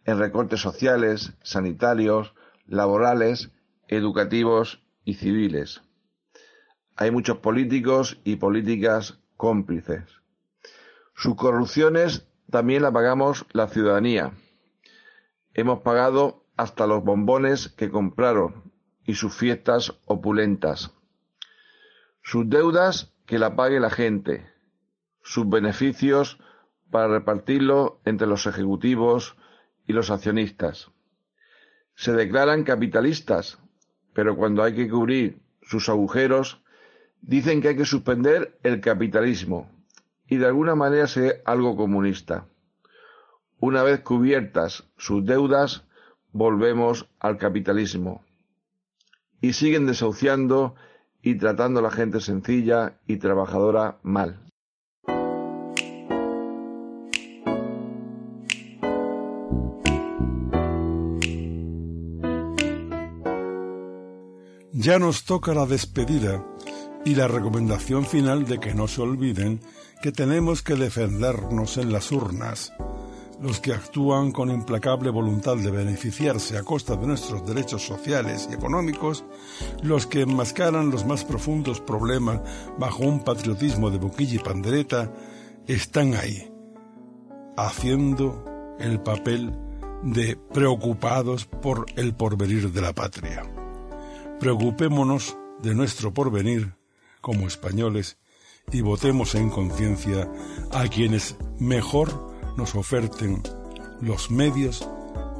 en 0.04 0.18
recortes 0.18 0.60
sociales, 0.60 1.32
sanitarios, 1.42 2.34
laborales, 2.66 3.50
educativos 3.86 4.84
y 5.06 5.14
civiles. 5.14 5.80
Hay 6.96 7.10
muchos 7.10 7.38
políticos 7.38 8.20
y 8.24 8.36
políticas 8.36 9.20
cómplices. 9.38 10.04
Sus 11.14 11.36
corrupciones 11.36 12.26
también 12.50 12.82
la 12.82 12.92
pagamos 12.92 13.46
la 13.52 13.68
ciudadanía. 13.68 14.32
Hemos 15.54 15.80
pagado 15.80 16.44
hasta 16.58 16.86
los 16.86 17.02
bombones 17.02 17.70
que 17.70 17.90
compraron 17.90 18.70
y 19.06 19.14
sus 19.14 19.34
fiestas 19.34 19.94
opulentas. 20.04 20.90
Sus 22.20 22.50
deudas 22.50 23.14
que 23.28 23.38
la 23.38 23.54
pague 23.54 23.78
la 23.78 23.90
gente. 23.90 24.50
Sus 25.22 25.48
beneficios 25.48 26.38
para 26.90 27.08
repartirlo 27.08 28.00
entre 28.06 28.26
los 28.26 28.46
ejecutivos 28.46 29.36
y 29.86 29.92
los 29.92 30.10
accionistas. 30.10 30.90
Se 31.94 32.12
declaran 32.12 32.64
capitalistas, 32.64 33.58
pero 34.14 34.34
cuando 34.34 34.62
hay 34.62 34.74
que 34.74 34.88
cubrir 34.88 35.42
sus 35.60 35.90
agujeros, 35.90 36.62
dicen 37.20 37.60
que 37.60 37.68
hay 37.68 37.76
que 37.76 37.84
suspender 37.84 38.58
el 38.62 38.80
capitalismo 38.80 39.70
y 40.26 40.38
de 40.38 40.46
alguna 40.46 40.74
manera 40.74 41.06
ser 41.06 41.42
algo 41.44 41.76
comunista. 41.76 42.46
Una 43.60 43.82
vez 43.82 44.00
cubiertas 44.00 44.84
sus 44.96 45.22
deudas, 45.26 45.84
volvemos 46.32 47.06
al 47.20 47.36
capitalismo. 47.36 48.24
Y 49.42 49.52
siguen 49.52 49.86
desahuciando 49.86 50.76
y 51.28 51.34
tratando 51.34 51.80
a 51.80 51.82
la 51.82 51.90
gente 51.90 52.20
sencilla 52.20 53.00
y 53.06 53.18
trabajadora 53.18 53.98
mal. 54.02 54.40
Ya 64.72 64.98
nos 64.98 65.26
toca 65.26 65.52
la 65.52 65.66
despedida 65.66 66.42
y 67.04 67.14
la 67.14 67.28
recomendación 67.28 68.06
final 68.06 68.46
de 68.46 68.58
que 68.58 68.72
no 68.72 68.88
se 68.88 69.02
olviden 69.02 69.60
que 70.02 70.12
tenemos 70.12 70.62
que 70.62 70.76
defendernos 70.76 71.76
en 71.76 71.92
las 71.92 72.10
urnas. 72.10 72.72
Los 73.40 73.60
que 73.60 73.72
actúan 73.72 74.32
con 74.32 74.50
implacable 74.50 75.10
voluntad 75.10 75.56
de 75.56 75.70
beneficiarse 75.70 76.58
a 76.58 76.64
costa 76.64 76.96
de 76.96 77.06
nuestros 77.06 77.46
derechos 77.46 77.86
sociales 77.86 78.48
y 78.50 78.54
económicos, 78.54 79.24
los 79.82 80.06
que 80.06 80.22
enmascaran 80.22 80.90
los 80.90 81.06
más 81.06 81.24
profundos 81.24 81.80
problemas 81.80 82.40
bajo 82.78 83.04
un 83.04 83.22
patriotismo 83.22 83.90
de 83.90 83.98
boquilla 83.98 84.36
y 84.36 84.38
pandereta, 84.40 85.12
están 85.68 86.14
ahí, 86.14 86.50
haciendo 87.56 88.44
el 88.80 89.00
papel 89.00 89.52
de 90.02 90.36
preocupados 90.36 91.44
por 91.44 91.86
el 91.96 92.14
porvenir 92.14 92.72
de 92.72 92.80
la 92.80 92.92
patria. 92.92 93.44
Preocupémonos 94.40 95.36
de 95.62 95.74
nuestro 95.74 96.12
porvenir 96.12 96.74
como 97.20 97.46
españoles 97.46 98.18
y 98.72 98.80
votemos 98.80 99.34
en 99.34 99.50
conciencia 99.50 100.30
a 100.72 100.88
quienes 100.88 101.36
mejor 101.58 102.37
nos 102.58 102.74
oferten 102.74 103.40
los 104.00 104.32
medios 104.32 104.86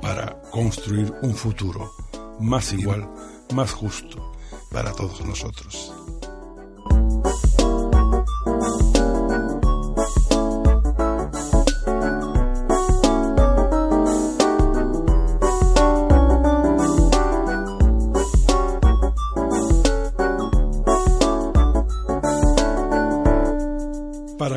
para 0.01 0.41
construir 0.53 1.13
un 1.23 1.35
futuro 1.35 1.91
más 2.39 2.73
igual, 2.73 3.11
más 3.53 3.73
justo 3.73 4.33
para 4.71 4.93
todos 4.93 5.27
nosotros. 5.27 5.93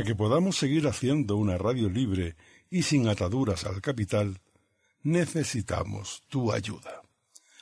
Que 0.04 0.16
podamos 0.16 0.58
seguir 0.58 0.88
haciendo 0.88 1.38
una 1.38 1.58
radio 1.58 1.90
libre 1.90 2.36
y 2.70 2.84
sin 2.84 3.08
ataduras 3.08 3.66
al 3.66 3.82
capital, 3.82 4.42
necesitamos 5.04 6.24
tu 6.30 6.52
ayuda. 6.52 7.02